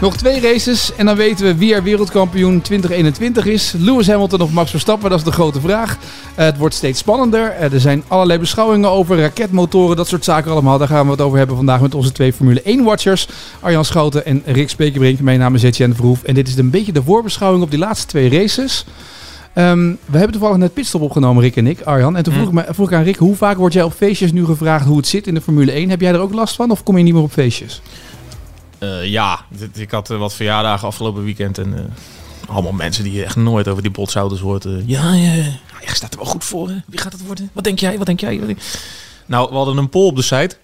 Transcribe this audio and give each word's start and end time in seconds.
Nog 0.00 0.16
twee 0.16 0.40
races 0.40 0.94
en 0.96 1.06
dan 1.06 1.16
weten 1.16 1.46
we 1.46 1.54
wie 1.54 1.74
er 1.74 1.82
wereldkampioen 1.82 2.60
2021 2.60 3.46
is. 3.46 3.74
Lewis 3.78 4.06
Hamilton 4.06 4.40
of 4.40 4.52
Max 4.52 4.70
Verstappen, 4.70 5.10
dat 5.10 5.18
is 5.18 5.24
de 5.24 5.32
grote 5.32 5.60
vraag. 5.60 5.98
Eh, 6.34 6.44
het 6.44 6.56
wordt 6.56 6.74
steeds 6.74 6.98
spannender. 6.98 7.50
Eh, 7.50 7.72
er 7.72 7.80
zijn 7.80 8.02
allerlei 8.08 8.38
beschouwingen 8.38 8.90
over 8.90 9.20
raketmotoren, 9.20 9.96
dat 9.96 10.08
soort 10.08 10.24
zaken 10.24 10.50
allemaal. 10.50 10.78
Daar 10.78 10.88
gaan 10.88 11.04
we 11.04 11.10
het 11.10 11.20
over 11.20 11.38
hebben 11.38 11.56
vandaag 11.56 11.80
met 11.80 11.94
onze 11.94 12.12
twee 12.12 12.32
Formule 12.32 12.62
1-watchers. 12.64 13.28
Arjan 13.60 13.84
Schouten 13.84 14.24
en 14.24 14.42
Rick 14.44 14.68
Spekerbrink. 14.68 15.20
Mijn 15.20 15.38
naam 15.38 15.54
is 15.54 15.62
Etienne 15.62 15.94
Verhoef. 15.94 16.22
En 16.22 16.34
dit 16.34 16.48
is 16.48 16.56
een 16.56 16.70
beetje 16.70 16.92
de 16.92 17.02
voorbeschouwing 17.02 17.62
op 17.62 17.70
die 17.70 17.78
laatste 17.78 18.06
twee 18.06 18.30
races. 18.30 18.84
Ehm, 19.52 19.88
we 20.04 20.16
hebben 20.16 20.32
toevallig 20.32 20.56
net 20.56 20.74
pitstop 20.74 21.00
opgenomen, 21.00 21.42
Rick 21.42 21.56
en 21.56 21.66
ik, 21.66 21.80
Arjan. 21.80 22.16
En 22.16 22.22
toen 22.22 22.34
vroeg, 22.34 22.46
ik, 22.46 22.52
me, 22.52 22.64
vroeg 22.68 22.90
ik 22.90 22.96
aan 22.96 23.02
Rick, 23.02 23.16
hoe 23.16 23.36
vaak 23.36 23.56
word 23.56 23.72
jij 23.72 23.82
op 23.82 23.92
feestjes 23.92 24.32
nu 24.32 24.44
gevraagd 24.44 24.86
hoe 24.86 24.96
het 24.96 25.06
zit 25.06 25.26
in 25.26 25.34
de 25.34 25.40
Formule 25.40 25.72
1? 25.72 25.90
Heb 25.90 26.00
jij 26.00 26.12
er 26.12 26.20
ook 26.20 26.34
last 26.34 26.54
van 26.56 26.70
of 26.70 26.82
kom 26.82 26.96
je 26.98 27.04
niet 27.04 27.14
meer 27.14 27.22
op 27.22 27.32
feestjes? 27.32 27.82
Eh, 28.80 29.04
ja, 29.06 29.40
ik 29.74 29.90
had 29.90 30.10
eh, 30.10 30.18
wat 30.18 30.34
verjaardagen 30.34 30.86
afgelopen 30.88 31.24
weekend 31.24 31.58
en 31.58 31.74
eh, 31.78 32.50
allemaal 32.54 32.72
mensen 32.72 33.04
die 33.04 33.24
echt 33.24 33.36
nooit 33.36 33.68
over 33.68 33.82
die 33.82 33.90
botsauto's 33.90 34.40
hoort. 34.40 34.64
eh, 34.64 34.88
ja, 34.88 35.14
ja, 35.14 35.32
ja, 35.80 35.94
staat 35.94 36.12
er 36.12 36.18
wel 36.18 36.28
goed 36.28 36.44
voor. 36.44 36.68
hè? 36.68 36.74
Wie 36.86 37.00
gaat 37.00 37.12
het 37.12 37.26
worden? 37.26 37.50
Wat 37.52 37.64
denk 37.64 37.78
jij? 37.78 37.96
Wat 37.98 38.06
denk 38.06 38.20
jij? 38.20 38.56
Nou, 39.30 39.48
we 39.50 39.56
hadden 39.56 39.76
een 39.76 39.88
poll 39.88 40.06
op 40.06 40.16
de 40.16 40.22
site. 40.22 40.56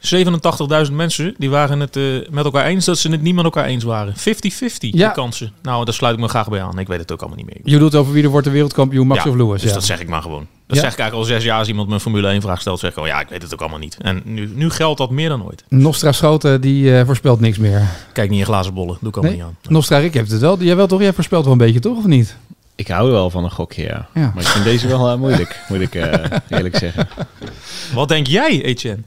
87.000 0.86 0.92
mensen 0.92 1.34
die 1.38 1.50
waren 1.50 1.80
het 1.80 1.96
eh, 1.96 2.02
met 2.30 2.44
elkaar 2.44 2.64
eens 2.66 2.84
dat 2.84 2.98
ze 2.98 3.10
het 3.10 3.22
niet 3.22 3.34
met 3.34 3.44
elkaar 3.44 3.64
eens 3.64 3.84
waren. 3.84 4.14
50-50 4.16 4.18
Ja. 4.78 5.08
de 5.08 5.14
kansen. 5.14 5.52
Nou, 5.62 5.84
daar 5.84 5.94
sluit 5.94 6.14
ik 6.14 6.20
me 6.20 6.28
graag 6.28 6.48
bij 6.48 6.62
aan. 6.62 6.78
Ik 6.78 6.86
weet 6.86 6.98
het 6.98 7.12
ook 7.12 7.20
allemaal 7.20 7.38
niet 7.38 7.46
meer. 7.46 7.60
Je 7.72 7.78
doet 7.78 7.94
over 7.94 8.12
wie 8.12 8.22
er 8.24 8.28
wordt 8.30 8.46
de 8.46 8.52
wereldkampioen, 8.52 9.06
Max 9.06 9.24
Ja, 9.24 9.30
of 9.30 9.36
Lewis. 9.36 9.60
Dus 9.60 9.68
ja. 9.70 9.76
dat 9.76 9.84
zeg 9.84 10.00
ik 10.00 10.08
maar 10.08 10.22
gewoon. 10.22 10.46
Dat 10.66 10.76
Ja. 10.76 10.82
zeg 10.82 10.92
ik 10.92 10.98
eigenlijk 10.98 11.28
al 11.30 11.34
zes 11.36 11.44
jaar 11.44 11.58
als 11.58 11.68
iemand 11.68 11.88
me 11.88 11.94
een 11.94 12.00
Formule 12.00 12.28
1 12.28 12.40
vraag 12.40 12.60
stelt. 12.60 12.78
Zeg 12.80 12.90
ik 12.90 12.96
al, 12.96 13.06
ja, 13.06 13.20
ik 13.20 13.28
weet 13.28 13.42
het 13.42 13.52
ook 13.52 13.60
allemaal 13.60 13.78
niet. 13.78 13.96
En 14.00 14.22
nu, 14.24 14.50
nu 14.54 14.70
geldt 14.70 14.98
dat 14.98 15.10
meer 15.10 15.28
dan 15.28 15.44
ooit. 15.44 15.64
Nostra 15.68 16.12
Schouten, 16.12 16.60
die 16.60 16.98
eh, 16.98 17.06
voorspelt 17.06 17.40
niks 17.40 17.58
meer. 17.58 17.82
Kijk 18.12 18.30
niet 18.30 18.38
in 18.38 18.44
glazen 18.44 18.74
bollen. 18.74 18.96
Doe 19.00 19.08
ik 19.08 19.16
allemaal 19.16 19.36
Nee? 19.36 19.46
niet 19.46 19.56
aan. 19.64 19.72
Nostra, 19.72 19.98
Rick 19.98 20.14
heeft 20.14 20.30
het 20.30 20.40
wel. 20.40 20.62
Jij 20.62 20.76
wel 20.76 20.86
toch? 20.86 21.00
Jij 21.00 21.12
voorspelt 21.12 21.42
wel 21.44 21.52
een 21.52 21.58
beetje, 21.58 21.80
toch? 21.80 21.96
Of 21.98 22.04
niet? 22.06 22.36
Ik 22.76 22.88
hou 22.88 23.10
wel 23.10 23.30
van 23.30 23.44
een 23.44 23.50
gokje, 23.50 23.82
ja. 23.82 24.08
Ja. 24.14 24.32
Maar 24.34 24.42
ik 24.42 24.48
vind 24.48 24.64
deze 24.64 24.88
wel 24.88 25.10
eh, 25.10 25.16
moeilijk, 25.18 25.60
moet 25.68 25.80
ik 25.80 25.94
eh, 25.94 26.38
eerlijk 26.48 26.76
zeggen. 26.86 27.08
Wat 27.94 28.08
denk 28.08 28.26
jij, 28.26 28.62
Etienne? 28.62 29.02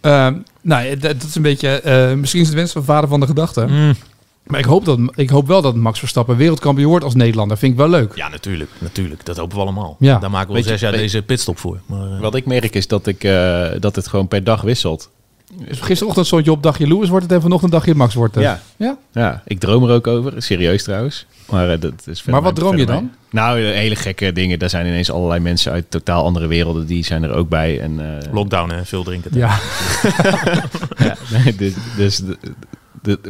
Ehm, 0.00 0.34
nou, 0.60 0.96
dat 0.96 1.00
dat 1.20 1.22
is 1.28 1.34
een 1.34 1.42
beetje... 1.42 1.68
eh, 1.80 2.12
misschien 2.12 2.40
is 2.40 2.46
het 2.46 2.56
wens 2.56 2.72
van 2.72 2.84
vader 2.84 3.08
van 3.08 3.20
de 3.20 3.26
gedachte. 3.26 3.66
Mm. 3.66 3.94
Maar 4.42 4.58
ik 4.60 4.66
hoop, 4.66 4.84
dat, 4.84 4.98
ik 5.14 5.30
hoop 5.30 5.46
wel 5.46 5.62
dat 5.62 5.74
Max 5.74 5.98
Verstappen 5.98 6.36
wereldkampioen 6.36 6.88
wordt 6.90 7.04
als 7.04 7.14
Nederlander. 7.14 7.58
Vind 7.58 7.72
ik 7.72 7.78
wel 7.78 7.88
leuk. 7.88 8.12
Ja, 8.16 8.28
natuurlijk. 8.28 8.70
Natuurlijk. 8.78 9.24
Dat 9.24 9.36
hopen 9.36 9.56
we 9.56 9.62
allemaal. 9.62 9.96
Ja. 9.98 10.18
Daar 10.18 10.30
maken 10.30 10.52
we 10.52 10.56
al 10.58 10.64
zes 10.64 10.80
jaar 10.80 10.92
deze 10.92 11.22
pitstop 11.22 11.58
voor. 11.58 11.80
Maar, 11.86 12.20
Wat 12.20 12.34
ik 12.34 12.46
merk 12.46 12.74
is 12.74 12.86
dat, 12.86 13.06
ik, 13.06 13.24
eh, 13.24 13.66
dat 13.78 13.96
het 13.96 14.08
gewoon 14.08 14.28
per 14.28 14.44
dag 14.44 14.60
wisselt. 14.60 15.10
Gisterochtend 15.68 16.26
stond 16.26 16.44
je 16.44 16.50
op 16.50 16.62
dagje 16.62 16.86
Lewis 16.86 17.08
wordt 17.08 17.24
het 17.24 17.34
en 17.34 17.40
vanochtend 17.40 17.72
dagje 17.72 17.94
Max 17.94 18.14
wordt 18.14 18.34
het. 18.34 18.44
Ja. 18.44 18.60
Ja? 18.76 18.96
Ja, 19.12 19.42
ik 19.44 19.60
droom 19.60 19.84
er 19.84 19.90
ook 19.90 20.06
over. 20.06 20.42
Serieus 20.42 20.82
trouwens. 20.82 21.26
Maar, 21.50 21.70
eh, 21.70 21.80
dat 21.80 21.92
is 21.92 22.16
verder 22.16 22.32
Maar 22.32 22.42
wat 22.42 22.56
droom 22.56 22.76
je 22.76 22.86
dan? 22.86 23.10
Nou, 23.30 23.60
hele 23.60 23.96
gekke 23.96 24.32
dingen. 24.32 24.58
Daar 24.58 24.70
zijn 24.70 24.86
ineens 24.86 25.10
allerlei 25.10 25.40
mensen 25.40 25.72
uit 25.72 25.90
totaal 25.90 26.24
andere 26.24 26.46
werelden. 26.46 26.86
Die 26.86 27.04
zijn 27.04 27.22
er 27.22 27.32
ook 27.32 27.48
bij. 27.48 27.80
En, 27.80 28.20
eh, 28.20 28.32
Lockdown, 28.32 28.70
hè? 28.70 28.84
Veel 28.84 29.02
drinken. 29.02 29.30
Ja. 29.34 29.58
ja, 30.98 31.16
nee, 31.44 31.54
dus, 31.54 31.74
dus 31.96 32.22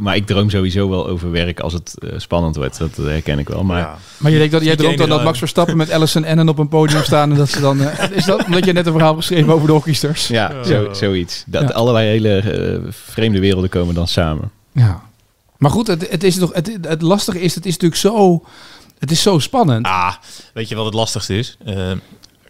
maar 0.00 0.16
ik 0.16 0.26
droom 0.26 0.50
sowieso 0.50 0.88
wel 0.88 1.08
over 1.08 1.30
werk 1.30 1.60
als 1.60 1.72
het 1.72 1.94
eh, 1.98 2.18
spannend 2.18 2.56
wordt. 2.56 2.78
Dat 2.78 2.96
herken 2.96 3.38
ik 3.38 3.48
wel. 3.48 3.64
Maar 3.64 3.78
Ja. 3.78 3.98
Maar 4.16 4.30
je 4.30 4.38
denkt 4.38 4.52
dat, 4.52 4.62
jij 4.64 4.76
droomt 4.76 4.98
dan 4.98 5.08
dat 5.08 5.24
Max 5.24 5.38
Verstappen 5.38 5.76
met 5.76 5.90
Allison 5.90 6.24
Ennen 6.24 6.48
op 6.48 6.58
een 6.58 6.68
podium 6.68 7.02
staan 7.02 7.30
en 7.30 7.36
dat 7.36 7.48
ze 7.48 7.60
dan... 7.60 7.80
eh, 7.80 8.10
is 8.10 8.24
dat 8.24 8.44
omdat 8.44 8.64
je 8.64 8.72
net 8.72 8.86
een 8.86 8.92
verhaal 8.92 9.14
geschreven 9.14 9.52
over 9.52 9.66
de 9.66 9.72
hockeysters? 9.72 10.28
ja, 10.28 10.64
zo, 10.64 10.92
zoiets. 10.92 11.44
Dat 11.46 11.62
Ja. 11.62 11.68
allerlei 11.68 12.06
hele 12.08 12.36
eh, 12.38 12.78
vreemde 12.90 13.40
werelden 13.40 13.70
komen 13.70 13.94
dan 13.94 14.08
samen. 14.08 14.50
Ja. 14.72 15.02
Maar 15.58 15.70
goed, 15.70 15.86
het, 15.86 16.10
het, 16.10 16.24
is 16.24 16.36
toch, 16.36 16.52
het, 16.54 16.78
het 16.82 17.02
lastige 17.02 17.40
is, 17.40 17.54
het 17.54 17.66
is 17.66 17.72
natuurlijk 17.72 18.00
zo... 18.00 18.42
Het 18.98 19.10
is 19.10 19.22
zo 19.22 19.38
spannend. 19.38 19.86
Ah, 19.86 20.14
weet 20.54 20.68
je 20.68 20.74
wat 20.74 20.84
het 20.84 20.94
lastigste 20.94 21.38
is? 21.38 21.56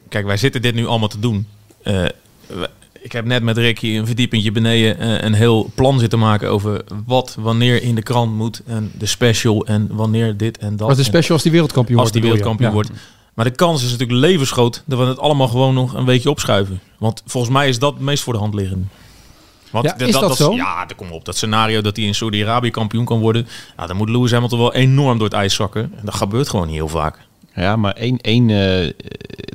Kijk, 0.09 0.27
wij 0.27 0.37
zitten 0.37 0.63
dit 0.63 0.75
nu 0.75 0.87
allemaal 0.87 1.09
te 1.09 1.19
doen. 1.19 1.47
Eh, 1.83 2.05
we- 2.47 2.71
ik 3.03 3.13
heb 3.13 3.25
net 3.25 3.43
met 3.43 3.57
Ricky 3.59 3.97
een 3.97 4.07
verdiepingje 4.07 4.53
beneden 4.53 4.99
eh, 4.99 5.25
een 5.27 5.33
heel 5.35 5.71
plan 5.75 5.99
zitten 5.99 6.19
maken 6.19 6.51
over 6.51 6.85
wat 7.07 7.37
wanneer 7.41 7.83
in 7.83 7.95
de 7.95 8.03
krant 8.03 8.35
moet. 8.35 8.63
En 8.67 8.91
de 8.99 9.07
special 9.07 9.67
en 9.67 9.89
wanneer 9.91 10.37
dit 10.37 10.59
en 10.59 10.77
dat. 10.77 10.89
Wat 10.89 10.99
is 10.99 11.05
En- 11.07 11.11
special 11.13 11.33
als 11.35 11.43
die 11.43 11.53
wereldkampioen 11.53 11.99
als 11.99 12.11
wordt? 12.11 12.23
die 12.27 12.33
bedoel 12.33 12.49
je? 12.49 12.55
wereldkampioen 12.59 12.93
wordt. 12.93 13.11
Maar 13.35 13.45
de 13.45 13.51
kans 13.51 13.85
is 13.85 13.91
natuurlijk 13.91 14.19
levensgroot 14.21 14.83
dat 14.87 14.99
we 14.99 15.05
het 15.05 15.19
allemaal 15.19 15.49
gewoon 15.49 15.75
nog 15.75 15.95
een 15.95 16.05
weekje 16.05 16.31
opschuiven. 16.31 16.81
Want 16.99 17.23
volgens 17.27 17.53
mij 17.53 17.69
is 17.69 17.79
dat 17.79 17.93
het 17.93 18.03
meest 18.03 18.23
voor 18.23 18.33
de 18.33 18.39
hand 18.39 18.55
liggende. 18.55 18.85
Want 19.71 19.85
Ja, 19.85 19.99
is 20.07 20.13
dat 20.13 20.37
zo? 20.37 20.53
Ja, 20.55 20.87
komt 20.97 21.11
op. 21.11 21.25
Dat 21.25 21.37
scenario 21.37 21.81
dat 21.81 21.97
hij 21.97 22.05
in 22.05 22.15
Saudi-Arabië 22.15 22.71
kampioen 22.71 23.05
kan 23.05 23.21
worden. 23.21 23.47
Nou, 23.77 23.89
dan 23.89 23.97
moet 23.97 24.09
Lewis 24.09 24.31
Hamilton 24.33 24.59
wel 24.59 24.75
enorm 24.75 25.19
door 25.19 25.27
het 25.27 25.37
ijs 25.37 25.55
zakken. 25.55 25.83
En 25.83 26.05
dat 26.05 26.15
gebeurt 26.15 26.49
gewoon 26.49 26.67
niet 26.67 26.75
heel 26.75 26.89
vaak. 26.89 27.19
Ja, 27.55 27.77
maar 27.77 27.93
één, 27.93 28.19
één 28.19 28.51
eh, 28.51 28.91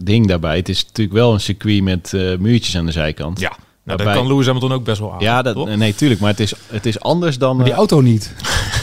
ding 0.03 0.28
daarbij. 0.28 0.56
Het 0.56 0.69
is 0.69 0.85
natuurlijk 0.85 1.18
wel 1.18 1.34
een 1.34 1.40
circuit 1.40 1.84
met 1.84 2.13
eh, 2.13 2.38
muurtjes 2.38 2.78
aan 2.78 2.85
de 2.85 2.91
zijkant. 2.91 3.40
Ja, 3.40 3.58
nou, 3.88 4.03
dat 4.03 4.13
kan 4.13 4.28
Lewis 4.28 4.46
Hamilton 4.46 4.72
ook 4.72 4.84
best 4.84 5.00
wel 5.00 5.13
aan. 5.13 5.19
Ja, 5.19 5.41
dat, 5.41 5.75
nee, 5.75 5.96
tuurlijk. 5.96 6.19
Maar 6.19 6.30
het 6.30 6.40
is, 6.40 6.53
het 6.68 6.86
is 6.86 7.00
anders 7.00 7.38
dan. 7.38 7.56
Maar 7.56 7.66
die 7.66 7.74
eh, 7.74 7.80
auto 7.80 8.02
niet. 8.02 8.34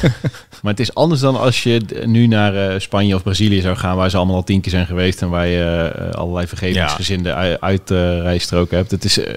maar 0.62 0.72
het 0.72 0.80
is 0.80 0.94
anders 0.94 1.20
dan 1.20 1.40
als 1.40 1.62
je 1.62 2.02
nu 2.04 2.26
naar 2.26 2.54
eh, 2.54 2.80
Spanje 2.80 3.14
of 3.14 3.22
Brazilië 3.22 3.60
zou 3.60 3.76
gaan, 3.76 3.96
waar 3.96 4.10
ze 4.10 4.16
allemaal 4.16 4.36
al 4.36 4.44
tien 4.44 4.60
keer 4.60 4.72
zijn 4.72 4.86
geweest 4.86 5.22
en 5.22 5.28
waar 5.30 5.46
je 5.46 5.92
allerlei 6.12 6.46
vergevingsgezinde 6.46 7.34
uit 7.34 7.60
uitrijstroken 7.60 8.76
hebt. 8.76 8.90
Het 8.90 9.04
is 9.04 9.18
eh, 9.18 9.34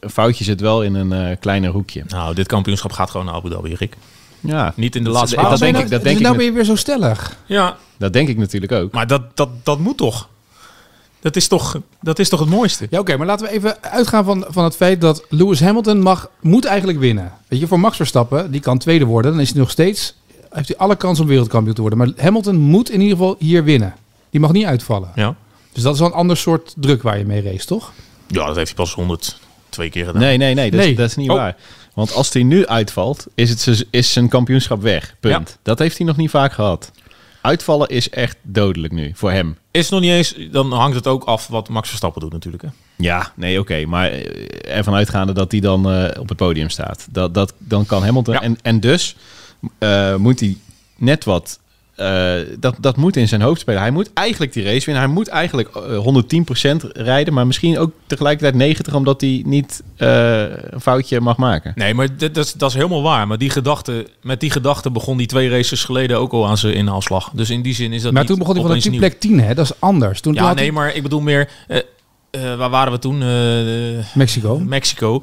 een 0.00 0.10
foutje 0.10 0.44
zit 0.44 0.60
wel 0.60 0.82
in 0.82 0.94
een 0.94 1.12
eh, 1.12 1.36
kleiner 1.40 1.70
hoekje. 1.70 2.02
Nou, 2.08 2.34
dit 2.34 2.46
kampioenschap 2.46 2.92
gaat 2.92 3.10
gewoon 3.10 3.26
naar 3.26 3.34
Abu 3.34 3.50
Dhabi, 3.50 3.74
Rick. 3.74 3.96
Ja, 4.46 4.72
Niet 4.76 4.96
in 4.96 5.02
de 5.04 5.08
Dat- 5.10 5.18
laatste 5.18 5.36
dat 5.36 5.58
denk 5.58 5.76
ik- 5.76 5.80
dat 5.82 5.90
dus 5.90 6.02
denk 6.02 6.16
ik 6.16 6.22
nou 6.22 6.36
ben 6.36 6.44
je 6.44 6.52
weer 6.52 6.64
zo 6.64 6.74
stellig. 6.74 7.36
Ja, 7.46 7.76
dat 7.98 8.12
denk 8.12 8.28
ik 8.28 8.36
natuurlijk 8.38 8.72
ook. 8.72 8.92
maar 8.92 9.06
dat, 9.06 9.22
dat, 9.34 9.48
dat 9.62 9.78
moet 9.78 9.96
toch? 9.96 10.28
Dat 11.20 11.36
is 11.36 11.48
toch, 11.48 11.78
dat 12.00 12.18
is 12.18 12.28
toch 12.28 12.40
het 12.40 12.48
mooiste? 12.48 12.86
Ja, 12.90 12.98
oké, 12.98 13.16
maar 13.16 13.26
laten 13.26 13.46
we 13.46 13.52
even 13.52 13.82
uitgaan 13.82 14.24
van, 14.24 14.44
van 14.48 14.64
het 14.64 14.76
feit 14.76 15.00
dat 15.00 15.24
Lewis 15.28 15.60
Hamilton 15.60 16.00
mag, 16.00 16.30
moet 16.40 16.64
eigenlijk 16.64 16.98
winnen. 16.98 17.32
Weet 17.48 17.60
je, 17.60 17.66
voor 17.66 17.80
Max 17.80 17.96
Verstappen, 17.96 18.50
die 18.50 18.60
kan 18.60 18.78
tweede 18.78 19.04
worden, 19.04 19.30
dan 19.32 19.40
is 19.40 19.50
hij 19.50 19.58
nog 19.60 19.70
steeds, 19.70 20.14
heeft 20.50 20.68
hij 20.68 20.76
alle 20.76 20.96
kans 20.96 21.20
om 21.20 21.26
wereldkampioen 21.26 21.74
te 21.74 21.80
worden. 21.80 21.98
Maar 21.98 22.08
Hamilton 22.16 22.56
moet 22.56 22.90
in 22.90 23.00
ieder 23.00 23.16
geval 23.16 23.36
hier 23.38 23.64
winnen. 23.64 23.94
Die 24.30 24.40
mag 24.40 24.52
niet 24.52 24.64
uitvallen. 24.64 25.10
Ja. 25.14 25.34
Dus 25.72 25.82
dat 25.82 25.94
is 25.94 26.00
wel 26.00 26.08
een 26.08 26.14
ander 26.14 26.36
soort 26.36 26.74
druk 26.76 27.02
waar 27.02 27.18
je 27.18 27.24
mee 27.24 27.42
race, 27.42 27.66
toch? 27.66 27.92
Ja, 28.26 28.46
dat 28.46 28.56
heeft 28.56 28.66
hij 28.68 28.76
pas 28.76 28.94
102 28.94 29.90
keer 29.90 30.04
gedaan. 30.04 30.20
Nee, 30.20 30.36
nee, 30.36 30.54
nee, 30.54 30.70
dat, 30.70 30.80
Nee. 30.80 30.90
Is, 30.90 30.96
dat 30.96 31.08
is 31.08 31.16
niet 31.16 31.30
Oh. 31.30 31.36
waar. 31.36 31.56
Want 31.96 32.12
als 32.12 32.32
hij 32.32 32.42
nu 32.42 32.66
uitvalt, 32.66 33.26
is, 33.34 33.50
het, 33.50 33.86
is 33.90 34.12
zijn 34.12 34.28
kampioenschap 34.28 34.82
weg. 34.82 35.14
Punt. 35.20 35.48
Ja. 35.48 35.56
Dat 35.62 35.78
heeft 35.78 35.98
hij 35.98 36.06
nog 36.06 36.16
niet 36.16 36.30
vaak 36.30 36.52
gehad. 36.52 36.90
Uitvallen 37.40 37.88
is 37.88 38.10
echt 38.10 38.36
dodelijk 38.42 38.92
nu, 38.92 39.10
voor 39.14 39.30
hem. 39.30 39.58
Is 39.70 39.82
het 39.82 39.90
nog 39.90 40.00
niet 40.00 40.10
eens, 40.10 40.34
dan 40.50 40.72
hangt 40.72 40.96
het 40.96 41.06
ook 41.06 41.24
af 41.24 41.46
wat 41.46 41.68
Max 41.68 41.88
Verstappen 41.88 42.20
doet 42.20 42.32
natuurlijk. 42.32 42.62
Hè? 42.62 42.68
Ja, 42.96 43.32
nee, 43.34 43.60
oké. 43.60 43.86
maar 43.86 44.10
eh, 44.10 44.76
ervan 44.76 44.94
uitgaande 44.94 45.32
dat 45.32 45.50
hij 45.50 45.60
dan 45.60 45.90
eh, 45.90 46.20
op 46.20 46.28
het 46.28 46.36
podium 46.36 46.68
staat. 46.68 47.06
Dat, 47.10 47.34
dat, 47.34 47.54
dan 47.58 47.86
kan 47.86 48.04
Hamilton. 48.04 48.34
Ja. 48.34 48.42
En, 48.42 48.58
en 48.62 48.80
dus 48.80 49.16
eh, 49.78 50.16
moet 50.16 50.40
hij 50.40 50.56
net 50.96 51.24
wat... 51.24 51.60
eh, 51.96 52.34
dat, 52.58 52.74
dat 52.80 52.96
moet 52.96 53.16
in 53.16 53.28
zijn 53.28 53.40
hoofd 53.40 53.60
spelen. 53.60 53.80
Hij 53.80 53.90
moet 53.90 54.10
eigenlijk 54.14 54.52
die 54.52 54.64
race 54.64 54.84
winnen. 54.84 55.04
Hij 55.04 55.12
moet 55.12 55.28
eigenlijk 55.28 55.68
eh, 55.68 56.06
110% 56.82 56.86
rijden. 56.92 57.34
Maar 57.34 57.46
misschien 57.46 57.78
ook 57.78 57.90
tegelijkertijd 58.06 58.76
90% 58.90 58.94
omdat 58.94 59.20
hij 59.20 59.42
niet 59.46 59.82
eh, 59.96 60.40
een 60.48 60.80
foutje 60.80 61.20
mag 61.20 61.36
maken. 61.36 61.72
Nee, 61.74 61.94
maar 61.94 62.16
dat, 62.16 62.34
dat, 62.34 62.44
is, 62.44 62.52
dat 62.52 62.68
is 62.70 62.76
helemaal 62.76 63.02
waar. 63.02 63.26
Maar 63.26 63.38
die 63.38 63.50
gedachte, 63.50 64.06
met 64.22 64.40
die 64.40 64.50
gedachte 64.50 64.90
begon 64.90 65.16
die 65.16 65.26
twee 65.26 65.48
races 65.48 65.84
geleden 65.84 66.18
ook 66.18 66.32
al 66.32 66.46
aan 66.46 66.58
zijn 66.58 66.74
inhaalslag. 66.74 67.30
Dus 67.34 67.50
in 67.50 67.62
die 67.62 67.74
zin 67.74 67.92
is 67.92 68.02
dat 68.02 68.12
maar 68.12 68.20
niet 68.20 68.30
toen 68.30 68.38
begon 68.38 68.54
hij 68.54 68.62
van 68.64 68.72
een 68.76 68.90
nieuw. 68.90 68.98
plek 69.00 69.20
10, 69.20 69.40
hè? 69.40 69.54
Dat 69.54 69.64
is 69.64 69.80
anders. 69.80 70.20
Toen, 70.20 70.34
toen 70.34 70.44
Ja, 70.44 70.54
nee, 70.54 70.64
hij- 70.64 70.72
maar 70.72 70.94
ik 70.94 71.02
bedoel 71.02 71.20
meer... 71.20 71.48
eh, 71.68 71.76
eh, 72.30 72.56
waar 72.58 72.70
waren 72.70 72.92
we 72.92 72.98
toen? 72.98 73.22
Eh, 73.22 74.14
Mexico. 74.14 74.58
Mexico. 74.58 75.22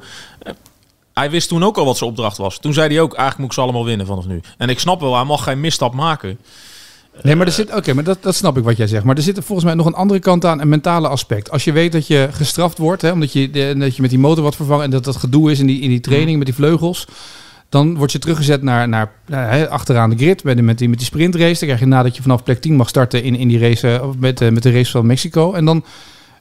Hij 1.14 1.30
wist 1.30 1.48
toen 1.48 1.64
ook 1.64 1.76
al 1.78 1.84
wat 1.84 1.96
zijn 1.96 2.10
opdracht 2.10 2.36
was. 2.36 2.58
Toen 2.58 2.72
zei 2.72 2.88
hij 2.88 3.00
ook, 3.00 3.10
eigenlijk 3.10 3.38
moet 3.38 3.48
ik 3.48 3.54
ze 3.54 3.60
allemaal 3.60 3.84
winnen 3.84 4.06
vanaf 4.06 4.26
nu. 4.26 4.40
En 4.58 4.68
ik 4.68 4.78
snap 4.78 5.00
wel, 5.00 5.14
hij 5.14 5.24
mag 5.24 5.42
geen 5.44 5.60
misstap 5.60 5.94
maken. 5.94 6.38
Nee, 7.22 7.36
maar 7.36 7.46
er 7.46 7.52
zit, 7.52 7.74
oké, 7.74 7.92
maar 7.94 8.04
dat, 8.04 8.22
dat 8.22 8.34
snap 8.34 8.56
ik 8.58 8.64
wat 8.64 8.76
jij 8.76 8.86
zegt. 8.86 9.04
Maar 9.04 9.16
er 9.16 9.22
zit 9.22 9.36
er 9.36 9.42
volgens 9.42 9.66
mij 9.66 9.76
nog 9.76 9.86
een 9.86 9.94
andere 9.94 10.20
kant 10.20 10.44
aan, 10.44 10.60
een 10.60 10.68
mentale 10.68 11.08
aspect. 11.08 11.50
Als 11.50 11.64
je 11.64 11.72
weet 11.72 11.92
dat 11.92 12.06
je 12.06 12.28
gestraft 12.32 12.78
wordt, 12.78 13.02
hè, 13.02 13.10
omdat 13.10 13.32
je, 13.32 13.50
de, 13.50 13.74
dat 13.78 13.96
je 13.96 14.00
met 14.02 14.10
die 14.10 14.18
motor 14.18 14.42
wat 14.44 14.56
vervangen 14.56 14.84
en 14.84 14.90
dat 14.90 15.04
dat 15.04 15.16
gedoe 15.16 15.50
is 15.50 15.58
in 15.58 15.66
die, 15.66 15.80
in 15.80 15.88
die 15.88 16.00
training 16.00 16.36
met 16.36 16.46
die 16.46 16.54
vleugels. 16.54 17.06
Dan 17.68 17.96
word 17.96 18.12
je 18.12 18.18
teruggezet 18.18 18.62
naar, 18.62 18.88
naar 18.88 19.12
nou, 19.26 19.46
hè, 19.50 19.68
achteraan 19.70 20.10
de 20.10 20.16
grid 20.16 20.44
met, 20.44 20.54
die- 20.56 20.64
met, 20.64 20.78
die, 20.78 20.88
met 20.88 20.98
die 20.98 21.06
sprintrace. 21.06 21.58
Dan 21.58 21.58
krijg 21.68 21.80
je 21.80 21.86
nadat 21.86 22.16
je 22.16 22.22
vanaf 22.22 22.42
plek 22.42 22.60
10 22.60 22.76
mag 22.76 22.88
starten 22.88 23.22
in, 23.22 23.36
in 23.36 23.48
die 23.48 23.58
race 23.58 23.88
eh, 23.94 24.08
met, 24.18 24.40
eh, 24.40 24.48
met 24.50 24.62
de 24.62 24.70
race 24.72 24.90
van 24.90 25.06
Mexico. 25.06 25.52
En 25.52 25.64
dan 25.64 25.84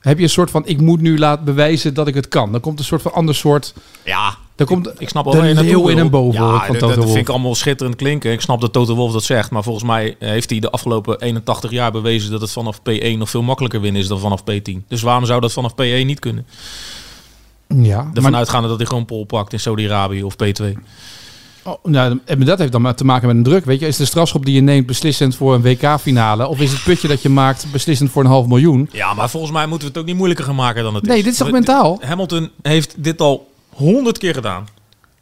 heb 0.03 0.17
je 0.17 0.23
een 0.23 0.29
soort 0.29 0.51
van, 0.51 0.65
ik 0.65 0.81
moet 0.81 1.01
nu 1.01 1.17
laten 1.17 1.45
bewijzen 1.45 1.93
dat 1.93 2.07
ik 2.07 2.15
het 2.15 2.27
kan. 2.27 2.51
Dan 2.51 2.61
komt 2.61 2.79
een 2.79 2.85
soort 2.85 3.01
van 3.01 3.13
ander 3.13 3.35
soort... 3.35 3.73
Ja, 4.03 4.37
Dan 4.55 4.67
komt 4.67 4.91
ik 4.97 5.09
snap 5.09 5.23
wel 5.23 5.33
de 5.33 5.39
waar 5.39 5.47
je 5.47 5.53
naartoe 5.53 5.75
leeuw 5.75 5.87
in 5.87 5.97
een 5.97 6.09
boven 6.09 6.43
Ja, 6.43 6.65
van 6.65 6.77
dat, 6.77 6.93
vind 6.93 7.15
ik 7.15 7.29
allemaal 7.29 7.55
schitterend 7.55 7.95
klinken. 7.95 8.31
Ik 8.31 8.41
snap 8.41 8.61
dat 8.61 8.73
Toto 8.73 8.95
Wolf 8.95 9.11
dat 9.11 9.23
zegt. 9.23 9.51
Maar 9.51 9.63
volgens 9.63 9.85
mij 9.85 10.15
heeft 10.19 10.49
hij 10.49 10.59
de 10.59 10.69
afgelopen 10.69 11.21
81 11.21 11.71
jaar 11.71 11.91
bewezen... 11.91 12.31
dat 12.31 12.41
het 12.41 12.51
vanaf 12.51 12.79
P1 12.79 13.17
nog 13.17 13.29
veel 13.29 13.41
makkelijker 13.41 13.81
winnen 13.81 14.01
is 14.01 14.07
dan 14.07 14.19
vanaf 14.19 14.41
P10. 14.41 14.87
Dus 14.87 15.01
waarom 15.01 15.25
zou 15.25 15.41
dat 15.41 15.53
vanaf 15.53 15.71
P1 15.71 16.05
niet 16.05 16.19
kunnen? 16.19 16.45
Ja, 17.67 18.09
Ervan 18.13 18.31
maar, 18.31 18.39
uitgaande 18.39 18.67
dat 18.67 18.77
hij 18.77 18.87
gewoon 18.87 19.05
pol 19.05 19.25
pakt 19.25 19.53
in 19.53 19.59
Saudi-Arabië 19.59 20.23
of 20.23 20.35
P2. 20.43 20.65
Oh, 21.63 21.73
nou, 21.83 22.19
en 22.25 22.39
dat 22.45 22.59
heeft 22.59 22.71
dan 22.71 22.81
maar 22.81 22.95
te 22.95 23.05
maken 23.05 23.27
met 23.27 23.35
een 23.35 23.43
druk. 23.43 23.65
Weet 23.65 23.79
je, 23.79 23.87
is 23.87 23.97
de 23.97 24.05
strafschop 24.05 24.45
die 24.45 24.55
je 24.55 24.61
neemt 24.61 24.85
beslissend 24.85 25.35
voor 25.35 25.53
een 25.53 25.61
WK-finale? 25.61 26.47
Of 26.47 26.59
is 26.59 26.71
het 26.71 26.83
putje 26.83 27.07
dat 27.07 27.21
je 27.21 27.29
maakt 27.29 27.65
beslissend 27.71 28.11
voor 28.11 28.23
een 28.23 28.29
half 28.29 28.45
miljoen? 28.47 28.89
Ja, 28.91 29.13
maar 29.13 29.29
volgens 29.29 29.51
mij 29.51 29.65
moeten 29.67 29.87
we 29.87 29.93
het 29.93 30.01
ook 30.01 30.07
niet 30.07 30.15
moeilijker 30.15 30.45
gaan 30.45 30.55
maken 30.55 30.83
dan 30.83 30.95
het 30.95 31.03
Nee, 31.05 31.17
is. 31.17 31.23
dit 31.23 31.31
is 31.33 31.39
toch 31.39 31.51
mentaal? 31.51 31.99
Hamilton 32.05 32.49
heeft 32.61 33.03
dit 33.03 33.21
al 33.21 33.51
honderd 33.69 34.17
keer 34.17 34.33
gedaan. 34.33 34.67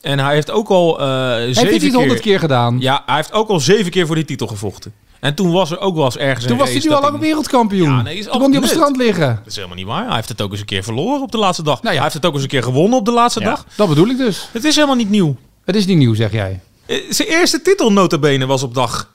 En 0.02 0.20
hij 0.20 0.34
heeft 0.34 0.52
ook 0.52 0.68
al 0.70 1.00
eh 1.00 1.08
Hij 1.08 1.54
zeven 1.54 1.70
heeft 1.72 1.84
keer... 1.86 1.94
honderd 1.94 2.20
keer 2.20 2.40
gedaan. 2.40 2.80
Ja, 2.80 3.04
hij 3.06 3.16
heeft 3.16 3.34
ook 3.34 3.50
al 3.50 3.60
zeven 3.60 3.92
keer 3.92 4.06
voor 4.06 4.16
die 4.16 4.26
titel 4.26 4.48
gevochten. 4.48 4.94
En 5.20 5.36
toen 5.36 5.52
was 5.52 5.72
er 5.72 5.80
ook 5.80 5.96
wel 5.96 6.06
eens 6.06 6.18
ergens 6.18 6.44
Toen 6.46 6.52
een 6.54 6.60
was 6.60 6.70
hij 6.72 6.82
nu 6.84 6.90
al 6.92 7.02
lang 7.02 7.20
wereldkampioen. 7.20 7.90
Ja, 7.90 8.02
nee, 8.02 8.18
is 8.18 8.24
Toen 8.26 8.32
kon 8.40 8.48
hij 8.50 8.58
op 8.58 8.64
het 8.64 8.72
strand 8.72 8.98
liggen. 8.98 9.36
Dat 9.36 9.48
is 9.48 9.56
helemaal 9.56 9.76
niet 9.78 9.86
waar. 9.86 10.06
Hij 10.06 10.16
heeft 10.16 10.30
het 10.30 10.42
ook 10.42 10.52
eens 10.52 10.60
een 10.60 10.66
keer 10.66 10.84
verloren 10.84 11.22
op 11.22 11.32
de 11.32 11.38
laatste 11.38 11.64
dag. 11.64 11.82
Nou 11.82 11.88
ja. 11.96 12.02
Hij 12.02 12.02
heeft 12.02 12.14
het 12.14 12.26
ook 12.26 12.34
eens 12.34 12.42
een 12.44 12.48
keer 12.50 12.64
gewonnen 12.64 13.00
op 13.00 13.06
de 13.06 13.12
laatste 13.12 13.40
Ja. 13.40 13.46
dag. 13.46 13.66
Dat 13.76 13.88
bedoel 13.88 14.08
ik 14.08 14.18
dus. 14.18 14.50
Het 14.52 14.64
is 14.64 14.76
helemaal 14.76 14.96
niet 14.96 15.10
nieuw. 15.10 15.36
Het 15.66 15.76
is 15.76 15.86
niet 15.86 15.98
nieuw, 15.98 16.14
zeg 16.14 16.32
jij. 16.32 16.60
Eh, 16.86 16.98
Zijn 17.10 17.28
eerste 17.28 17.62
titel 17.62 17.92
notabene 17.92 18.46
was 18.46 18.64
op 18.64 18.74
dag, 18.74 19.14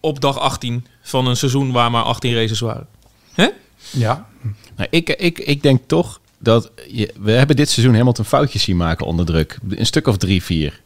op 0.00 0.20
dag 0.20 0.38
18 0.38 0.86
van 1.02 1.26
een 1.26 1.36
seizoen 1.36 1.72
waar 1.72 1.90
maar 1.90 2.02
18 2.02 2.34
races 2.34 2.60
waren. 2.60 2.86
Hè? 3.32 3.48
Ja. 3.90 4.28
Nou, 4.76 4.88
ik, 4.90 5.08
ik, 5.10 5.38
ik 5.38 5.62
denk 5.62 5.80
toch 5.86 6.20
dat 6.38 6.70
je, 6.88 7.14
we 7.20 7.30
hebben 7.30 7.56
dit 7.56 7.70
seizoen 7.70 7.94
Hamilton 7.94 8.24
foutjes 8.24 8.62
zien 8.62 8.76
maken 8.76 9.06
onder 9.06 9.26
druk. 9.26 9.58
Een 9.68 9.86
stuk 9.86 10.06
of 10.06 10.16
drie, 10.16 10.42
vier. 10.42 10.80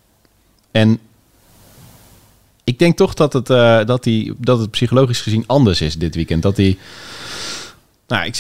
En 0.71 0.99
ik 2.65 2.79
denk 2.79 2.97
toch 2.97 3.15
dat 3.15 3.33
het, 3.33 3.51
eh, 3.51 3.85
dat, 3.85 4.03
die, 4.03 4.35
dat 4.39 4.59
het 4.59 4.71
psychologisch 4.71 5.21
gezien 5.21 5.45
anders 5.47 5.81
is 5.81 5.99
dit 5.99 6.15
weekend. 6.15 6.43
Dat 6.43 6.57
hij... 6.57 6.79
Nou, 8.09 8.25
ik, 8.27 8.39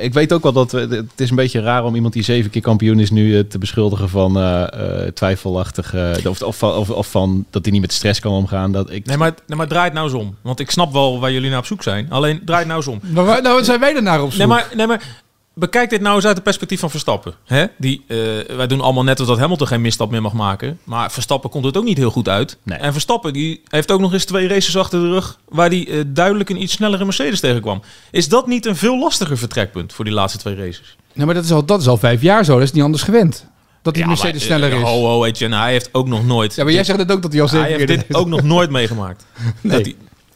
ik 0.00 0.12
weet 0.12 0.32
ook 0.32 0.42
wel 0.42 0.52
dat 0.52 0.72
we, 0.72 0.78
het 0.78 1.20
is 1.20 1.30
een 1.30 1.36
beetje 1.36 1.60
raar 1.60 1.84
om 1.84 1.94
iemand 1.94 2.12
die 2.14 2.22
zeven 2.22 2.50
keer 2.50 2.62
kampioen 2.62 3.00
is 3.00 3.10
nu 3.10 3.38
eh, 3.38 3.44
te 3.44 3.58
beschuldigen 3.58 4.08
van 4.08 4.36
eh, 4.38 4.62
eh, 5.06 5.12
twijfelachtig 5.12 5.94
eh, 5.94 6.12
of, 6.26 6.42
of, 6.42 6.56
van- 6.58 6.72
of, 6.74 6.90
of 6.90 7.10
van 7.10 7.44
dat 7.50 7.62
hij 7.64 7.72
niet 7.72 7.80
met 7.80 7.92
stress 7.92 8.20
kan 8.20 8.32
omgaan. 8.32 8.72
Dat 8.72 8.90
ik, 8.90 9.06
Nee, 9.06 9.16
maar, 9.16 9.34
nee, 9.46 9.56
maar 9.58 9.68
draai 9.68 9.84
het 9.84 9.92
nou 9.92 10.06
eens 10.06 10.16
om. 10.16 10.36
Want 10.42 10.60
ik 10.60 10.70
snap 10.70 10.92
wel 10.92 11.20
waar 11.20 11.32
jullie 11.32 11.50
naar 11.50 11.58
op 11.58 11.66
zoek 11.66 11.82
zijn. 11.82 12.06
Alleen 12.10 12.40
draai 12.44 12.58
het 12.58 12.68
nou 12.68 12.78
eens 12.80 12.88
om. 12.88 13.00
Maar 13.12 13.24
waar- 13.24 13.42
nou, 13.42 13.54
wat 13.56 13.64
zijn 13.64 13.80
wij 13.80 13.94
er 13.94 14.02
naar 14.02 14.22
op 14.22 14.28
zoek? 14.30 14.38
Nee 14.38 14.46
maar, 14.46 14.68
nee, 14.74 14.86
maar 14.86 15.22
bekijk 15.58 15.90
dit 15.90 16.00
nou 16.00 16.14
eens 16.16 16.24
uit 16.24 16.34
het 16.34 16.44
perspectief 16.44 16.80
van 16.80 16.90
Verstappen. 16.90 17.34
Hè? 17.44 17.66
Die, 17.78 18.04
eh, 18.06 18.16
wij 18.56 18.66
doen 18.66 18.80
allemaal 18.80 19.04
net 19.04 19.16
dat 19.16 19.38
Hamilton 19.38 19.66
geen 19.66 19.80
misstap 19.80 20.10
meer 20.10 20.22
mag 20.22 20.32
maken. 20.32 20.78
Maar 20.84 21.12
Verstappen 21.12 21.50
komt 21.50 21.64
het 21.64 21.76
ook 21.76 21.84
niet 21.84 21.98
heel 21.98 22.10
goed 22.10 22.28
uit. 22.28 22.56
Nee. 22.62 22.78
En 22.78 22.92
Verstappen 22.92 23.32
die 23.32 23.62
heeft 23.68 23.90
ook 23.90 24.00
nog 24.00 24.12
eens 24.12 24.24
twee 24.24 24.48
races 24.48 24.76
achter 24.76 25.00
de 25.00 25.08
rug... 25.08 25.38
waar 25.48 25.68
hij 25.68 25.86
eh, 25.88 26.00
duidelijk 26.06 26.50
een 26.50 26.62
iets 26.62 26.72
snellere 26.72 27.04
Mercedes 27.04 27.40
tegenkwam. 27.40 27.82
Is 28.10 28.28
dat 28.28 28.46
niet 28.46 28.66
een 28.66 28.76
veel 28.76 28.98
lastiger 28.98 29.38
vertrekpunt 29.38 29.92
voor 29.92 30.04
die 30.04 30.14
laatste 30.14 30.38
twee 30.38 30.54
races? 30.54 30.96
Nee, 31.12 31.26
maar 31.26 31.34
dat 31.34 31.44
is, 31.44 31.50
al, 31.52 31.64
dat 31.64 31.80
is 31.80 31.88
al 31.88 31.96
vijf 31.96 32.22
jaar 32.22 32.44
zo. 32.44 32.52
Dat 32.54 32.62
is 32.62 32.72
niet 32.72 32.82
anders 32.82 33.02
gewend. 33.02 33.46
Dat 33.82 33.94
die 33.94 34.02
Ja, 34.02 34.08
Mercedes 34.08 34.48
maar, 34.48 34.58
eh, 34.58 34.66
sneller 34.66 34.82
is. 34.82 34.88
Ho, 34.88 35.04
ho, 35.06 35.20
weet 35.20 35.38
je, 35.38 35.44
en 35.44 35.52
hij 35.52 35.70
heeft 35.70 35.88
ook 35.92 36.08
nog 36.08 36.24
nooit... 36.26 36.54
Ja, 36.54 36.62
maar 36.62 36.72
jij 36.72 36.82
dit- 36.82 36.90
zegt 36.90 36.98
het 37.08 37.12
ook 37.12 37.22
dat 37.22 37.32
hij 37.32 37.42
al 37.42 37.48
zeven 37.48 37.66
hij 37.66 37.76
heeft 37.76 37.86
dit 37.88 38.14
ook 38.14 38.26
nog 38.26 38.42
nooit 38.42 38.70
meegemaakt. 38.70 39.24
Nee. 39.60 39.82
Dat 39.82 39.92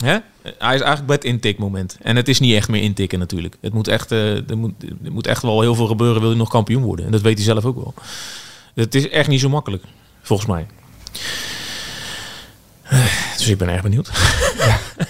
hè? 0.08 0.18
Hij 0.42 0.74
is 0.74 0.80
eigenlijk 0.80 1.06
bij 1.06 1.16
het 1.16 1.24
intikmoment. 1.24 1.96
En 2.00 2.16
het 2.16 2.28
is 2.28 2.40
niet 2.40 2.54
echt 2.54 2.68
meer 2.68 2.82
intikken 2.82 3.18
natuurlijk. 3.18 3.56
Het 3.60 3.72
moet 3.72 3.88
echt, 3.88 4.12
eh, 4.12 4.50
er, 4.50 4.58
moet, 4.58 4.72
er 5.04 5.12
moet 5.12 5.26
echt 5.26 5.42
wel 5.42 5.60
heel 5.60 5.74
veel 5.74 5.86
gebeuren 5.86 6.20
wil 6.20 6.30
hij 6.30 6.38
nog 6.38 6.48
kampioen 6.48 6.82
worden. 6.82 7.06
En 7.06 7.12
dat 7.12 7.20
weet 7.20 7.36
hij 7.36 7.44
zelf 7.44 7.64
ook 7.64 7.76
wel. 7.76 7.94
Het 8.74 8.94
is 8.94 9.08
echt 9.08 9.28
niet 9.28 9.40
zo 9.40 9.48
makkelijk, 9.48 9.84
volgens 10.22 10.48
mij. 10.48 10.66
Dus 13.36 13.48
ik 13.48 13.58
ben 13.58 13.68
erg 13.68 13.82
benieuwd. 13.82 14.10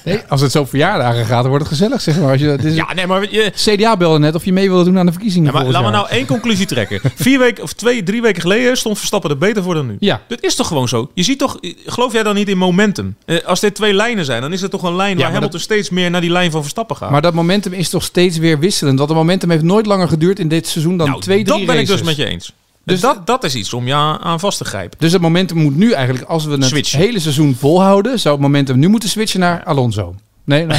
Nee, 0.05 0.21
als 0.29 0.41
het 0.41 0.53
zo 0.53 0.65
verjaardagen 0.65 1.25
gaat, 1.25 1.41
dan 1.41 1.49
wordt 1.49 1.65
het 1.65 1.73
gezellig, 1.73 2.01
zeg 2.01 2.19
maar. 2.19 2.31
Als 2.31 2.41
je, 2.41 2.59
is, 2.63 2.75
Ja, 2.75 2.95
nee, 2.95 3.07
maar 3.07 3.33
je, 3.33 3.53
CDA 3.55 3.97
belde 3.97 4.19
net 4.19 4.35
of 4.35 4.45
je 4.45 4.53
mee 4.53 4.69
wilde 4.69 4.85
doen 4.85 4.99
aan 4.99 5.07
de 5.07 5.13
verkiezingen 5.13 5.53
ja, 5.53 5.59
maar 5.59 5.71
laten 5.71 5.85
we 5.85 5.97
nou 5.97 6.09
één 6.09 6.27
conclusie 6.27 6.67
trekken. 6.67 7.01
Vier 7.15 7.39
weken 7.39 7.63
of 7.63 7.73
twee, 7.73 8.03
drie 8.03 8.23
weken 8.23 8.41
geleden 8.43 8.77
stond 8.77 8.99
Verstappen 8.99 9.31
er 9.31 9.39
beter 9.39 9.63
voor 9.63 9.75
dan 9.75 9.87
nu. 9.87 9.97
Ja. 9.99 10.21
Dat 10.29 10.43
is 10.43 10.55
toch 10.55 10.67
gewoon 10.67 10.89
zo? 10.89 11.11
Je 11.15 11.23
ziet 11.23 11.39
toch, 11.39 11.59
geloof 11.87 12.13
jij 12.13 12.23
dan 12.23 12.35
niet 12.35 12.49
in 12.49 12.59
momentum? 12.59 13.17
Eh, 13.25 13.45
als 13.45 13.61
dit 13.61 13.75
twee 13.75 13.95
lijnen 13.95 14.25
zijn, 14.25 14.41
dan 14.41 14.53
is 14.53 14.61
het 14.61 14.71
toch 14.71 14.83
een 14.83 14.97
lijn 14.97 15.17
Ja, 15.17 15.23
waar 15.23 15.33
Hamilton 15.33 15.61
steeds 15.61 15.91
meer 15.91 16.11
naar 16.11 16.21
die 16.21 16.31
lijn 16.31 16.51
van 16.51 16.61
Verstappen 16.61 16.97
gaat. 16.97 17.11
Maar 17.11 17.23
dat 17.23 17.35
momentum 17.35 17.73
is 17.73 17.89
toch 17.89 18.03
steeds 18.03 18.39
weer 18.39 18.59
wisselend. 18.59 18.99
Want 18.99 19.09
het 19.09 19.19
momentum 19.19 19.51
heeft 19.51 19.63
nooit 19.63 19.87
langer 19.87 20.09
geduurd 20.09 20.39
in 20.39 20.49
dit 20.49 20.67
seizoen 20.67 20.97
dan 20.97 21.09
nou, 21.09 21.21
twee, 21.21 21.45
drie 21.45 21.59
dat 21.59 21.67
ben 21.67 21.79
ik 21.79 21.87
dus 21.87 22.03
met 22.03 22.17
je 22.17 22.27
eens. 22.27 22.53
Dus- 22.85 23.01
dat, 23.01 23.27
dat 23.27 23.45
is 23.45 23.55
iets 23.55 23.73
om 23.73 23.87
je 23.87 23.95
aan, 23.95 24.19
aan 24.19 24.41
vast 24.41 24.59
te 24.59 24.65
grijpen. 24.65 24.99
Dus 24.99 25.13
het 25.13 25.23
momentum 25.23 25.57
moet 25.57 25.77
nu 25.77 25.93
eigenlijk, 25.93 26.25
als 26.29 26.45
we 26.45 26.53
het 26.53 26.65
Switchen. 26.65 26.99
hele 26.99 27.21
seizoen 27.21 27.55
volhouden, 27.55 28.19
zou 28.21 28.35
het 28.35 28.43
momentum 28.45 28.79
nu 28.79 28.89
moeten 28.89 29.09
switchen 29.09 29.41
naar 29.41 29.65
Alonso. 29.65 30.15
Nee, 30.45 30.67
nee. 30.67 30.79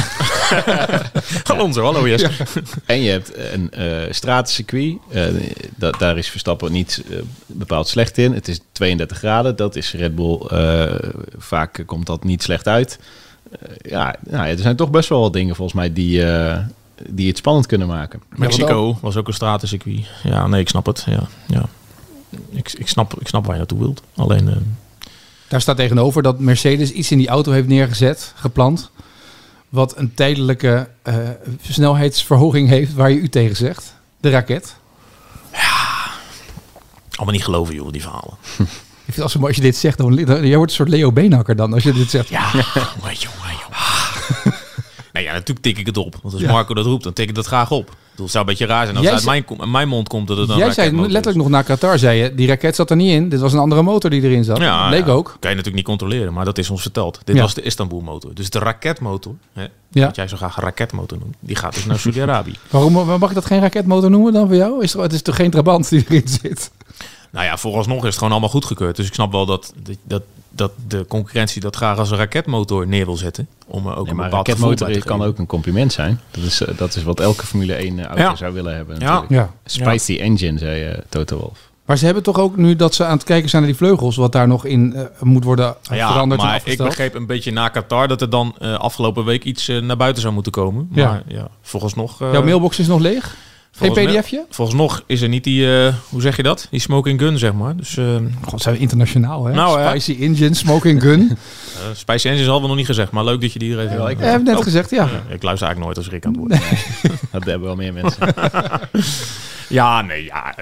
Alonso, 1.52 1.82
hallo 1.84 2.08
Jesse. 2.08 2.30
En 2.86 3.02
je 3.02 3.10
hebt 3.10 3.32
een 3.52 3.70
eh 3.70 3.86
stratencircuit. 4.10 4.96
Eh, 5.10 5.24
da- 5.76 5.90
daar 5.90 6.18
is 6.18 6.28
Verstappen 6.28 6.72
niet 6.72 7.02
eh, 7.10 7.16
bepaald 7.46 7.88
slecht 7.88 8.18
in. 8.18 8.32
Het 8.32 8.48
is 8.48 8.60
32 8.72 9.18
graden. 9.18 9.56
Dat 9.56 9.76
is 9.76 9.92
Red 9.92 10.14
Bull. 10.14 10.38
eh, 10.48 10.92
vaak 11.36 11.82
komt 11.86 12.06
dat 12.06 12.24
niet 12.24 12.42
slecht 12.42 12.68
uit. 12.68 12.98
Eh, 13.60 13.90
ja, 13.90 14.14
nou, 14.30 14.46
er 14.48 14.58
zijn 14.58 14.76
toch 14.76 14.90
best 14.90 15.08
wel 15.08 15.20
wat 15.20 15.32
dingen 15.32 15.54
volgens 15.56 15.76
mij 15.76 15.92
die, 15.92 16.24
eh, 16.26 16.58
die 17.08 17.28
het 17.28 17.36
spannend 17.36 17.66
kunnen 17.66 17.86
maken. 17.88 18.22
Mexico 18.36 18.98
was 19.00 19.16
ook 19.16 19.26
een 19.28 19.34
stratencircuit. 19.34 20.06
Ja, 20.22 20.46
nee, 20.46 20.60
ik 20.60 20.68
snap 20.68 20.86
het. 20.86 21.04
Ja, 21.06 21.22
ja. 21.46 21.64
Ik, 22.50 22.72
ik, 22.72 22.88
snap, 22.88 23.20
ik 23.20 23.28
snap 23.28 23.42
waar 23.44 23.52
je 23.52 23.58
naartoe 23.58 23.78
wilt. 23.78 24.02
Alleen, 24.14 24.48
eh, 24.48 24.56
Daar 25.48 25.60
staat 25.60 25.76
tegenover 25.76 26.22
dat 26.22 26.38
Mercedes 26.38 26.90
iets 26.90 27.10
in 27.10 27.18
die 27.18 27.28
auto 27.28 27.52
heeft 27.52 27.68
neergezet, 27.68 28.32
geplant. 28.36 28.90
Wat 29.68 29.96
een 29.96 30.14
tijdelijke 30.14 30.88
eh, 31.02 31.16
snelheidsverhoging 31.62 32.68
heeft 32.68 32.94
waar 32.94 33.10
je 33.10 33.16
u 33.16 33.28
tegen 33.28 33.56
zegt. 33.56 33.94
De 34.20 34.30
raket. 34.30 34.76
allemaal 37.10 37.34
niet 37.34 37.44
geloven, 37.44 37.74
joh, 37.74 37.92
die 37.92 38.02
verhalen. 38.02 38.34
Ik 39.06 39.12
vind 39.12 39.22
als, 39.22 39.42
als 39.42 39.56
je 39.56 39.62
dit 39.62 39.76
zegt, 39.76 39.98
dan, 39.98 40.16
dan, 40.16 40.46
jij 40.46 40.56
wordt 40.56 40.70
een 40.70 40.76
soort 40.76 40.88
Leo 40.88 41.12
Beenhakker 41.12 41.56
dan. 41.56 41.72
Als 41.72 41.82
je 41.82 41.92
dit 41.92 42.10
zegt. 42.10 42.28
Ja, 42.28 42.50
jongen. 43.02 43.53
Ja, 45.24 45.32
natuurlijk 45.32 45.66
tik 45.66 45.78
ik 45.78 45.86
het 45.86 45.96
op. 45.96 46.16
Want 46.22 46.34
als 46.34 46.42
Marco 46.42 46.74
dat 46.74 46.84
roept, 46.84 47.04
dan 47.04 47.12
tik 47.12 47.28
ik 47.28 47.34
dat 47.34 47.46
graag 47.46 47.70
op. 47.70 47.96
Het 48.16 48.30
zou 48.30 48.44
een 48.44 48.50
beetje 48.50 48.66
raar 48.66 48.84
zijn 48.84 48.96
als 48.96 49.04
Jij 49.06 49.14
het 49.14 49.28
uit 49.28 49.58
mijn, 49.58 49.70
mijn 49.70 49.88
mond 49.88 50.08
komt 50.08 50.28
dat 50.28 50.36
het 50.36 50.48
dan 50.48 50.58
Jij 50.58 50.72
zei 50.72 50.96
letterlijk 50.96 51.36
nog 51.36 51.48
na 51.48 51.62
Qatar, 51.62 51.98
zei 51.98 52.22
je, 52.22 52.34
die 52.34 52.46
raket 52.46 52.74
zat 52.74 52.90
er 52.90 52.96
niet 52.96 53.10
in. 53.10 53.28
Dit 53.28 53.40
was 53.40 53.52
een 53.52 53.58
andere 53.58 53.82
motor 53.82 54.10
die 54.10 54.22
erin 54.22 54.44
zat. 54.44 54.58
Ja, 54.58 54.88
Bleek 54.88 55.06
ja. 55.06 55.12
ook. 55.12 55.26
Kan 55.26 55.50
je 55.50 55.56
natuurlijk 55.56 55.74
niet 55.74 55.84
controleren, 55.84 56.32
maar 56.32 56.44
dat 56.44 56.58
is 56.58 56.70
ons 56.70 56.82
verteld. 56.82 57.20
Dit 57.24 57.36
Ja. 57.36 57.42
was 57.42 57.54
de 57.54 57.62
Istanbul-motor. 57.62 58.34
Dus 58.34 58.50
de 58.50 58.58
raketmotor, 58.58 59.34
hè, 59.52 59.66
Ja. 59.90 60.06
wat 60.06 60.16
jij 60.16 60.28
zo 60.28 60.36
graag 60.36 60.56
raketmotor 60.60 61.18
noemt, 61.18 61.36
die 61.40 61.56
gaat 61.56 61.74
dus 61.74 61.84
naar 61.84 61.98
Saudi-Arabië. 61.98 62.54
Waarom 62.70 62.94
waarom 62.94 63.18
mag 63.20 63.28
ik 63.28 63.34
dat 63.34 63.46
geen 63.46 63.60
raketmotor 63.60 64.10
noemen 64.10 64.32
dan 64.32 64.46
voor 64.46 64.56
jou? 64.56 64.82
Is 64.82 64.94
er, 64.94 65.00
het 65.00 65.12
is 65.12 65.22
toch 65.22 65.36
geen 65.36 65.50
Trabant 65.50 65.88
die 65.88 66.04
erin 66.08 66.28
zit? 66.42 66.70
nou 67.30 67.44
ja, 67.46 67.56
vooralsnog 67.56 67.98
is 68.00 68.06
het 68.06 68.14
gewoon 68.16 68.30
allemaal 68.32 68.48
goedgekeurd. 68.50 68.96
Dus 68.96 69.06
ik 69.06 69.14
snap 69.14 69.32
wel 69.32 69.46
dat, 69.46 69.72
dat, 69.82 69.96
dat 70.02 70.22
de 70.86 71.04
concurrentie 71.08 71.60
dat 71.60 71.76
graag 71.76 71.98
als 71.98 72.10
een 72.10 72.16
raketmotor 72.16 72.86
neer 72.86 73.04
wil 73.04 73.16
zetten. 73.16 73.48
Om 73.66 73.86
er 73.86 73.96
ook 73.96 74.04
Ja, 74.04 74.10
een 74.10 74.16
maar 74.16 74.30
raketmotor 74.30 74.90
te 74.92 74.98
kan 74.98 75.22
ook 75.22 75.38
een 75.38 75.46
compliment 75.46 75.92
zijn. 75.92 76.20
Dat 76.30 76.44
is, 76.44 76.60
eh, 76.60 76.76
dat 76.78 76.94
is 76.96 77.02
wat 77.02 77.20
elke 77.20 77.46
Formule 77.46 77.82
1 77.84 78.04
auto 78.06 78.22
Ja. 78.22 78.36
zou 78.36 78.52
willen 78.54 78.74
hebben. 78.76 78.98
Ja. 78.98 79.24
Ja. 79.28 79.50
Spicy 79.64 80.16
engine, 80.18 80.58
zei 80.58 80.84
eh, 80.84 80.98
Toto 81.08 81.36
Wolff. 81.38 81.72
Maar 81.84 81.98
ze 81.98 82.04
hebben 82.04 82.22
toch 82.22 82.38
ook 82.38 82.56
nu 82.56 82.76
dat 82.76 82.94
ze 82.94 83.04
aan 83.04 83.16
het 83.16 83.24
kijken 83.24 83.48
zijn 83.50 83.62
naar 83.62 83.70
die 83.70 83.80
vleugels, 83.80 84.16
wat 84.16 84.32
daar 84.32 84.48
nog 84.48 84.64
in 84.64 84.94
eh, 84.94 85.02
moet 85.20 85.44
worden 85.44 85.74
Ja, 85.90 86.10
veranderd 86.12 86.40
en 86.40 86.46
maar 86.46 86.60
ik 86.64 86.78
begreep 86.78 87.14
een 87.14 87.26
beetje 87.26 87.52
na 87.52 87.68
Qatar 87.68 88.08
dat 88.08 88.20
er 88.20 88.30
dan 88.30 88.54
eh, 88.58 88.74
afgelopen 88.74 89.24
week 89.24 89.44
iets 89.44 89.68
eh, 89.68 89.80
naar 89.82 89.96
buiten 89.96 90.22
zou 90.22 90.34
moeten 90.34 90.52
komen. 90.52 90.88
Ja. 90.92 91.08
Maar 91.10 91.22
ja, 91.26 91.48
volgens 91.62 91.94
nog... 91.94 92.20
eh, 92.22 92.32
Jouw 92.32 92.42
mailbox 92.44 92.78
is 92.78 92.86
nog 92.86 93.00
leeg? 93.00 93.36
Geen 93.76 93.92
pdfje? 93.92 94.44
Volgens 94.50 94.76
nog 94.76 95.02
is 95.06 95.20
er 95.20 95.28
niet 95.28 95.44
die, 95.44 95.84
eh, 95.86 95.94
hoe 96.08 96.20
zeg 96.20 96.36
je 96.36 96.42
dat? 96.42 96.66
Die 96.70 96.80
smoking 96.80 97.20
gun, 97.20 97.38
zeg 97.38 97.52
maar. 97.52 97.76
Dus 97.76 97.96
eh 97.96 98.16
God, 98.42 98.62
zijn 98.62 98.74
we 98.74 98.80
internationaal, 98.80 99.44
hè? 99.44 99.52
Nou. 99.54 99.88
Spicy 99.98 100.22
engine, 100.22 100.54
smoking 100.54 101.02
gun. 101.02 101.30
eh 101.30 101.82
Spice 101.94 102.28
Engine 102.28 102.44
hadden 102.44 102.62
we 102.62 102.68
nog 102.68 102.76
niet 102.76 102.86
gezegd, 102.86 103.10
maar 103.10 103.24
leuk 103.24 103.40
dat 103.40 103.52
je 103.52 103.58
die 103.58 103.72
er 103.76 103.80
even... 103.80 104.02
Ja, 104.02 104.08
ik- 104.08 104.18
Hij 104.18 104.30
heeft 104.30 104.42
net 104.44 104.56
Oh. 104.56 104.62
gezegd, 104.62 104.90
ja. 104.90 105.04
Ik 105.28 105.42
luister 105.42 105.66
eigenlijk 105.66 105.78
nooit 105.78 105.96
als 105.96 106.08
Rick 106.08 106.24
aan 106.26 106.32
het 106.32 106.40
woord. 106.40 106.60
Dat 107.32 107.44
hebben 107.44 107.60
wel 107.66 107.76
meer 107.76 107.92
mensen. 107.92 108.28
Ja, 109.68 110.02
nee, 110.02 110.24
ja. 110.24 110.54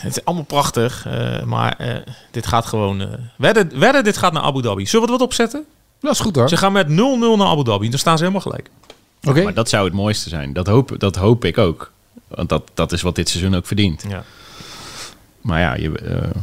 Het 0.00 0.16
is 0.16 0.24
allemaal 0.24 0.44
prachtig, 0.44 1.06
eh, 1.06 1.42
maar 1.42 1.74
eh, 1.78 1.94
dit 2.30 2.46
gaat 2.46 2.66
gewoon... 2.66 3.00
eh 3.00 3.06
wedden, 3.36 3.78
wedden, 3.78 4.04
dit 4.04 4.16
gaat 4.16 4.32
naar 4.32 4.42
Abu 4.42 4.62
Dhabi. 4.62 4.86
Zullen 4.86 5.06
we 5.06 5.12
het 5.12 5.20
wat 5.20 5.28
opzetten? 5.28 5.64
Dat 6.00 6.12
is 6.12 6.20
goed 6.20 6.36
hoor. 6.36 6.48
Ze 6.48 6.56
gaan 6.56 6.72
met 6.72 6.86
0-0 6.88 6.90
naar 7.36 7.46
Abu 7.46 7.64
Dhabi. 7.64 7.88
Dan 7.90 7.98
staan 7.98 8.16
ze 8.18 8.22
helemaal 8.24 8.42
gelijk. 8.50 8.70
Oké. 9.24 9.42
Maar 9.42 9.54
dat 9.54 9.68
zou 9.68 9.84
het 9.84 9.94
mooiste 9.94 10.28
zijn. 10.28 10.52
Dat 10.52 10.66
hoop, 10.66 10.94
dat 10.98 11.16
hoop 11.16 11.44
ik 11.44 11.58
ook. 11.58 11.92
Want 12.28 12.48
dat, 12.48 12.62
dat 12.74 12.92
is 12.92 13.02
wat 13.02 13.14
dit 13.14 13.28
seizoen 13.28 13.54
ook 13.54 13.66
verdient. 13.66 14.04
Ja. 14.08 14.24
Maar 15.40 15.60
ja, 15.60 15.74
je, 15.74 15.98
eh, 15.98 16.40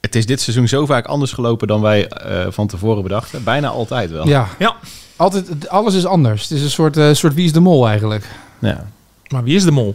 Het 0.00 0.14
is 0.14 0.26
dit 0.26 0.40
seizoen 0.40 0.68
zo 0.68 0.86
vaak 0.86 1.06
anders 1.06 1.32
gelopen 1.32 1.66
dan 1.68 1.80
wij 1.80 2.08
eh, 2.08 2.46
van 2.50 2.66
tevoren 2.66 3.02
bedachten. 3.02 3.44
Bijna 3.44 3.68
altijd 3.68 4.10
wel. 4.10 4.28
Ja, 4.28 4.48
Ja, 4.58 4.76
altijd, 5.16 5.68
alles 5.68 5.94
is 5.94 6.04
anders. 6.06 6.42
Het 6.42 6.50
is 6.50 6.62
een 6.62 6.70
soort, 6.70 6.96
eh, 6.96 7.12
soort 7.12 7.34
wie 7.34 7.44
is 7.44 7.52
de 7.52 7.60
mol 7.60 7.88
eigenlijk. 7.88 8.28
Ja. 8.58 8.86
maar 9.28 9.44
wie 9.44 9.56
is 9.56 9.64
de 9.64 9.70
mol? 9.70 9.94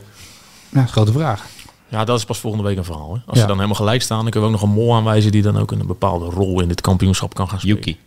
Ja, 0.69 0.85
grote 0.85 1.11
vraag. 1.11 1.45
Ja, 1.87 2.03
dat 2.05 2.17
is 2.17 2.25
pas 2.25 2.37
volgende 2.39 2.65
week 2.67 2.77
een 2.77 2.83
verhaal. 2.83 3.13
Hè? 3.13 3.19
Als 3.25 3.35
Ja. 3.35 3.41
ze 3.41 3.47
dan 3.47 3.55
helemaal 3.55 3.75
gelijk 3.75 4.01
staan, 4.01 4.21
dan 4.21 4.29
kunnen 4.31 4.49
we 4.49 4.55
ook 4.55 4.61
nog 4.61 4.69
een 4.69 4.75
mol 4.83 4.95
aanwijzen 4.95 5.31
die 5.31 5.41
dan 5.41 5.57
ook 5.57 5.71
een 5.71 5.87
bepaalde 5.87 6.25
rol 6.25 6.61
in 6.61 6.67
dit 6.67 6.81
kampioenschap 6.81 7.33
kan 7.33 7.49
gaan 7.49 7.59
spelen. 7.59 7.75
Yuki. 7.75 7.97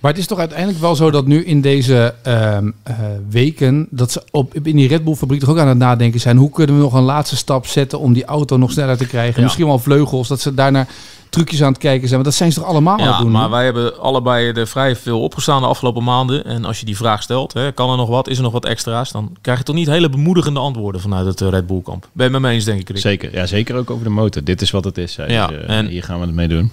Maar 0.00 0.10
het 0.10 0.20
is 0.20 0.26
toch 0.26 0.38
uiteindelijk 0.38 0.78
wel 0.80 0.94
zo 0.96 1.10
dat 1.10 1.26
nu 1.26 1.44
in 1.44 1.60
deze 1.60 2.14
ehm, 2.22 2.70
eh, 2.82 2.94
weken... 3.30 3.86
dat 3.90 4.12
ze 4.12 4.22
op, 4.30 4.54
in 4.62 4.76
die 4.76 4.88
Red 4.88 5.04
Bull 5.04 5.14
fabriek 5.14 5.40
toch 5.40 5.48
ook 5.48 5.58
aan 5.58 5.68
het 5.68 5.78
nadenken 5.78 6.20
zijn... 6.20 6.36
hoe 6.36 6.50
kunnen 6.50 6.76
we 6.76 6.82
nog 6.82 6.92
een 6.92 7.02
laatste 7.02 7.36
stap 7.36 7.66
zetten 7.66 7.98
om 7.98 8.12
die 8.12 8.24
auto 8.24 8.56
nog 8.56 8.70
sneller 8.72 8.96
te 8.96 9.06
krijgen? 9.06 9.36
Ja. 9.36 9.42
Misschien 9.42 9.66
wel 9.66 9.78
vleugels, 9.78 10.28
dat 10.28 10.40
ze 10.40 10.54
daarnaar 10.54 10.88
trucjes 11.30 11.62
aan 11.62 11.72
het 11.72 11.80
kijken 11.80 12.08
zijn. 12.08 12.12
Want 12.12 12.24
dat 12.24 12.34
zijn 12.34 12.52
ze 12.52 12.58
toch 12.58 12.68
allemaal 12.68 12.98
aan 12.98 13.06
het 13.06 13.10
Ja, 13.16 13.20
doen? 13.20 13.30
maar 13.30 13.44
nu? 13.44 13.50
wij 13.50 13.64
hebben 13.64 14.00
allebei 14.00 14.52
er 14.52 14.66
vrij 14.66 14.96
veel 14.96 15.20
opgestaan 15.22 15.60
de 15.62 15.66
afgelopen 15.68 16.04
maanden. 16.04 16.44
En 16.44 16.64
als 16.64 16.80
je 16.80 16.86
die 16.86 16.96
vraag 16.96 17.22
stelt, 17.22 17.52
hè, 17.52 17.72
kan 17.72 17.90
er 17.90 17.96
nog 17.96 18.08
wat, 18.08 18.28
is 18.28 18.36
er 18.36 18.42
nog 18.42 18.52
wat 18.52 18.64
extra's? 18.64 19.12
Dan 19.12 19.36
krijg 19.40 19.58
je 19.58 19.64
toch 19.64 19.74
niet 19.74 19.86
hele 19.86 20.08
bemoedigende 20.08 20.60
antwoorden 20.60 21.00
vanuit 21.00 21.26
het 21.26 21.40
eh, 21.40 21.48
Red 21.48 21.66
Bull 21.66 21.80
kamp. 21.84 22.00
Ben 22.12 22.26
je 22.26 22.32
het 22.32 22.32
met 22.32 22.40
me 22.40 22.48
eens, 22.56 22.64
denk 22.64 22.80
ik, 22.80 22.88
Rick? 22.88 22.98
Zeker. 22.98 23.34
Ja, 23.34 23.46
zeker 23.46 23.76
ook 23.76 23.90
over 23.90 24.04
de 24.04 24.10
motor. 24.10 24.44
Dit 24.44 24.60
is 24.62 24.70
wat 24.70 24.84
het 24.84 24.98
is. 24.98 25.12
zei 25.12 25.32
Ja, 25.32 25.48
ze. 25.48 25.54
Eh, 25.56 25.76
en- 25.76 25.86
Hier 25.86 26.02
gaan 26.02 26.20
we 26.20 26.26
het 26.26 26.34
mee 26.34 26.48
doen. 26.48 26.72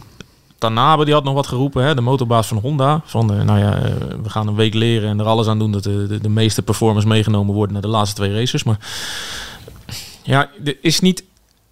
Tanabe 0.60 1.06
die 1.06 1.14
had 1.14 1.24
nog 1.24 1.34
wat 1.34 1.48
geroepen, 1.48 1.84
hè, 1.84 1.96
de 1.96 2.02
motorbaas 2.02 2.48
van 2.48 2.58
Honda. 2.58 3.02
Van, 3.06 3.34
eh, 3.34 3.42
nou 3.42 3.60
ja, 3.60 3.76
eh, 3.76 3.92
we 4.24 4.30
gaan 4.30 4.48
een 4.48 4.56
week 4.56 4.74
leren 4.74 5.10
en 5.10 5.20
er 5.20 5.26
alles 5.26 5.48
aan 5.48 5.60
doen 5.60 5.72
dat 5.72 5.84
de, 5.84 6.08
de, 6.08 6.20
de 6.20 6.30
meeste 6.30 6.62
performance 6.62 7.08
meegenomen 7.08 7.54
worden 7.56 7.74
naar 7.74 7.82
de 7.82 7.88
laatste 7.88 8.16
twee 8.16 8.34
races. 8.34 8.64
Maar 8.64 8.78
ja, 10.24 10.50
is 10.82 11.00
niet, 11.00 11.24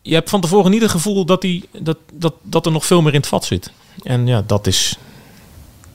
je 0.02 0.14
hebt 0.14 0.30
van 0.30 0.42
tevoren 0.42 0.72
niet 0.72 0.82
het 0.82 0.92
gevoel 0.92 1.26
dat, 1.26 1.42
die, 1.42 1.70
dat, 1.80 1.98
dat, 2.14 2.34
dat 2.42 2.66
er 2.66 2.72
nog 2.72 2.86
veel 2.86 3.02
meer 3.02 3.14
in 3.14 3.20
het 3.20 3.30
vat 3.30 3.46
zit. 3.46 3.72
En 4.04 4.28
ja, 4.28 4.44
dat 4.46 4.68
is 4.68 4.98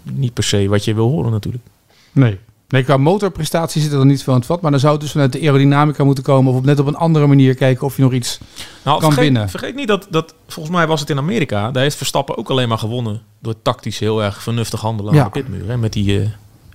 niet 0.03 0.33
per 0.33 0.45
se 0.45 0.69
wat 0.69 0.85
je 0.85 0.95
wil 0.95 1.09
horen 1.09 1.31
natuurlijk. 1.31 1.65
Nee. 2.13 2.39
Nee, 2.73 2.83
qua 2.85 2.97
motorprestatie 2.97 3.83
zit 3.83 3.93
er 3.93 3.99
dan 3.99 4.07
niet 4.07 4.23
veel 4.23 4.33
aan 4.33 4.39
het 4.39 4.49
vat. 4.49 4.61
Maar 4.61 4.71
dan 4.71 4.81
zou 4.81 4.93
het 4.93 5.03
dus 5.03 5.11
vanuit 5.11 5.33
de 5.33 5.41
aerodynamica 5.41 6.05
moeten 6.05 6.25
komen. 6.25 6.53
Of 6.53 6.59
op 6.59 6.65
net 6.65 6.79
op 6.79 6.87
een 6.87 6.97
andere 6.97 7.27
manier 7.27 7.55
kijken 7.55 7.87
of 7.87 7.97
je 7.97 8.03
nog 8.03 8.13
iets... 8.13 8.39
Nou, 8.83 9.01
kan 9.01 9.13
vergeet, 9.13 9.31
winnen. 9.31 9.49
vergeet 9.49 9.75
niet 9.75 9.89
dat, 9.89 10.07
dat, 10.11 10.35
volgens 10.49 10.77
mij 10.77 10.87
was 10.87 11.01
het 11.01 11.11
in 11.11 11.19
Amerika, 11.19 11.71
daar 11.71 11.83
heeft 11.83 11.97
Verstappen 11.97 12.37
ook 12.37 12.51
alleen 12.51 12.69
maar 12.69 12.79
gewonnen 12.79 13.23
door 13.39 13.55
tactisch 13.63 13.99
heel 13.99 14.23
erg 14.23 14.43
vernuftig 14.43 14.81
handelen 14.81 15.15
Ja. 15.15 15.21
aan 15.21 15.31
de 15.33 15.41
pitmuur. 15.41 15.69
Hè, 15.69 15.77
met 15.77 15.93
die 15.93 16.21
eh, 16.21 16.29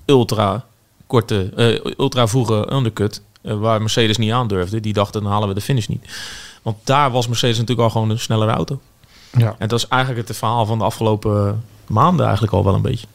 ultra 0.05 0.65
korte, 1.07 1.51
eh, 1.55 1.91
ultra 1.97 2.27
vroege 2.27 2.67
undercut, 2.71 3.21
eh, 3.41 3.59
waar 3.59 3.79
Mercedes 3.79 4.17
niet 4.17 4.31
aandurfde. 4.31 4.79
Die 4.79 4.93
dachten, 4.93 5.23
dan 5.23 5.31
halen 5.31 5.47
we 5.47 5.53
de 5.53 5.61
finish 5.61 5.87
niet. 5.87 6.05
Want 6.61 6.77
daar 6.83 7.11
was 7.11 7.27
Mercedes 7.27 7.57
natuurlijk 7.57 7.87
al 7.87 7.89
gewoon 7.89 8.09
een 8.09 8.19
snellere 8.19 8.51
auto. 8.51 8.79
Ja. 9.37 9.55
En 9.57 9.67
dat 9.67 9.79
is 9.79 9.87
eigenlijk 9.87 10.27
het 10.27 10.37
verhaal 10.37 10.65
van 10.65 10.77
de 10.77 10.83
afgelopen 10.83 11.63
maanden 11.87 12.25
eigenlijk 12.25 12.53
al 12.53 12.63
wel 12.63 12.73
een 12.73 12.81
beetje. 12.81 13.07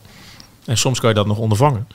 En 0.64 0.78
soms 0.78 1.00
kan 1.00 1.08
je 1.08 1.14
dat 1.14 1.26
nog 1.26 1.38
ondervangen. 1.38 1.86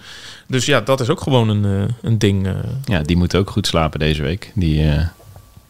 Dus 0.47 0.65
ja, 0.65 0.81
dat 0.81 0.99
is 0.99 1.09
ook 1.09 1.21
gewoon 1.21 1.49
een, 1.49 1.65
eh, 1.87 1.93
een 2.01 2.17
ding. 2.17 2.47
eh. 2.47 2.53
Ja, 2.85 3.01
die 3.01 3.17
moeten 3.17 3.39
ook 3.39 3.49
goed 3.49 3.67
slapen 3.67 3.99
deze 3.99 4.21
week. 4.21 4.51
Die, 4.55 4.89
eh, 4.91 5.05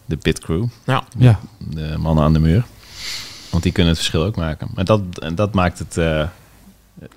de 0.05 0.17
pit 0.17 0.39
crew. 0.39 0.65
ja. 0.85 1.03
Ja. 1.17 1.39
De 1.57 1.95
mannen 1.97 2.23
aan 2.23 2.33
de 2.33 2.39
muur. 2.39 2.65
Want 3.49 3.63
die 3.63 3.71
kunnen 3.71 3.91
het 3.93 4.01
verschil 4.01 4.23
ook 4.23 4.35
maken. 4.35 4.67
Maar 4.75 4.85
dat, 4.85 5.01
en 5.19 5.35
dat 5.35 5.53
maakt 5.53 5.79
het... 5.79 5.97
eh, 5.97 6.27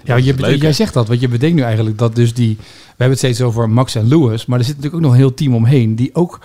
Ja, 0.05 0.17
je, 0.17 0.57
jij 0.59 0.73
zegt 0.73 0.95
dat, 0.95 1.09
want 1.09 1.21
je 1.21 1.29
bedenkt 1.29 1.57
nu 1.57 1.63
eigenlijk 1.63 1.99
dat 1.99 2.15
dus 2.15 2.35
die... 2.35 2.57
We 2.57 3.07
hebben 3.07 3.09
het 3.09 3.19
steeds 3.19 3.41
over 3.41 3.71
Max 3.71 3.95
en 3.95 4.09
Lewis, 4.09 4.47
maar 4.47 4.59
er 4.59 4.65
zit 4.65 4.77
natuurlijk 4.77 5.03
ook 5.03 5.09
nog 5.09 5.19
een 5.19 5.25
heel 5.25 5.35
team 5.35 5.55
omheen 5.55 5.95
die 5.95 6.15
ook 6.15 6.41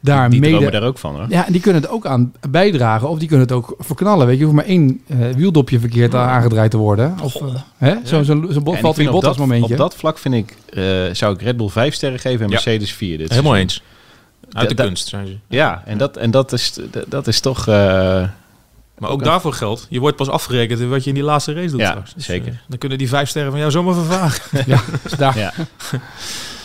daar 0.00 0.30
die 0.30 0.40
mede... 0.40 0.52
dromen 0.52 0.72
daar 0.72 0.82
ook 0.82 0.98
van 0.98 1.14
hoor. 1.14 1.26
Ja, 1.28 1.46
en 1.46 1.52
die 1.52 1.60
kunnen 1.60 1.82
het 1.82 1.90
ook 1.90 2.06
aan 2.06 2.32
bijdragen 2.50 3.08
of 3.08 3.18
die 3.18 3.28
kunnen 3.28 3.46
het 3.46 3.56
ook 3.56 3.74
verknallen. 3.78 4.26
Weet 4.26 4.34
je, 4.34 4.40
je 4.40 4.46
hoeft 4.46 4.56
maar 4.56 4.66
één 4.68 5.00
eh, 5.06 5.18
wieldopje 5.36 5.80
verkeerd 5.80 6.14
aangedraaid 6.14 6.70
te 6.70 6.76
worden. 6.76 7.14
Of, 7.22 7.34
eh, 7.34 7.42
hè? 7.76 7.94
Zo'n 8.04 8.24
zo, 8.24 8.46
zo, 8.50 8.60
bot 8.60 8.74
ik 8.74 8.80
valt 8.80 8.98
in 8.98 9.10
Bottas 9.10 9.36
dat, 9.36 9.38
momentje. 9.46 9.72
Op 9.72 9.78
dat 9.78 9.94
vlak 9.94 10.18
vind 10.18 10.34
ik, 10.34 10.56
eh, 10.72 10.84
zou 11.12 11.34
ik 11.34 11.42
Red 11.42 11.56
Bull 11.56 11.68
5 11.68 11.94
sterren 11.94 12.18
geven 12.18 12.40
en 12.40 12.46
Ja. 12.46 12.52
Mercedes 12.52 12.92
4. 12.92 13.18
Dit 13.18 13.30
Helemaal 13.30 13.56
eens. 13.56 13.82
Uit 14.52 14.68
de 14.68 14.74
kunst 14.74 15.08
zijn 15.08 15.26
ze. 15.26 15.36
Ja, 15.48 15.82
en 15.86 15.98
dat, 15.98 16.16
en 16.16 16.30
dat, 16.30 16.52
is, 16.52 16.78
dat 17.08 17.26
is 17.26 17.40
toch... 17.40 17.58
eh, 17.68 17.74
Maar 17.74 18.30
ook 18.98 19.10
Ook 19.10 19.24
daarvoor 19.24 19.52
geldt, 19.52 19.86
je 19.90 20.00
wordt 20.00 20.16
pas 20.16 20.28
afgerekend 20.28 20.80
in 20.80 20.88
wat 20.88 21.02
je 21.02 21.08
in 21.08 21.14
die 21.14 21.24
laatste 21.24 21.52
race 21.52 21.70
doet 21.70 21.80
Ja, 21.80 21.90
straks. 21.90 22.14
Dus, 22.14 22.24
zeker. 22.24 22.62
dan 22.68 22.78
kunnen 22.78 22.98
die 22.98 23.08
vijf 23.08 23.28
sterren 23.28 23.50
van 23.50 23.60
jou 23.60 23.72
zomaar 23.72 23.94
vervagen. 23.94 24.64
Ja, 24.66 24.80
dus 25.02 25.12
daar, 25.12 25.38
ja. 25.38 25.52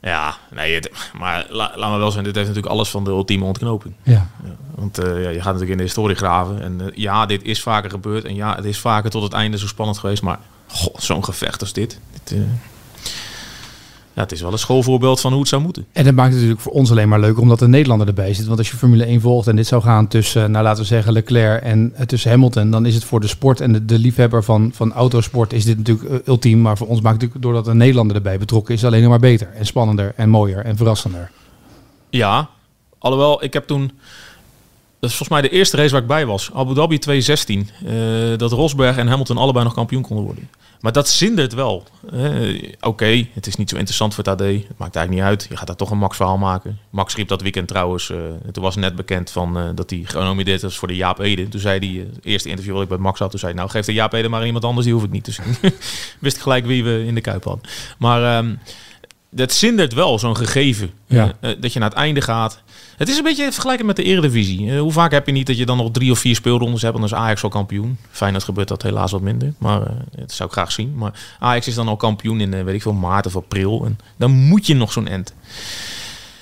ja, 0.00 0.36
nee, 0.50 0.74
het- 0.74 0.90
maar 1.18 1.46
la, 1.48 1.72
laat 1.76 1.90
maar 1.90 1.98
wel 1.98 2.10
zijn, 2.10 2.24
dit 2.24 2.34
heeft 2.34 2.46
natuurlijk 2.48 2.74
alles 2.74 2.88
van 2.90 3.04
de 3.04 3.10
ultieme 3.10 3.44
ontknoping. 3.44 3.94
ja. 4.02 4.12
Ja, 4.44 4.50
want 4.74 4.98
eh, 4.98 5.22
ja, 5.22 5.28
je 5.28 5.36
gaat 5.36 5.44
natuurlijk 5.44 5.70
in 5.70 5.76
de 5.76 5.82
historie 5.82 6.16
graven. 6.16 6.62
En 6.62 6.80
eh, 6.80 6.86
ja, 6.96 7.26
dit 7.26 7.42
is 7.42 7.62
vaker 7.62 7.90
gebeurd. 7.90 8.24
En 8.24 8.34
ja, 8.34 8.56
het 8.56 8.64
is 8.64 8.78
vaker 8.78 9.10
tot 9.10 9.22
het 9.22 9.32
einde 9.32 9.58
zo 9.58 9.66
spannend 9.66 9.98
geweest. 9.98 10.22
Maar 10.22 10.38
goh, 10.66 10.94
zo'n 10.98 11.24
gevecht 11.24 11.60
als 11.60 11.72
dit. 11.72 12.00
dit 12.24 12.38
eh, 12.38 12.44
ja, 14.20 14.26
het 14.26 14.34
is 14.34 14.42
wel 14.42 14.52
een 14.52 14.58
schoolvoorbeeld 14.58 15.20
van 15.20 15.30
hoe 15.30 15.40
het 15.40 15.48
zou 15.48 15.62
moeten. 15.62 15.86
En 15.92 16.04
dat 16.04 16.14
maakt 16.14 16.28
het 16.28 16.36
natuurlijk 16.36 16.60
voor 16.60 16.72
ons 16.72 16.90
alleen 16.90 17.08
maar 17.08 17.20
leuk 17.20 17.40
omdat 17.40 17.60
een 17.60 17.70
Nederlander 17.70 18.06
erbij 18.06 18.34
zit. 18.34 18.46
Want 18.46 18.58
als 18.58 18.70
je 18.70 18.76
Formule 18.76 19.04
1 19.04 19.20
volgt 19.20 19.48
en 19.48 19.56
dit 19.56 19.66
zou 19.66 19.82
gaan 19.82 20.08
tussen, 20.08 20.50
nou 20.50 20.64
laten 20.64 20.82
we 20.82 20.88
zeggen, 20.88 21.12
Leclerc 21.12 21.62
en 21.62 21.92
eh, 21.94 22.06
tussen 22.06 22.30
Hamilton, 22.30 22.70
dan 22.70 22.86
is 22.86 22.94
het 22.94 23.04
voor 23.04 23.20
de 23.20 23.26
sport 23.26 23.60
en 23.60 23.72
de, 23.72 23.84
de 23.84 23.98
liefhebber 23.98 24.44
van, 24.44 24.70
van 24.74 24.92
autosport 24.92 25.52
is 25.52 25.64
dit 25.64 25.76
natuurlijk 25.76 26.10
eh, 26.10 26.18
ultiem. 26.26 26.60
Maar 26.60 26.76
voor 26.76 26.86
ons 26.86 27.00
maakt 27.00 27.22
het 27.22 27.22
natuurlijk, 27.22 27.54
doordat 27.54 27.72
een 27.72 27.78
Nederlander 27.78 28.16
erbij 28.16 28.38
betrokken 28.38 28.74
is, 28.74 28.84
alleen 28.84 29.00
nog 29.00 29.10
maar 29.10 29.18
beter 29.18 29.48
en 29.54 29.66
spannender 29.66 30.12
en 30.16 30.28
mooier 30.28 30.64
en 30.64 30.76
verrassender. 30.76 31.30
Ja, 32.10 32.48
alhoewel, 32.98 33.44
ik 33.44 33.52
heb 33.52 33.66
toen... 33.66 33.92
Dat 35.00 35.10
is 35.10 35.16
volgens 35.16 35.40
mij 35.40 35.48
de 35.50 35.56
eerste 35.56 35.76
race 35.76 35.90
waar 35.92 36.00
ik 36.02 36.06
bij 36.06 36.26
was. 36.26 36.50
Abu 36.54 36.74
Dhabi 36.74 36.98
2016. 36.98 37.68
eh, 37.86 38.38
dat 38.38 38.52
Rosberg 38.52 38.96
en 38.96 39.06
Hamilton 39.08 39.36
allebei 39.36 39.64
nog 39.64 39.74
kampioen 39.74 40.02
konden 40.02 40.24
worden. 40.24 40.48
Maar 40.80 40.92
dat 40.92 41.08
zindert 41.08 41.54
wel. 41.54 41.84
Eh, 42.12 42.72
Oké, 42.80 43.26
het 43.32 43.46
is 43.46 43.56
niet 43.56 43.68
zo 43.70 43.76
interessant 43.76 44.14
voor 44.14 44.24
het 44.24 44.32
AD. 44.32 44.40
Het 44.46 44.78
maakt 44.78 44.96
eigenlijk 44.96 45.10
niet 45.10 45.20
uit. 45.20 45.46
Je 45.50 45.56
gaat 45.56 45.66
daar 45.66 45.76
toch 45.76 45.90
een 45.90 45.98
Max-verhaal 45.98 46.38
maken. 46.38 46.78
Max 46.90 47.14
riep 47.16 47.28
dat 47.28 47.42
weekend 47.42 47.68
trouwens... 47.68 48.10
eh 48.10 48.16
toen 48.52 48.62
was 48.62 48.76
net 48.76 48.96
bekend 48.96 49.30
van, 49.30 49.72
dat 49.74 49.90
hij 49.90 50.02
genomineerd 50.04 50.62
was 50.62 50.78
voor 50.78 50.88
de 50.88 50.96
Jaap 50.96 51.18
Ede. 51.18 51.48
Toen 51.48 51.60
zei 51.60 51.78
hij, 51.78 52.06
het 52.14 52.24
eerste 52.24 52.48
interview 52.48 52.72
wat 52.74 52.82
ik 52.82 52.88
bij 52.88 52.98
Max 52.98 53.18
had... 53.18 53.30
Toen 53.30 53.40
zei 53.40 53.54
nou 53.54 53.70
geef 53.70 53.84
de 53.86 53.92
Jaap 53.92 54.12
Ede 54.12 54.28
maar 54.28 54.46
iemand 54.46 54.64
anders. 54.64 54.84
Die 54.86 54.94
hoef 54.94 55.04
ik 55.04 55.10
niet 55.10 55.24
te 55.24 55.32
zien. 55.32 55.56
Wist 56.18 56.42
gelijk 56.42 56.66
wie 56.66 56.84
we 56.84 57.04
in 57.06 57.14
de 57.14 57.20
Kuip 57.20 57.44
hadden. 57.44 57.70
Maar... 57.98 58.36
ehm, 58.38 58.54
dat 59.30 59.52
zindert 59.52 59.94
wel, 59.94 60.18
zo'n 60.18 60.36
gegeven. 60.36 60.90
Ja. 61.06 61.32
Eh, 61.40 61.50
eh, 61.50 61.56
dat 61.60 61.72
je 61.72 61.78
naar 61.78 61.88
het 61.88 61.98
einde 61.98 62.20
gaat. 62.20 62.62
Het 62.96 63.08
is 63.08 63.16
een 63.16 63.22
beetje 63.24 63.52
vergelijkend 63.52 63.86
met 63.86 63.96
de 63.96 64.02
Eredivisie. 64.02 64.70
Eh, 64.70 64.80
hoe 64.80 64.92
vaak 64.92 65.10
heb 65.12 65.26
je 65.26 65.32
niet 65.32 65.46
dat 65.46 65.58
je 65.58 65.66
dan 65.66 65.76
nog 65.76 65.90
drie 65.90 66.10
of 66.10 66.18
vier 66.18 66.34
speelrondes 66.34 66.82
hebt... 66.82 66.94
en 66.94 67.00
dan 67.00 67.10
is 67.10 67.16
Ajax 67.16 67.42
al 67.42 67.48
kampioen. 67.48 67.98
Feyenoord 68.10 68.44
gebeurt 68.44 68.68
dat 68.68 68.82
helaas 68.82 69.10
wat 69.12 69.20
minder. 69.20 69.52
Maar 69.58 69.80
eh, 69.82 69.88
dat 70.16 70.32
zou 70.32 70.48
ik 70.48 70.54
graag 70.54 70.72
zien. 70.72 70.94
Maar 70.96 71.12
Ajax 71.38 71.66
is 71.68 71.74
dan 71.74 71.88
al 71.88 71.96
kampioen 71.96 72.40
in, 72.40 72.64
weet 72.64 72.74
ik 72.74 72.82
veel, 72.82 72.92
maart 72.92 73.26
of 73.26 73.36
april. 73.36 73.84
En 73.84 73.98
dan 74.16 74.30
moet 74.30 74.66
je 74.66 74.74
nog 74.74 74.92
zo'n 74.92 75.08
end. 75.08 75.34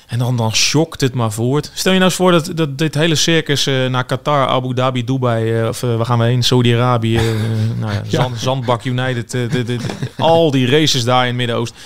En 0.07 0.18
dan, 0.18 0.37
dan 0.37 0.54
shockt 0.54 1.00
het 1.00 1.14
maar 1.14 1.33
voort. 1.33 1.71
Stel 1.75 1.92
je 1.92 1.99
nou 1.99 2.11
eens 2.11 2.21
voor 2.21 2.33
dat, 2.33 2.50
dat 2.54 2.78
dit 2.78 2.95
hele 2.95 3.14
circus 3.14 3.64
naar 3.64 4.04
Qatar, 4.04 4.47
Abu 4.47 4.75
Dhabi, 4.75 5.04
Dubai... 5.04 5.68
of 5.68 5.83
uh, 5.83 5.97
waar 5.97 6.07
gaan 6.07 6.18
we 6.18 6.25
heen? 6.25 6.42
Saudi-Arabië, 6.42 7.21
nou 7.78 7.92
ja, 7.95 8.02
Zand, 8.09 8.38
Zandbak 8.38 8.85
United. 8.85 9.30
de, 9.30 9.47
de, 9.47 9.64
de- 9.64 9.78
al 10.16 10.50
die 10.50 10.66
races 10.71 11.04
daar 11.04 11.21
in 11.23 11.26
het 11.28 11.37
Midden-Oosten. 11.37 11.76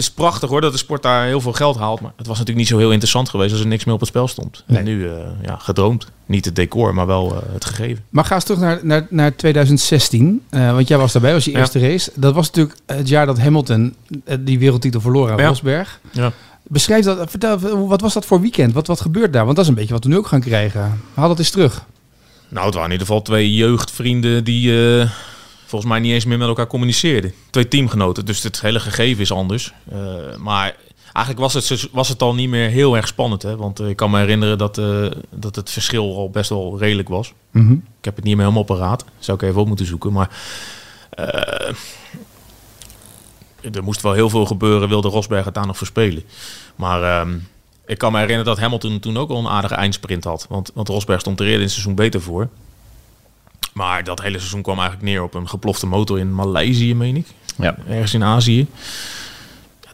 Is 0.00 0.10
prachtig 0.10 0.48
hoor 0.48 0.60
dat 0.60 0.72
de 0.72 0.78
sport 0.78 1.02
daar 1.02 1.26
heel 1.26 1.40
veel 1.40 1.52
geld 1.52 1.76
haalt. 1.78 2.00
Maar 2.00 2.12
het 2.16 2.26
was 2.26 2.38
natuurlijk 2.38 2.58
niet 2.58 2.68
zo 2.68 2.78
heel 2.78 2.90
interessant 2.90 3.28
geweest 3.28 3.52
als 3.52 3.60
er 3.60 3.66
niks 3.66 3.84
meer 3.84 3.94
op 3.94 4.00
het 4.00 4.08
spel 4.08 4.28
stond. 4.28 4.64
Nee. 4.66 4.78
En 4.78 4.84
nu, 4.84 5.08
eh, 5.08 5.16
ja, 5.42 5.56
gedroomd. 5.56 6.06
Niet 6.26 6.44
het 6.44 6.56
decor, 6.56 6.94
maar 6.94 7.06
wel 7.06 7.30
eh, 7.34 7.52
het 7.52 7.64
gegeven. 7.64 8.04
Maar 8.08 8.24
ga 8.24 8.34
eens 8.34 8.44
terug 8.44 8.60
naar, 8.60 8.78
naar, 8.82 9.06
naar 9.10 9.36
2016. 9.36 10.42
eh, 10.50 10.72
want 10.72 10.88
jij 10.88 10.98
was 10.98 11.12
daarbij, 11.12 11.32
was 11.32 11.44
je 11.44 11.50
Ja. 11.50 11.58
eerste 11.58 11.78
race. 11.78 12.10
Dat 12.14 12.34
was 12.34 12.46
natuurlijk 12.46 12.78
het 12.86 13.08
jaar 13.08 13.26
dat 13.26 13.38
Hamilton 13.38 13.94
die 14.40 14.58
wereldtitel 14.58 15.00
verloor 15.00 15.30
aan 15.30 15.38
Ja. 15.38 15.46
Rosberg. 15.48 16.00
Ja. 16.12 16.32
Beschrijf 16.62 17.04
dat, 17.04 17.30
vertel, 17.30 17.88
wat 17.88 18.00
was 18.00 18.14
dat 18.14 18.26
voor 18.26 18.40
weekend? 18.40 18.72
Wat, 18.72 18.86
wat 18.86 19.00
gebeurt 19.00 19.32
daar? 19.32 19.44
Want 19.44 19.56
dat 19.56 19.64
is 19.64 19.70
een 19.70 19.76
beetje 19.76 19.92
wat 19.94 20.04
we 20.04 20.10
nu 20.10 20.16
ook 20.16 20.26
gaan 20.26 20.40
krijgen. 20.40 21.00
Haal 21.14 21.28
dat 21.28 21.38
eens 21.38 21.50
terug. 21.50 21.84
Nou, 22.48 22.64
het 22.66 22.74
waren 22.74 22.88
in 22.90 22.92
ieder 22.98 23.06
geval 23.06 23.22
twee 23.22 23.54
jeugdvrienden 23.54 24.44
die 24.44 24.72
volgens 25.70 25.90
mij 25.90 26.00
niet 26.00 26.12
eens 26.12 26.24
meer 26.24 26.38
met 26.38 26.48
elkaar 26.48 26.66
communiceerden. 26.66 27.32
Twee 27.50 27.68
teamgenoten, 27.68 28.24
dus 28.24 28.42
het 28.42 28.60
hele 28.60 28.80
gegeven 28.80 29.22
is 29.22 29.32
anders. 29.32 29.72
Eh, 29.90 29.98
maar 30.38 30.76
eigenlijk 31.12 31.38
was 31.38 31.54
het, 31.68 31.88
was 31.92 32.08
het 32.08 32.22
al 32.22 32.34
niet 32.34 32.48
meer 32.48 32.68
heel 32.68 32.96
erg 32.96 33.06
spannend. 33.06 33.42
Hè? 33.42 33.56
Want 33.56 33.80
eh, 33.80 33.88
ik 33.88 33.96
kan 33.96 34.10
me 34.10 34.18
herinneren 34.18 34.58
dat, 34.58 34.78
eh, 34.78 35.06
dat 35.30 35.56
het 35.56 35.70
verschil 35.70 36.16
al 36.16 36.30
best 36.30 36.48
wel 36.48 36.78
redelijk 36.78 37.08
was. 37.08 37.32
Mhm. 37.50 37.72
Ik 37.72 38.04
heb 38.04 38.16
het 38.16 38.24
niet 38.24 38.34
meer 38.34 38.44
helemaal 38.44 38.76
paraat. 38.76 39.04
Zou 39.18 39.36
ik 39.36 39.48
even 39.48 39.60
op 39.60 39.66
moeten 39.66 39.86
zoeken. 39.86 40.12
Maar 40.12 40.30
er 43.72 43.82
moest 43.82 44.00
wel 44.00 44.12
heel 44.12 44.30
veel 44.30 44.46
gebeuren. 44.46 44.88
Wilde 44.88 45.08
Rosberg 45.08 45.44
het 45.44 45.54
daar 45.54 45.66
nog 45.66 45.76
verspelen. 45.76 46.22
Maar 46.76 47.02
ehm, 47.02 47.38
ik 47.86 47.98
kan 47.98 48.12
me 48.12 48.18
herinneren 48.18 48.54
dat 48.54 48.60
Hamilton 48.60 48.98
toen 48.98 49.16
ook 49.16 49.30
al 49.30 49.38
een 49.38 49.48
aardige 49.48 49.74
eindsprint 49.74 50.24
had. 50.24 50.46
Want, 50.48 50.70
want 50.74 50.88
Rosberg 50.88 51.20
stond 51.20 51.40
er 51.40 51.44
eerder 51.44 51.60
in 51.60 51.66
het 51.66 51.74
seizoen 51.74 51.94
beter 51.94 52.20
voor. 52.20 52.48
Maar 53.72 54.04
dat 54.04 54.22
hele 54.22 54.38
seizoen 54.38 54.62
kwam 54.62 54.78
eigenlijk 54.78 55.08
neer 55.08 55.22
op 55.22 55.34
een 55.34 55.48
geplofte 55.48 55.86
motor 55.86 56.18
in 56.18 56.34
Maleisië, 56.34 56.94
meen 56.94 57.16
ik. 57.16 57.26
Ja. 57.56 57.76
Ergens 57.88 58.14
in 58.14 58.24
Azië. 58.24 58.66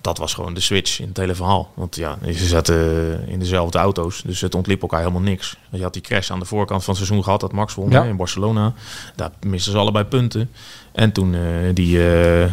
Dat 0.00 0.18
was 0.18 0.34
gewoon 0.34 0.54
de 0.54 0.60
switch 0.60 1.00
in 1.00 1.08
het 1.08 1.16
hele 1.16 1.34
verhaal. 1.34 1.72
Want 1.74 1.96
ja, 1.96 2.18
ze 2.24 2.46
zaten 2.46 3.28
in 3.28 3.38
dezelfde 3.38 3.78
auto's, 3.78 4.22
dus 4.22 4.40
het 4.40 4.54
ontliep 4.54 4.82
elkaar 4.82 4.98
helemaal 5.00 5.20
niks. 5.20 5.56
Je 5.70 5.82
had 5.82 5.92
die 5.92 6.02
crash 6.02 6.30
aan 6.30 6.38
de 6.38 6.44
voorkant 6.44 6.84
van 6.84 6.94
het 6.94 7.02
seizoen 7.04 7.24
gehad, 7.24 7.40
dat 7.40 7.52
Max 7.52 7.74
won 7.74 7.90
Ja. 7.90 8.04
in 8.04 8.16
Barcelona. 8.16 8.72
Daar 9.16 9.30
misten 9.40 9.72
ze 9.72 9.78
allebei 9.78 10.04
punten. 10.04 10.50
En 10.92 11.12
toen 11.12 11.34
eh, 11.34 11.40
die, 11.74 12.08
eh, 12.10 12.50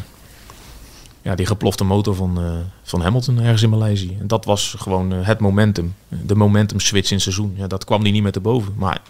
ja, 1.22 1.36
die 1.36 1.46
geplofte 1.46 1.84
motor 1.84 2.16
van, 2.16 2.38
eh, 2.42 2.52
van 2.84 3.02
Hamilton 3.02 3.40
ergens 3.40 3.62
in 3.62 3.70
Maleisië. 3.70 4.18
En 4.20 4.28
dat 4.28 4.46
was 4.46 4.76
gewoon 4.78 5.12
het 5.12 5.40
momentum. 5.40 5.96
De 6.08 6.36
momentum 6.36 6.80
switch 6.80 7.08
in 7.10 7.14
het 7.16 7.24
seizoen. 7.24 7.54
Ja, 7.58 7.68
dat 7.68 7.84
kwam 7.86 8.04
die 8.04 8.14
niet 8.14 8.24
meer 8.24 8.32
te 8.32 8.40
boven. 8.40 8.74
Maar 8.78 9.02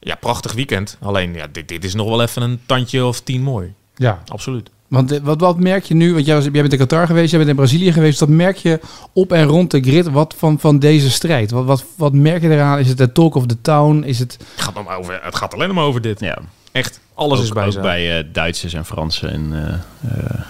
ja, 0.00 0.14
prachtig 0.14 0.52
weekend. 0.52 0.96
Alleen, 1.00 1.34
ja, 1.34 1.46
dit, 1.52 1.68
dit 1.68 1.84
is 1.84 1.94
nog 1.94 2.08
wel 2.08 2.22
even 2.22 2.42
een 2.42 2.60
tandje 2.66 3.04
of 3.04 3.20
tien 3.20 3.42
mooi. 3.42 3.74
Ja, 3.94 4.22
Absoluut. 4.26 4.70
want 4.88 5.12
eh, 5.12 5.20
wat, 5.22 5.40
wat 5.40 5.58
merk 5.58 5.84
je 5.84 5.94
nu? 5.94 6.12
Want 6.14 6.26
jij, 6.26 6.34
was, 6.34 6.44
jij 6.44 6.52
bent 6.52 6.72
in 6.72 6.78
Qatar 6.78 7.06
geweest, 7.06 7.30
jij 7.30 7.38
bent 7.38 7.50
in 7.50 7.56
Brazilië 7.56 7.92
geweest. 7.92 8.20
Wat 8.20 8.28
merk 8.28 8.56
je 8.56 8.80
op 9.12 9.32
en 9.32 9.44
rond 9.44 9.70
de 9.70 9.80
grid 9.80 10.10
wat 10.10 10.34
van, 10.38 10.58
van 10.60 10.78
deze 10.78 11.10
strijd? 11.10 11.50
Wat, 11.50 11.64
wat, 11.64 11.84
wat 11.96 12.12
merk 12.12 12.42
je 12.42 12.50
eraan? 12.50 12.78
Is 12.78 12.88
het 12.88 12.98
de 12.98 13.12
talk 13.12 13.34
of 13.34 13.46
the 13.46 13.60
town? 13.60 14.02
Is 14.02 14.18
het... 14.18 14.32
Het 14.54 14.64
gaat, 14.64 14.84
maar 14.84 14.98
over, 14.98 15.20
het 15.22 15.36
gaat 15.36 15.54
alleen 15.54 15.74
maar 15.74 15.84
over 15.84 16.00
dit. 16.00 16.20
Ja, 16.20 16.38
Echt, 16.72 17.00
alles 17.14 17.38
ook, 17.38 17.44
is 17.44 17.52
bij 17.52 17.66
ook 17.66 17.80
bij 17.80 18.18
eh, 18.18 18.24
Duitsers 18.32 18.72
en 18.72 18.84
Fransen 18.84 19.30
en 19.30 19.52
eh, 20.00 20.10
eh, 20.10 20.40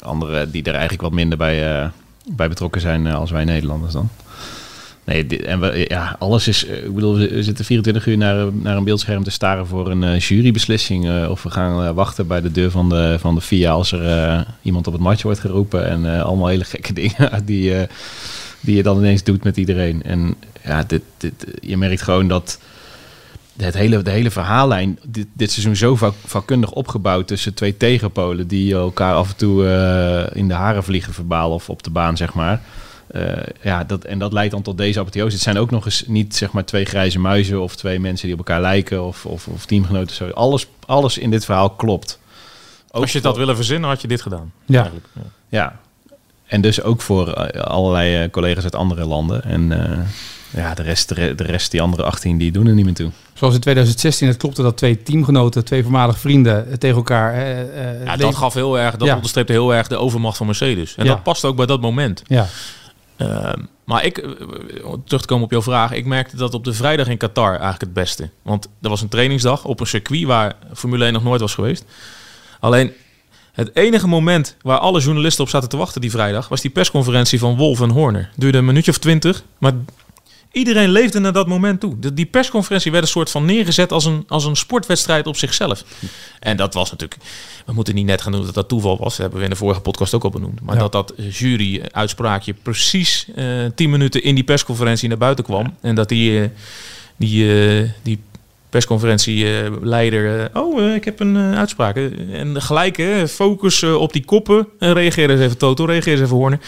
anderen 0.00 0.50
die 0.50 0.62
er 0.62 0.72
eigenlijk 0.72 1.02
wat 1.02 1.12
minder 1.12 1.38
bij, 1.38 1.80
eh, 1.80 1.88
bij 2.28 2.48
betrokken 2.48 2.80
zijn 2.80 3.06
als 3.06 3.30
wij 3.30 3.44
Nederlanders 3.44 3.92
dan. 3.92 4.08
Nee, 5.06 5.26
dit, 5.26 5.42
en 5.42 5.60
we, 5.60 5.84
ja, 5.88 6.16
alles 6.18 6.48
is. 6.48 6.66
eh, 6.66 6.84
Ik 6.84 6.94
bedoel, 6.94 7.16
we 7.16 7.42
zitten 7.42 7.64
24 7.64 8.06
uur 8.06 8.16
naar, 8.16 8.52
naar 8.52 8.76
een 8.76 8.84
beeldscherm 8.84 9.22
te 9.24 9.30
staren 9.30 9.66
voor 9.66 9.90
een 9.90 10.04
eh, 10.04 10.18
jurybeslissing. 10.20 11.08
eh, 11.08 11.30
of 11.30 11.42
we 11.42 11.50
gaan 11.50 11.94
wachten 11.94 12.26
bij 12.26 12.40
de 12.40 12.50
deur 12.52 12.70
van 12.70 12.88
de, 12.88 13.16
van 13.20 13.34
de 13.34 13.40
FIA 13.40 13.70
als 13.70 13.92
er 13.92 14.46
iemand 14.62 14.86
op 14.86 14.92
het 14.92 15.02
matje 15.02 15.22
wordt 15.22 15.40
geroepen. 15.40 15.86
En 15.88 16.22
allemaal 16.24 16.46
hele 16.48 16.64
gekke 16.64 16.92
dingen 17.02 17.44
die, 17.44 17.72
die 18.60 18.76
je 18.76 18.82
dan 18.82 18.98
ineens 18.98 19.22
doet 19.24 19.44
met 19.44 19.56
iedereen. 19.56 20.02
En 20.02 20.34
ja, 20.64 20.82
dit, 20.86 21.02
dit, 21.16 21.46
je 21.60 21.76
merkt 21.76 22.02
gewoon 22.02 22.28
dat 22.28 22.58
het 23.56 23.74
hele, 23.74 24.02
de 24.02 24.10
hele 24.10 24.30
verhaallijn 24.30 24.98
dit, 25.06 25.26
dit 25.32 25.50
seizoen 25.52 25.76
zo 25.76 25.96
vak- 25.96 26.14
vakkundig 26.24 26.70
opgebouwd 26.72 27.26
tussen 27.26 27.54
twee 27.54 27.76
tegenpolen 27.76 28.46
die 28.48 28.74
elkaar 28.74 29.14
af 29.14 29.30
en 29.30 29.36
toe 29.36 29.64
in 30.34 30.48
de 30.48 30.54
haren 30.54 30.84
vliegen 30.84 31.12
verbaal 31.12 31.50
of 31.50 31.70
op 31.70 31.82
de 31.82 31.90
baan, 31.90 32.16
zeg 32.16 32.34
maar. 32.34 32.60
Eh, 33.06 33.22
ja, 33.62 33.84
dat, 33.84 34.04
en 34.04 34.18
dat 34.18 34.32
leidt 34.32 34.52
dan 34.52 34.62
tot 34.62 34.78
deze 34.78 35.00
apotheose. 35.00 35.34
Het 35.34 35.42
zijn 35.42 35.58
ook 35.58 35.70
nog 35.70 35.84
eens 35.84 36.04
niet 36.06 36.36
zeg 36.36 36.52
maar 36.52 36.64
twee 36.64 36.84
grijze 36.84 37.18
muizen 37.18 37.60
of 37.62 37.76
twee 37.76 38.00
mensen 38.00 38.26
die 38.28 38.38
op 38.38 38.46
elkaar 38.46 38.60
lijken 38.60 39.04
of, 39.04 39.26
of, 39.26 39.46
of 39.48 39.66
teamgenoten. 39.66 40.16
Zo. 40.16 40.28
Alles, 40.28 40.66
alles 40.86 41.18
in 41.18 41.30
dit 41.30 41.44
verhaal 41.44 41.70
klopt. 41.70 42.18
Ook 42.90 43.02
Als 43.02 43.10
je 43.10 43.16
het 43.16 43.26
had 43.26 43.32
voor- 43.36 43.40
willen 43.42 43.56
verzinnen, 43.56 43.88
had 43.88 44.00
je 44.00 44.08
dit 44.08 44.22
gedaan. 44.22 44.52
Ja. 44.64 44.76
Eigenlijk. 44.78 45.06
Ja. 45.14 45.22
Ja, 45.48 45.78
en 46.46 46.60
dus 46.60 46.82
ook 46.82 47.00
voor 47.02 47.32
eh, 47.32 47.60
allerlei 47.62 48.22
eh, 48.24 48.30
collega's 48.30 48.64
uit 48.64 48.74
andere 48.74 49.04
landen. 49.04 49.44
En 49.44 49.72
eh, 49.90 49.98
ja, 50.50 50.74
de 50.74 50.82
rest, 50.82 51.08
de 51.08 51.14
re- 51.14 51.34
de 51.34 51.42
rest, 51.44 51.70
die 51.70 51.82
andere 51.82 52.02
18, 52.02 52.38
die 52.38 52.52
doen 52.52 52.66
er 52.66 52.74
niet 52.74 52.84
meer 52.84 52.94
toe. 52.94 53.10
Zoals 53.34 53.54
in 53.54 53.60
2016 53.60 54.28
het 54.28 54.36
klopte 54.36 54.62
dat 54.62 54.76
twee 54.76 55.02
teamgenoten, 55.02 55.64
twee 55.64 55.82
voormalig 55.82 56.18
vrienden 56.18 56.78
tegen 56.78 56.96
elkaar... 56.96 57.34
eh, 57.34 57.60
eh, 58.00 58.04
Ja, 58.04 58.16
dat 58.16 58.34
gaf 58.34 58.54
heel 58.54 58.78
erg, 58.78 58.96
dat 58.96 59.08
Ja. 59.08 59.14
onderstreepte 59.14 59.52
heel 59.52 59.74
erg 59.74 59.86
de 59.88 59.96
overmacht 59.96 60.36
van 60.36 60.46
Mercedes. 60.46 60.94
En 60.96 61.04
Ja. 61.04 61.10
dat 61.12 61.22
past 61.22 61.44
ook 61.44 61.56
bij 61.56 61.66
dat 61.66 61.80
moment. 61.80 62.22
Ja, 62.26 62.46
Ehm, 63.16 63.60
maar 63.84 64.04
ik, 64.04 64.18
eh, 64.18 64.30
terug 65.04 65.20
te 65.20 65.26
komen 65.26 65.44
op 65.44 65.50
jouw 65.50 65.62
vraag, 65.62 65.92
ik 65.92 66.06
merkte 66.06 66.36
dat 66.36 66.54
op 66.54 66.64
de 66.64 66.72
vrijdag 66.72 67.08
in 67.08 67.16
Qatar 67.16 67.50
eigenlijk 67.50 67.80
het 67.80 67.92
beste. 67.92 68.30
Want 68.42 68.68
er 68.82 68.88
was 68.88 69.00
een 69.00 69.08
trainingsdag 69.08 69.64
op 69.64 69.80
een 69.80 69.86
circuit 69.86 70.24
waar 70.24 70.56
Formule 70.74 71.04
1 71.04 71.12
nog 71.12 71.22
nooit 71.22 71.40
was 71.40 71.54
geweest. 71.54 71.84
Alleen 72.60 72.92
het 73.52 73.76
enige 73.76 74.06
moment 74.06 74.56
waar 74.62 74.78
alle 74.78 75.00
journalisten 75.00 75.44
op 75.44 75.50
zaten 75.50 75.68
te 75.68 75.76
wachten 75.76 76.00
die 76.00 76.10
vrijdag, 76.10 76.48
was 76.48 76.60
die 76.60 76.70
persconferentie 76.70 77.38
van 77.38 77.56
Wolf 77.56 77.80
en 77.80 77.90
Horner. 77.90 78.30
Duurde 78.36 78.58
een 78.58 78.64
minuutje 78.64 78.90
of 78.90 78.98
twintig, 78.98 79.42
maar 79.58 79.72
iedereen 80.56 80.88
leefde 80.90 81.18
naar 81.18 81.32
dat 81.32 81.46
moment 81.46 81.80
toe. 81.80 81.98
De- 81.98 82.14
Die 82.14 82.26
persconferentie 82.26 82.90
werd 82.90 83.02
een 83.04 83.10
soort 83.10 83.30
van 83.30 83.44
neergezet 83.44 83.92
als 83.92 84.04
een, 84.04 84.24
als 84.28 84.44
een 84.44 84.56
sportwedstrijd 84.56 85.26
op 85.26 85.36
zichzelf. 85.36 85.84
En 86.40 86.56
dat 86.56 86.74
was 86.74 86.90
natuurlijk, 86.90 87.20
we 87.66 87.72
moeten 87.72 87.94
niet 87.94 88.06
net 88.06 88.22
gaan 88.22 88.32
doen 88.32 88.44
dat 88.44 88.54
dat 88.54 88.68
toeval 88.68 88.96
was. 88.98 89.08
Dat 89.08 89.16
hebben 89.18 89.38
we 89.38 89.44
in 89.44 89.50
de 89.50 89.56
vorige 89.56 89.80
podcast 89.80 90.14
ook 90.14 90.24
al 90.24 90.30
benoemd. 90.30 90.60
Maar 90.60 90.74
Ja. 90.74 90.80
dat 90.80 90.92
dat 90.92 91.12
jury-uitspraakje 91.30 92.54
precies 92.62 93.26
eh 93.34 93.44
tien 93.74 93.90
minuten 93.90 94.22
in 94.22 94.34
die 94.34 94.44
persconferentie 94.44 95.08
naar 95.08 95.18
buiten 95.18 95.44
kwam. 95.44 95.74
En 95.80 95.94
dat 95.94 96.08
die, 96.08 96.40
eh, 96.42 96.48
die, 97.16 97.50
eh, 97.80 97.88
die 98.02 98.18
persconferentieleider... 98.70 100.50
oh, 100.54 100.94
ik 100.94 101.04
heb 101.04 101.20
een 101.20 101.36
uitspraak. 101.36 101.96
En 102.32 102.62
gelijk, 102.62 102.96
hè, 102.96 103.28
focus 103.28 103.82
op 103.82 104.12
die 104.12 104.24
koppen. 104.24 104.66
En 104.78 104.92
reageer 104.92 105.30
eens 105.30 105.40
even 105.40 105.56
Toto, 105.58 105.84
reageer 105.84 106.12
eens 106.12 106.22
even 106.22 106.36
Horner. 106.36 106.58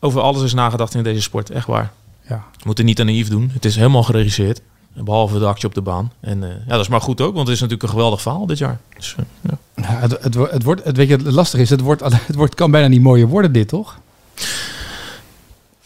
Over 0.00 0.20
alles 0.20 0.42
is 0.42 0.54
nagedacht 0.54 0.94
in 0.94 1.02
deze 1.02 1.22
sport, 1.22 1.50
echt 1.50 1.66
waar. 1.66 1.92
Ja. 2.30 2.44
We 2.52 2.62
moeten 2.64 2.84
niet 2.84 2.96
te 2.96 3.04
naïef 3.04 3.28
doen. 3.28 3.50
Het 3.52 3.64
is 3.64 3.76
helemaal 3.76 4.02
geregisseerd. 4.02 4.60
Behalve 4.94 5.38
de 5.38 5.46
actie 5.46 5.68
op 5.68 5.74
de 5.74 5.82
baan. 5.82 6.12
En 6.20 6.42
eh, 6.42 6.48
ja, 6.48 6.70
dat 6.70 6.80
is 6.80 6.88
maar 6.88 7.00
goed 7.00 7.20
ook, 7.20 7.34
want 7.34 7.46
het 7.46 7.56
is 7.56 7.62
natuurlijk 7.62 7.82
een 7.82 7.96
geweldig 7.96 8.22
verhaal 8.22 8.46
dit 8.46 8.58
jaar. 8.58 8.80
Dus, 8.96 9.14
eh, 9.18 9.24
ja. 9.40 9.58
Ja, 9.82 10.00
het, 10.00 10.34
het 10.34 10.62
wordt, 10.62 10.84
het, 10.84 10.96
weet 10.96 11.08
je, 11.08 11.16
het 11.16 11.32
lastig 11.32 11.60
is, 11.60 11.70
het, 11.70 11.80
wordt, 11.80 12.02
het 12.26 12.34
wordt, 12.34 12.54
kan 12.54 12.70
bijna 12.70 12.88
niet 12.88 13.02
mooier 13.02 13.26
worden 13.26 13.52
dit, 13.52 13.68
toch? 13.68 13.98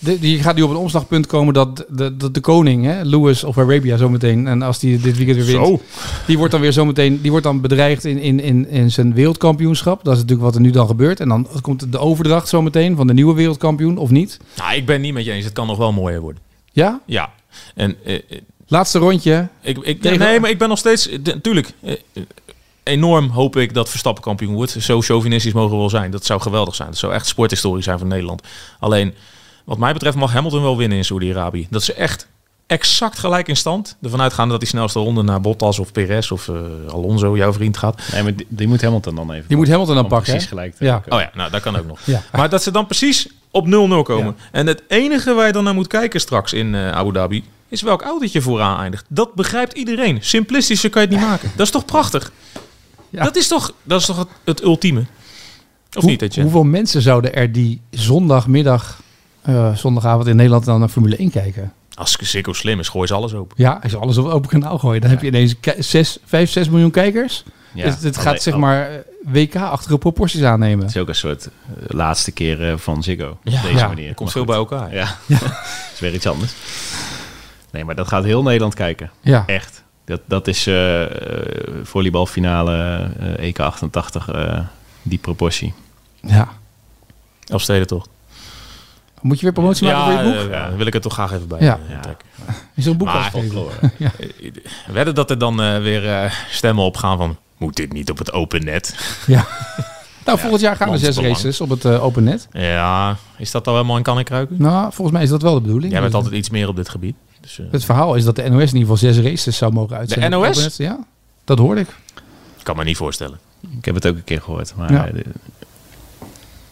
De, 0.05 0.19
die 0.19 0.43
gaat 0.43 0.57
nu 0.57 0.63
op 0.63 0.71
een 0.71 0.77
omslagpunt 0.77 1.27
komen 1.27 1.55
dat 1.55 1.85
de, 1.89 2.17
de, 2.17 2.31
de 2.31 2.41
koning, 2.41 2.85
hè, 2.85 3.05
Louis 3.05 3.45
of 3.45 3.59
Arabia 3.59 3.97
zometeen, 3.97 4.47
en 4.47 4.63
als 4.63 4.79
die 4.79 4.99
dit 4.99 5.17
weekend 5.17 5.37
weer 5.47 5.61
wint, 5.61 5.81
die 6.27 6.37
wordt 6.39 6.53
dan 6.53 6.61
weer 6.61 6.73
zometeen, 6.73 7.21
die 7.21 7.31
wordt 7.31 7.47
dan 7.47 7.61
bedreigd 7.61 8.05
in, 8.05 8.19
in, 8.19 8.41
in, 8.41 8.69
in 8.69 8.91
zijn 8.91 9.15
wereldkampioenschap. 9.15 10.05
Dat 10.05 10.13
is 10.15 10.21
natuurlijk 10.21 10.47
wat 10.47 10.55
er 10.55 10.61
nu 10.61 10.71
dan 10.71 10.87
gebeurt. 10.87 11.21
En 11.21 11.29
dan 11.29 11.49
komt 11.61 11.93
de 11.93 11.99
overdracht 11.99 12.49
zometeen 12.49 12.97
van 12.97 13.07
de 13.07 13.13
nieuwe 13.15 13.35
wereldkampioen, 13.35 13.97
of 13.99 14.11
niet? 14.11 14.39
Nou, 14.57 14.75
ik 14.75 14.87
ben 14.87 15.01
niet 15.01 15.15
met 15.15 15.25
je 15.25 15.33
eens. 15.33 15.45
Het 15.45 15.55
kan 15.55 15.67
nog 15.67 15.77
wel 15.77 15.93
mooier 15.93 16.21
worden. 16.21 16.43
Ja? 16.73 17.01
Ja. 17.07 17.33
En 17.75 17.97
eh, 18.05 18.15
eh, 18.15 18.21
Laatste 18.67 18.99
rondje. 18.99 19.49
ik, 19.63 19.79
ik, 19.79 20.01
Tegen- 20.01 20.19
nee, 20.19 20.41
maar 20.41 20.51
ik 20.51 20.59
ben 20.59 20.69
nog 20.69 20.79
steeds... 20.79 21.09
Natuurlijk, 21.25 21.73
enorm 22.83 23.29
hoop 23.29 23.57
ik 23.57 23.75
dat 23.75 23.89
Verstappen 23.89 24.23
kampioen 24.23 24.55
wordt. 24.55 24.77
Zo 24.79 25.01
chauvinistisch 25.01 25.53
mogen 25.53 25.71
we 25.71 25.77
wel 25.77 25.91
zijn. 25.91 26.11
Dat 26.11 26.25
zou 26.25 26.41
geweldig 26.41 26.75
zijn. 26.75 26.89
Dat 26.89 26.99
zou 26.99 27.13
echt 27.13 27.27
sporthistorie 27.27 27.83
zijn 27.83 27.99
voor 27.99 28.07
Nederland. 28.09 28.43
Alleen, 28.81 29.15
wat 29.65 29.79
mij 29.79 29.93
betreft 29.93 30.17
mag 30.17 30.33
Hamilton 30.33 30.63
wel 30.63 30.77
winnen 30.77 30.99
in 30.99 31.05
Saudi-Arabië. 31.05 31.67
Dat 31.71 31.81
is 31.81 31.93
echt 31.95 32.29
exact 32.67 33.19
gelijk 33.19 33.49
in 33.49 33.57
stand. 33.57 33.97
Ervan 34.03 34.21
uitgaande 34.21 34.51
dat 34.51 34.61
die 34.61 34.69
snelste 34.69 34.99
ronde 34.99 35.23
naar 35.23 35.41
Bottas 35.41 35.79
of 35.79 35.93
Perez 35.93 36.31
of 36.31 36.49
eh, 36.49 36.55
Alonso, 36.89 37.37
jouw 37.37 37.53
vriend, 37.53 37.77
gaat. 37.77 38.03
Nee, 38.13 38.23
maar 38.23 38.35
die, 38.37 38.47
die 38.49 38.69
moet 38.69 38.83
Hamilton 38.83 39.15
dan 39.15 39.33
even. 39.33 39.49
Die 39.49 39.57
moet 39.57 39.69
Hamilton 39.69 39.95
dan 39.95 40.07
pakken, 40.07 40.31
Precies 40.33 40.51
hè? 40.51 40.57
gelijk. 40.57 40.75
Ja. 40.79 41.03
Oh 41.09 41.21
ja, 41.21 41.31
nou, 41.35 41.51
dat 41.51 41.63
kan 41.63 41.77
ook 41.77 41.87
nog. 41.87 42.01
Ja. 42.05 42.23
Maar 42.33 42.49
dat 42.49 42.63
ze 42.63 42.71
dan 42.71 42.87
precies 42.87 43.29
op 43.51 43.67
0-0 43.67 43.71
komen. 44.03 44.37
En 44.53 44.67
het 44.67 44.83
enige 44.89 45.35
waar 45.35 45.47
je 45.47 45.53
dan 45.53 45.65
naar 45.65 45.75
moet 45.75 45.87
kijken 45.87 46.21
straks 46.21 46.53
in 46.53 46.75
eh, 46.75 46.91
Abu 46.91 47.13
Dhabi... 47.13 47.45
is 47.69 47.83
welk 47.83 48.03
autootje 48.03 48.41
vooraan 48.41 48.81
eindigt. 48.81 49.05
Dat 49.09 49.35
begrijpt 49.35 49.73
iedereen. 49.73 50.19
Simplistischer 50.21 50.91
kan 50.91 51.03
je 51.03 51.09
het 51.09 51.17
niet 51.17 51.27
maken. 51.27 51.51
Dat 51.57 51.67
is 51.67 51.73
toch 51.73 51.85
prachtig? 51.85 52.33
Ja. 53.11 53.25
Dat 53.25 53.37
is 53.37 53.49
toch, 53.49 53.73
dat 53.83 54.01
is 54.01 54.07
toch 54.07 54.17
het, 54.17 54.29
het 54.45 54.63
ultieme? 54.63 55.01
Of 55.97 56.03
Hoe- 56.03 56.11
niet, 56.11 56.21
dat 56.21 56.35
je? 56.35 56.43
Hoeveel 56.43 56.65
mensen 56.65 57.03
zouden 57.03 57.35
er 57.35 57.53
die 57.53 57.81
zondagmiddag, 57.91 59.01
eh, 59.45 59.75
zondagavond 59.75 60.27
in 60.27 60.37
Nederland 60.37 60.65
dan 60.65 60.81
naar 60.81 60.89
Formule 60.89 61.17
1 61.17 61.31
kijken? 61.31 61.73
Als 61.95 62.17
Ziggo 62.21 62.53
slim 62.53 62.79
is, 62.79 62.89
gooi 62.89 63.07
ze 63.07 63.15
alles 63.15 63.35
open. 63.35 63.57
Ja, 63.59 63.79
als 63.83 63.93
je 63.93 63.99
alles 63.99 64.19
op 64.19 64.27
open 64.27 64.49
kanaal 64.51 64.79
gooit, 64.79 65.03
dan 65.03 65.11
heb 65.11 65.21
je 65.21 65.27
ineens 65.27 65.55
6, 65.79 66.19
5, 66.25 66.51
6 66.51 66.69
miljoen 66.69 66.91
kijkers. 66.91 67.45
Ja, 67.73 67.85
dus 67.85 68.03
het 68.03 68.17
gaat 68.17 68.43
zeg 68.43 68.57
maar 68.57 68.91
eh, 68.91 68.99
WK-achtige 69.25 69.99
proporties 69.99 70.43
aannemen. 70.43 70.85
Het 70.87 70.95
is 70.95 71.01
ook 71.01 71.09
een 71.09 71.15
soort 71.15 71.47
eh, 71.47 71.51
laatste 71.89 72.31
keer 72.33 72.71
eh, 72.71 72.77
van 72.77 73.03
Ziggo. 73.03 73.29
op 73.31 73.39
Ja, 73.43 73.63
deze 73.63 73.75
ja, 73.75 73.87
manier. 73.87 74.09
Er 74.09 74.15
komt 74.15 74.33
veel 74.33 74.45
bij 74.45 74.57
elkaar. 74.57 74.95
Ja, 74.95 75.05
dat 75.29 75.41
is 75.95 76.01
weer 76.01 76.15
iets 76.15 76.27
anders. 76.27 76.53
Nee, 77.71 77.85
maar 77.85 77.95
dat 77.95 78.09
gaat 78.09 78.25
heel 78.25 78.43
Nederland 78.43 78.75
kijken. 78.75 79.11
Ja, 79.21 79.45
Echt. 79.47 79.83
Dat, 80.05 80.21
dat 80.27 80.49
is 80.49 80.67
eh 80.67 81.03
eh, 81.03 81.11
volleybalfinale 81.83 83.09
eh, 83.19 83.45
EK 83.47 83.59
88, 83.59 84.29
eh, 84.29 84.59
die 85.03 85.19
proportie. 85.19 85.75
ja. 86.21 86.49
Elfsteden 87.47 87.87
toch? 87.87 88.07
Moet 89.25 89.37
je 89.39 89.43
weer 89.45 89.53
promotie 89.53 89.87
maken 89.87 90.13
Ja, 90.13 90.23
voor 90.23 90.33
je 90.33 90.39
boek? 90.39 90.47
eh, 90.51 90.51
ja, 90.59 90.69
dan 90.69 90.77
wil 90.77 90.87
ik 90.87 90.93
het 90.93 91.03
toch 91.03 91.13
graag 91.13 91.33
even 91.33 91.49
bij 91.49 91.61
Ja. 91.61 91.79
eh, 91.87 91.91
Ja. 91.95 92.01
trekken. 92.01 92.27
Is 92.75 92.85
er 92.85 92.91
een 92.91 92.97
boek 92.99 93.07
Maar- 93.07 93.17
uitgegeven? 93.23 93.93
Eh, 93.99 94.93
Wedden 94.93 95.15
dat 95.15 95.31
er 95.31 95.39
dan 95.39 95.63
eh, 95.63 95.79
weer 95.79 96.09
eh, 96.09 96.33
stemmen 96.51 96.85
opgaan 96.85 97.17
van... 97.17 97.37
Moet 97.57 97.77
dit 97.77 97.93
niet 97.93 98.11
op 98.11 98.19
het 98.19 98.33
open 98.33 98.65
net? 98.65 98.95
Ja. 99.27 99.47
Nou, 100.25 100.39
volgend 100.39 100.61
jaar 100.61 100.77
gaan 100.77 100.93
er 100.93 100.99
zes 100.99 101.17
races 101.19 101.61
op 101.61 101.69
het 101.69 101.85
eh, 101.85 102.05
open 102.05 102.25
net. 102.25 102.49
Ja, 102.53 103.17
is 103.37 103.51
dat 103.51 103.67
al 103.67 103.75
helemaal 103.75 103.97
in 103.97 104.03
kan 104.03 104.19
en 104.19 104.25
kruiken? 104.25 104.57
Nou, 104.59 104.83
volgens 104.93 105.11
mij 105.11 105.23
is 105.23 105.29
dat 105.29 105.43
wel 105.43 105.55
de 105.55 105.61
bedoeling. 105.61 105.93
Jij 105.93 106.01
bent 106.01 106.15
altijd 106.15 106.35
iets 106.35 106.51
meer 106.51 106.69
op 106.69 106.77
dit 106.77 106.89
gebied. 106.89 107.15
Dus, 107.41 107.59
eh, 107.59 107.67
Het 107.71 107.85
verhaal 107.85 108.15
is 108.15 108.25
dat 108.25 108.37
de 108.37 108.43
NOS 108.43 108.51
in 108.51 108.61
ieder 108.61 108.81
geval 108.81 108.97
zes 108.97 109.19
races 109.19 109.57
zou 109.57 109.73
mogen 109.73 109.97
uitzenden. 109.97 110.31
NOS? 110.31 110.41
op 110.41 110.47
het 110.47 110.57
open 110.59 110.69
net. 110.69 110.77
Ja, 110.99 111.05
dat 111.45 111.59
hoorde 111.59 111.81
ik. 111.81 111.89
ik 112.59 112.65
kan 112.65 112.77
me 112.77 112.85
niet 112.85 112.97
voorstellen. 112.97 113.39
Ik 113.79 113.85
heb 113.85 113.95
het 113.95 114.07
ook 114.07 114.17
een 114.17 114.25
keer 114.25 114.41
gehoord. 114.43 114.75
Maar 114.77 114.93
Ja. 114.93 115.07
eh, 115.07 115.15
de- 115.15 115.25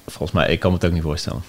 volgens 0.06 0.30
mij, 0.32 0.48
ik 0.52 0.60
kan 0.60 0.70
me 0.70 0.76
het 0.76 0.86
ook 0.86 0.92
niet 0.92 1.02
voorstellen. 1.02 1.42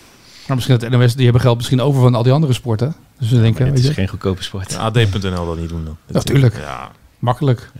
Maar 0.48 0.56
misschien 0.56 0.78
dat 0.80 0.92
de 0.92 0.98
NOS, 0.98 1.14
die 1.16 1.24
hebben 1.24 1.42
geld 1.42 1.58
misschien 1.58 1.82
over 1.82 2.02
van 2.02 2.16
al 2.16 2.24
die 2.24 2.32
andere 2.32 2.54
sporten. 2.54 2.96
Dus 3.20 3.30
we 3.30 3.42
denken, 3.42 3.66
het 3.66 3.80
is 3.80 3.86
je. 3.86 3.94
geen 3.94 4.08
goedkope 4.08 4.44
sport. 4.44 4.78
AD.nl 4.78 5.46
dat 5.46 5.58
niet 5.58 5.70
doen 5.70 5.86
dan. 5.86 5.98
Natuurlijk. 6.08 6.56
Ja, 6.58 6.92
Makkelijk. 7.20 7.72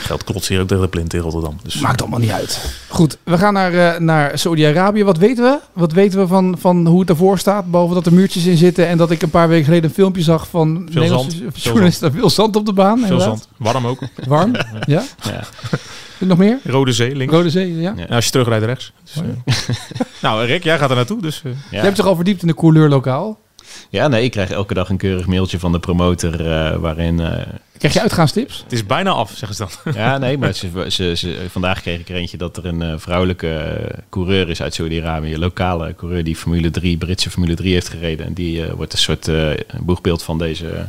Geld 0.00 0.24
klotst 0.24 0.48
hier 0.48 0.60
ook 0.60 0.68
tegen 0.68 0.82
de 0.82 0.88
plint 0.88 1.14
in 1.14 1.20
Rotterdam. 1.20 1.58
Dus 1.62 1.80
Maakt 1.80 2.00
allemaal 2.00 2.18
niet 2.18 2.30
uit. 2.30 2.74
Goed, 2.88 3.18
we 3.22 3.38
gaan 3.38 3.52
naar, 3.52 3.74
eh, 3.74 4.00
naar 4.00 4.38
Saudi-Arabië. 4.38 5.04
Wat 5.04 5.18
weten 5.18 5.44
we? 5.44 5.58
Wat 5.72 5.92
weten 5.92 6.18
we 6.20 6.26
van, 6.26 6.56
van 6.58 6.86
hoe 6.86 7.00
het 7.00 7.08
ervoor 7.08 7.38
staat? 7.38 7.70
Behalve 7.70 7.94
dat 7.94 8.06
er 8.06 8.12
muurtjes 8.12 8.46
in 8.46 8.56
zitten 8.56 8.86
en 8.88 8.96
dat 8.96 9.10
ik 9.10 9.22
een 9.22 9.30
paar 9.30 9.48
weken 9.48 9.64
geleden 9.64 9.84
een 9.88 9.94
filmpje 9.94 10.22
zag 10.22 10.48
van 10.48 10.88
Veel 10.90 11.00
Nederlandse 11.00 11.36
zand. 11.38 11.52
Veel 11.52 11.62
journalisten. 11.72 12.12
Veel 12.12 12.30
zand 12.30 12.56
op 12.56 12.66
de 12.66 12.72
baan. 12.72 12.98
veel 12.98 13.08
inderdaad. 13.08 13.26
zand. 13.26 13.48
Warm 13.56 13.86
ook. 13.86 14.00
Warm. 14.26 14.52
ja? 14.86 15.02
Ja. 15.22 15.44
Nog 16.20 16.38
meer? 16.38 16.58
Rode 16.64 16.92
Zee, 16.92 17.16
links. 17.16 17.32
Rode 17.34 17.50
Zee, 17.50 17.76
ja? 17.80 17.92
Ja. 17.96 18.04
Ja, 18.08 18.14
als 18.14 18.24
je 18.24 18.30
terugrijdt 18.30 18.64
rechts. 18.64 18.92
Dus, 19.04 19.22
eh, 19.22 19.54
nou, 20.22 20.44
Rick, 20.46 20.64
jij 20.64 20.78
gaat 20.78 20.90
er 20.90 20.96
naartoe. 20.96 21.22
Dus, 21.22 21.42
eh, 21.44 21.52
Ja. 21.52 21.58
Je 21.70 21.76
hebt 21.84 21.96
zich 21.96 22.06
al 22.06 22.14
verdiept 22.14 22.42
in 22.42 22.48
de 22.48 22.54
couleurlokaal. 22.54 23.38
Ja, 23.90 24.08
nee, 24.08 24.24
ik 24.24 24.30
krijg 24.30 24.50
elke 24.50 24.74
dag 24.74 24.88
een 24.88 24.96
keurig 24.96 25.26
mailtje 25.26 25.58
van 25.58 25.72
de 25.72 25.78
promotor 25.78 26.46
eh, 26.46 26.76
waarin... 26.76 27.20
eh, 27.20 27.46
Krijg 27.78 27.94
je 27.94 28.00
uitgaanstips? 28.00 28.60
het 28.62 28.72
is 28.72 28.86
bijna 28.86 29.10
af, 29.10 29.32
zeggen 29.36 29.54
ze 29.54 29.66
dan. 29.84 29.92
ja, 30.02 30.18
nee, 30.18 30.38
maar 30.38 30.52
ze, 30.54 30.68
ze, 30.88 31.12
ze- 31.16 31.46
vandaag 31.50 31.80
kreeg 31.80 32.00
ik 32.00 32.08
er 32.08 32.14
eentje 32.14 32.36
dat 32.36 32.56
er 32.56 32.66
een 32.66 32.82
eh, 32.82 32.94
vrouwelijke 32.96 33.80
coureur 34.10 34.48
is 34.48 34.62
uit 34.62 34.74
Saudi-Arabië. 34.74 35.32
Een 35.34 35.38
lokale 35.40 35.94
coureur 35.96 36.24
die 36.24 36.36
Formule 36.36 36.70
3, 36.70 36.96
Britse 36.96 37.30
Formule 37.30 37.54
3 37.54 37.72
heeft 37.72 37.88
gereden. 37.88 38.26
En 38.26 38.32
die 38.32 38.64
eh, 38.66 38.72
wordt 38.72 38.92
een 38.92 38.98
soort 38.98 39.28
eh, 39.28 39.50
boegbeeld 39.80 40.22
van 40.22 40.38
deze, 40.38 40.86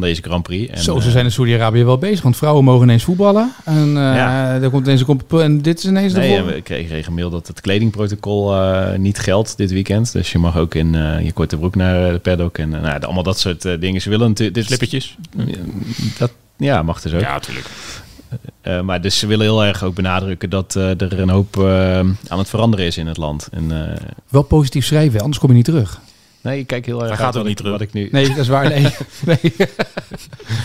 van 0.00 0.08
deze 0.08 0.22
Grand 0.22 0.42
Prix. 0.42 0.72
En, 0.72 0.82
Zo, 0.82 0.98
ze 1.00 1.06
eh, 1.06 1.12
zijn 1.12 1.24
in 1.24 1.30
Saudi-Arabië 1.32 1.84
wel 1.84 1.98
bezig. 1.98 2.22
Want 2.22 2.36
vrouwen 2.36 2.64
mogen 2.64 2.82
ineens 2.82 3.04
voetballen. 3.04 3.52
En, 3.64 3.86
eh 3.88 3.94
Ja. 3.94 4.54
er 4.60 4.70
komt 4.70 4.86
ineens 4.86 5.04
een 5.08 5.40
en 5.40 5.62
dit 5.62 5.78
is 5.78 5.84
ineens 5.84 6.12
de 6.12 6.18
Nee, 6.18 6.28
vol- 6.38 6.46
en 6.48 6.54
we 6.54 6.60
kregen 6.60 6.86
kregen 6.86 7.08
een 7.08 7.14
mail 7.14 7.30
dat 7.30 7.46
het 7.46 7.60
kledingprotocol 7.60 8.54
eh, 8.54 8.98
niet 8.98 9.18
geldt 9.18 9.56
dit 9.56 9.70
weekend. 9.70 10.12
Dus 10.12 10.32
je 10.32 10.38
mag 10.38 10.56
ook 10.56 10.74
in 10.74 10.94
eh, 10.94 11.24
je 11.24 11.32
korte 11.32 11.56
broek 11.56 11.74
naar 11.74 12.12
de 12.12 12.18
paddock. 12.18 12.58
En 12.58 12.74
eh, 12.74 12.80
nou, 12.82 13.00
allemaal 13.02 13.22
dat 13.22 13.38
soort 13.38 13.64
eh, 13.64 13.80
dingen. 13.80 14.00
Ze 14.00 14.08
willen 14.10 14.28
natuurlijk... 14.28 14.56
dit- 14.56 14.66
Slippertjes. 14.66 15.16
Dat, 16.18 16.32
ja, 16.56 16.82
mag 16.82 17.00
dus 17.02 17.14
ook. 17.14 17.20
Ja, 17.20 17.32
natuurlijk. 17.32 17.66
Eh, 18.60 18.80
maar 18.80 19.00
dus 19.00 19.18
ze 19.18 19.26
willen 19.26 19.44
heel 19.46 19.64
erg 19.64 19.82
ook 19.82 19.94
benadrukken 19.94 20.50
dat 20.50 20.76
eh, 20.76 21.00
er 21.00 21.20
een 21.20 21.28
hoop 21.30 21.56
eh, 21.58 21.98
aan 22.28 22.38
het 22.38 22.48
veranderen 22.48 22.86
is 22.86 22.96
in 22.98 23.06
het 23.06 23.16
land. 23.16 23.48
En, 23.52 23.90
eh, 23.90 23.96
Wel 24.28 24.42
positief 24.42 24.84
schrijven, 24.86 25.20
anders 25.20 25.38
kom 25.38 25.48
je 25.50 25.54
niet 25.56 25.64
terug. 25.64 26.00
Nee, 26.46 26.58
ik 26.58 26.66
kijk 26.66 26.86
heel 26.86 27.00
erg 27.00 27.08
Hij 27.08 27.18
gaat 27.18 27.36
ook 27.36 27.46
niet 27.46 27.56
terug. 27.56 27.72
Wat 27.72 27.80
ik 27.80 27.92
nu, 27.92 28.08
Nee, 28.12 28.28
dat 28.28 28.36
is 28.36 28.48
waar. 28.48 28.68
Nee. 28.70 28.92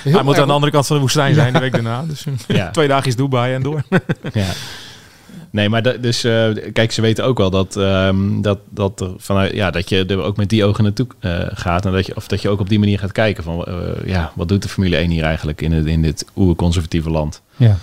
Hij 0.03 0.23
moet 0.23 0.39
aan 0.39 0.47
de 0.47 0.53
andere 0.53 0.71
kant 0.71 0.87
van 0.87 0.95
de 0.95 1.01
woestijn 1.01 1.33
zijn 1.33 1.53
de 1.53 1.59
week 1.59 1.71
daarna. 1.71 2.03
Dus 2.07 2.25
Ja. 2.47 2.69
twee 2.71 2.87
dagen 2.87 3.07
is 3.07 3.15
Dubai 3.15 3.53
en 3.53 3.63
door. 3.63 3.83
ja. 4.33 4.47
Nee, 5.51 5.69
maar 5.69 5.81
dat, 5.81 6.03
dus 6.03 6.23
eh, 6.23 6.49
kijk, 6.73 6.91
ze 6.91 7.01
weten 7.01 7.25
ook 7.25 7.37
wel 7.37 7.49
dat, 7.49 7.75
ehm, 7.75 8.41
dat, 8.41 8.59
dat, 8.69 9.01
er 9.01 9.11
vanuit, 9.17 9.53
ja, 9.53 9.71
dat 9.71 9.89
je 9.89 10.05
er 10.05 10.21
ook 10.21 10.37
met 10.37 10.49
die 10.49 10.65
ogen 10.65 10.83
naartoe 10.83 11.07
eh, 11.19 11.39
gaat. 11.47 11.85
En 11.85 11.91
dat 11.91 12.05
je, 12.05 12.15
of 12.15 12.27
dat 12.27 12.41
je 12.41 12.49
ook 12.49 12.59
op 12.59 12.69
die 12.69 12.79
manier 12.79 12.99
gaat 12.99 13.11
kijken 13.11 13.43
van, 13.43 13.65
eh, 13.65 13.73
ja, 14.05 14.31
wat 14.35 14.47
doet 14.47 14.61
de 14.61 14.69
Formule 14.69 14.95
1 14.95 15.09
hier 15.09 15.23
eigenlijk 15.23 15.61
in, 15.61 15.71
het, 15.71 15.85
in 15.85 16.01
dit 16.01 16.25
oer-conservatieve 16.35 17.09
land? 17.09 17.41
Ja. 17.55 17.77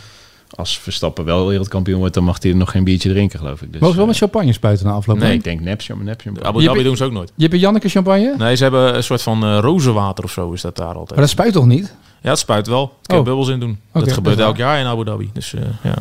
Als 0.58 0.78
Verstappen 0.78 1.24
wel 1.24 1.46
wereldkampioen 1.46 1.98
wordt, 1.98 2.14
dan 2.14 2.24
mag 2.24 2.42
hij 2.42 2.50
er 2.50 2.56
nog 2.56 2.70
geen 2.70 2.84
biertje 2.84 3.08
drinken, 3.08 3.38
geloof 3.38 3.62
ik. 3.62 3.72
Dus, 3.72 3.80
Mogen 3.80 3.90
ze 3.90 3.96
wel 3.96 4.06
met 4.06 4.14
eh, 4.14 4.20
champagne 4.20 4.52
spuiten 4.52 4.86
na 4.86 4.92
afloop? 4.92 5.18
Nee, 5.18 5.32
ik 5.32 5.44
denk 5.44 5.60
nepsje, 5.60 5.96
nepsje. 5.96 6.30
Abu 6.42 6.64
Dhabi 6.64 6.82
doen 6.82 6.96
ze 6.96 7.04
ook 7.04 7.12
nooit. 7.12 7.32
Je 7.34 7.42
hebt 7.42 7.54
een 7.54 7.60
Janneke 7.60 7.88
champagne? 7.88 8.34
Nee, 8.38 8.56
ze 8.56 8.62
hebben 8.62 8.96
een 8.96 9.02
soort 9.02 9.22
van 9.22 9.44
eh, 9.44 9.58
rozenwater 9.60 10.24
of 10.24 10.30
zo 10.30 10.52
is 10.52 10.60
dat 10.60 10.76
daar 10.76 10.86
altijd. 10.86 11.10
Maar 11.10 11.20
dat 11.20 11.28
spuit 11.28 11.52
toch 11.52 11.66
niet? 11.66 11.94
Ja, 12.22 12.30
het 12.30 12.38
spuit 12.38 12.66
wel. 12.66 12.82
Ik 13.02 13.08
kan 13.08 13.18
Oh. 13.18 13.24
bubbels 13.24 13.48
in 13.48 13.60
doen. 13.60 13.78
Dat 13.92 14.12
gebeurt 14.12 14.38
elk 14.38 14.56
jaar 14.56 14.78
in 14.80 14.86
Abu 14.86 15.04
Dhabi. 15.04 15.30
Dus 15.32 15.54
eh, 15.54 15.62
ja. 15.82 15.94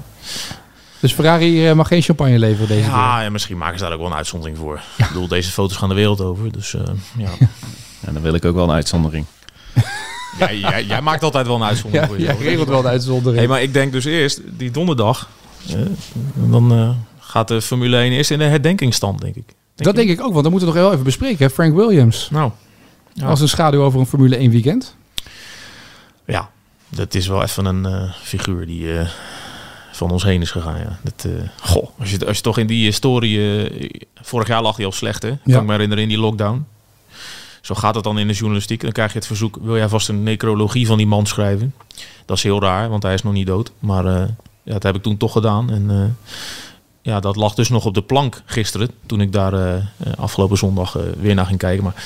Dus 0.99 1.13
Ferrari 1.13 1.73
mag 1.73 1.87
geen 1.87 2.01
champagne 2.01 2.39
leveren 2.39 2.67
deze 2.67 2.81
keer. 2.81 2.89
Ja, 2.89 3.23
en 3.23 3.31
misschien 3.31 3.57
maken 3.57 3.77
ze 3.77 3.83
daar 3.83 3.93
ook 3.93 3.99
wel 3.99 4.07
een 4.09 4.15
uitzondering 4.15 4.57
voor. 4.57 4.81
Ik 4.97 5.07
bedoel, 5.07 5.27
deze 5.27 5.51
foto's 5.51 5.77
gaan 5.77 5.89
de 5.89 5.95
wereld 5.95 6.21
over. 6.21 6.51
Dus 6.51 6.73
eh, 6.73 6.81
ja. 7.17 7.29
En 8.07 8.13
dan 8.13 8.21
wil 8.21 8.33
ik 8.33 8.45
ook 8.45 8.55
wel 8.55 8.63
een 8.63 8.75
uitzondering. 8.75 9.25
jij, 10.39 10.57
jij, 10.59 10.83
jij 10.85 11.01
maakt 11.01 11.23
altijd 11.23 11.47
wel 11.47 11.55
een 11.55 11.63
uitzondering 11.63 12.09
Ja, 12.09 12.15
voor 12.15 12.25
jij 12.25 12.37
regelt 12.37 12.67
wel 12.67 12.81
de 12.81 12.87
uitzondering. 12.87 13.37
Hey, 13.37 13.47
maar 13.47 13.61
ik 13.61 13.73
denk 13.73 13.91
dus 13.91 14.05
eerst, 14.05 14.41
die 14.57 14.71
donderdag, 14.71 15.29
eh, 15.69 15.79
dan 16.33 16.71
eh, 16.71 16.89
gaat 17.19 17.47
de 17.47 17.61
Formule 17.61 17.97
1 17.97 18.11
eerst 18.11 18.31
in 18.31 18.39
de 18.39 18.43
herdenkingsstand, 18.45 19.21
denk 19.21 19.35
ik. 19.35 19.53
dat 19.75 19.95
denk 19.95 20.09
ik 20.09 20.21
ook, 20.21 20.31
want 20.31 20.43
dan 20.43 20.51
moeten 20.51 20.69
we 20.69 20.75
nog 20.75 20.83
wel 20.83 20.91
even 20.91 21.03
bespreken. 21.03 21.45
hè. 21.45 21.49
Frank 21.49 21.75
Williams. 21.75 22.29
Nou, 22.31 22.51
ja. 23.13 23.27
Als 23.27 23.41
een 23.41 23.47
schaduw 23.49 23.81
over 23.81 23.99
een 23.99 24.05
Formule 24.05 24.35
1 24.37 24.51
weekend. 24.51 24.95
ja, 26.25 26.49
dat 26.89 27.13
is 27.15 27.27
wel 27.27 27.43
even 27.43 27.65
een 27.65 27.85
eh, 27.85 28.13
figuur 28.21 28.65
die 28.65 28.97
eh, 28.97 29.07
van 29.91 30.11
ons 30.11 30.23
heen 30.23 30.41
is 30.41 30.51
gegaan. 30.51 30.79
Ja. 30.79 30.99
Dat, 31.03 31.25
eh, 31.31 31.49
goh, 31.61 31.87
als 31.99 32.11
je, 32.11 32.25
als 32.25 32.37
je 32.37 32.43
toch 32.43 32.57
in 32.57 32.67
die 32.67 32.85
historie... 32.85 33.61
vorig 34.21 34.47
jaar 34.47 34.61
lag 34.61 34.75
hij 34.75 34.85
al 34.85 34.91
slecht, 34.91 35.21
hè? 35.21 35.29
Ja. 35.29 35.37
Kan 35.43 35.59
ik 35.59 35.65
me 35.65 35.71
herinneren 35.71 36.03
in 36.03 36.09
die 36.09 36.19
lockdown. 36.19 36.65
Zo 37.67 37.75
gaat 37.75 37.95
het 37.95 38.03
dan 38.03 38.19
in 38.19 38.27
de 38.27 38.33
journalistiek. 38.33 38.81
Dan 38.81 38.91
krijg 38.91 39.11
je 39.11 39.17
het 39.17 39.27
verzoek, 39.27 39.57
wil 39.61 39.75
jij 39.75 39.89
vast 39.89 40.09
een 40.09 40.23
necrologie 40.23 40.87
van 40.87 40.97
die 40.97 41.07
man 41.07 41.25
schrijven? 41.25 41.73
Dat 42.25 42.37
is 42.37 42.43
heel 42.43 42.61
raar, 42.61 42.89
want 42.89 43.03
hij 43.03 43.13
is 43.13 43.23
nog 43.23 43.33
niet 43.33 43.47
dood. 43.47 43.71
Maar 43.79 44.05
eh, 44.05 44.27
ja, 44.63 44.73
dat 44.73 44.83
heb 44.83 44.95
ik 44.95 45.01
toen 45.01 45.17
toch 45.17 45.31
gedaan. 45.31 45.71
En 45.71 45.89
eh, 45.89 46.33
ja, 47.01 47.19
dat 47.19 47.35
lag 47.35 47.53
dus 47.53 47.69
nog 47.69 47.85
op 47.85 47.93
de 47.93 48.01
plank 48.01 48.41
gisteren. 48.45 48.89
Toen 49.05 49.21
ik 49.21 49.31
daar 49.31 49.53
eh, 49.53 49.83
afgelopen 50.17 50.57
zondag 50.57 50.97
weer 51.19 51.35
naar 51.35 51.45
ging 51.45 51.59
kijken. 51.59 51.83
Maar 51.83 52.03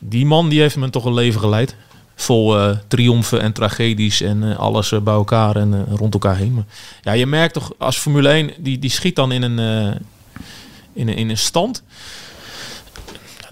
die 0.00 0.26
man 0.26 0.48
die 0.48 0.60
heeft 0.60 0.76
me 0.76 0.90
toch 0.90 1.04
een 1.04 1.14
leven 1.14 1.40
geleid. 1.40 1.76
Vol 2.14 2.76
triomfen 2.88 3.40
en 3.40 3.52
tragedies 3.52 4.20
en 4.20 4.56
alles 4.56 4.88
bij 5.02 5.14
elkaar 5.14 5.56
en 5.56 5.86
rond 5.96 6.12
elkaar 6.12 6.36
heen. 6.36 6.54
Maar 6.54 6.64
ja, 7.02 7.12
je 7.12 7.26
merkt 7.26 7.54
toch 7.54 7.72
als 7.78 7.98
Formule 7.98 8.28
1, 8.28 8.50
die, 8.58 8.78
die 8.78 8.90
schiet 8.90 9.16
dan 9.16 9.32
in 9.32 9.42
een, 9.42 9.58
in 10.92 11.08
een, 11.08 11.16
in 11.16 11.30
een 11.30 11.38
stand. 11.38 11.82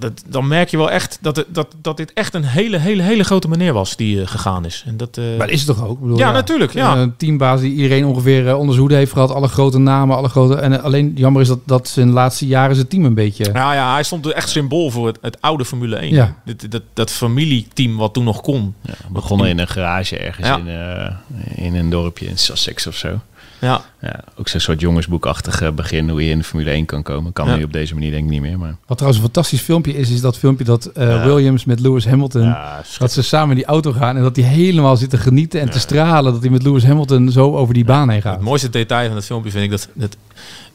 Dat, 0.00 0.22
dan 0.28 0.48
merk 0.48 0.68
je 0.68 0.76
wel 0.76 0.90
echt 0.90 1.18
dat, 1.20 1.44
dat, 1.48 1.74
dat 1.82 1.96
dit 1.96 2.12
echt 2.12 2.34
een 2.34 2.44
hele, 2.44 2.76
hele, 2.78 3.02
hele 3.02 3.24
grote 3.24 3.48
meneer 3.48 3.72
was 3.72 3.96
die 3.96 4.20
eh, 4.20 4.26
gegaan 4.26 4.64
is. 4.64 4.84
En 4.86 4.96
dat, 4.96 5.16
eh, 5.18 5.24
Maar 5.24 5.46
dat 5.46 5.50
is 5.50 5.62
het 5.66 5.76
toch 5.76 5.86
ook? 5.86 5.94
Ik 5.94 6.00
bedoel, 6.00 6.18
Ja, 6.18 6.32
natuurlijk, 6.32 6.72
ja. 6.72 6.96
Een 6.96 7.16
teambaas 7.16 7.60
die 7.60 7.72
iedereen 7.74 8.04
ongeveer 8.04 8.48
eh, 8.48 8.52
onder 8.54 8.68
zijn 8.68 8.78
hoede 8.80 8.94
heeft 8.94 9.12
gehad. 9.12 9.30
Alle 9.30 9.48
grote 9.48 9.78
namen, 9.78 10.16
alle 10.16 10.28
grote... 10.28 10.54
En 10.56 10.72
eh, 10.78 10.84
alleen 10.84 11.12
jammer 11.14 11.42
is 11.42 11.48
dat, 11.48 11.58
dat 11.64 11.88
zijn 11.88 12.10
laatste 12.10 12.46
jaren 12.46 12.74
zijn 12.74 12.88
team 12.88 13.04
een 13.04 13.14
beetje... 13.14 13.52
Nou 13.52 13.74
ja, 13.74 13.92
hij 13.92 14.02
stond 14.02 14.26
echt 14.26 14.48
symbool 14.48 14.90
voor 14.90 15.06
het, 15.06 15.18
het 15.20 15.40
oude 15.40 15.64
Formule 15.64 15.96
1. 15.96 16.14
Ja. 16.14 16.34
Dit, 16.44 16.70
dat, 16.70 16.82
dat 16.92 17.10
familieteam 17.10 17.96
wat 17.96 18.14
toen 18.14 18.24
nog 18.24 18.40
kon. 18.40 18.74
Ja, 18.82 18.94
begonnen 19.10 19.48
in 19.48 19.58
een 19.58 19.68
garage 19.68 20.18
ergens 20.18 20.46
Ja. 20.46 20.56
in, 20.56 20.68
eh, 20.68 21.64
in 21.64 21.74
een 21.74 21.90
dorpje 21.90 22.26
in 22.26 22.38
Sussex 22.38 22.86
of 22.86 22.94
zo. 22.96 23.20
Ja, 23.60 23.84
Ja, 24.02 24.20
ook 24.36 24.48
zo'n 24.48 24.60
soort 24.60 24.80
jongensboekachtig 24.80 25.60
eh, 25.62 25.70
begin 25.70 26.08
hoe 26.08 26.24
je 26.24 26.30
in 26.30 26.38
de 26.38 26.44
Formule 26.44 26.70
1 26.70 26.84
kan 26.84 27.02
komen. 27.02 27.32
Kan 27.32 27.46
Ja. 27.48 27.56
nu 27.56 27.62
op 27.62 27.72
deze 27.72 27.94
manier 27.94 28.10
denk 28.10 28.24
ik 28.24 28.30
niet 28.30 28.40
meer. 28.40 28.58
Maar 28.58 28.76
Wat 28.86 28.96
trouwens 28.98 29.16
een 29.22 29.30
fantastisch 29.32 29.60
filmpje 29.60 29.94
is, 29.96 30.10
is 30.10 30.20
dat 30.20 30.38
filmpje 30.38 30.64
dat 30.64 30.86
eh, 30.86 31.08
Ja. 31.08 31.24
Williams 31.24 31.64
met 31.64 31.80
Lewis 31.80 32.06
Hamilton... 32.06 32.42
ja, 32.42 32.82
Dat 32.98 33.12
ze 33.12 33.22
samen 33.22 33.50
in 33.50 33.56
die 33.56 33.64
auto 33.64 33.92
gaan 33.92 34.16
en 34.16 34.22
dat 34.22 34.36
hij 34.36 34.44
helemaal 34.44 34.96
zit 34.96 35.10
te 35.10 35.16
genieten 35.18 35.60
en 35.60 35.70
te 35.70 35.78
stralen. 35.80 36.32
Dat 36.32 36.42
hij 36.42 36.50
met 36.50 36.62
Lewis 36.62 36.84
Hamilton 36.84 37.30
zo 37.30 37.56
over 37.56 37.74
die 37.74 37.84
baan 37.84 38.08
heen 38.10 38.22
gaat. 38.22 38.34
het 38.34 38.44
mooiste 38.44 38.70
detail 38.70 39.06
van 39.06 39.16
het 39.16 39.24
filmpje 39.26 39.50
vind 39.50 39.64
ik 39.64 39.70
dat, 39.70 39.88
dat 39.94 40.16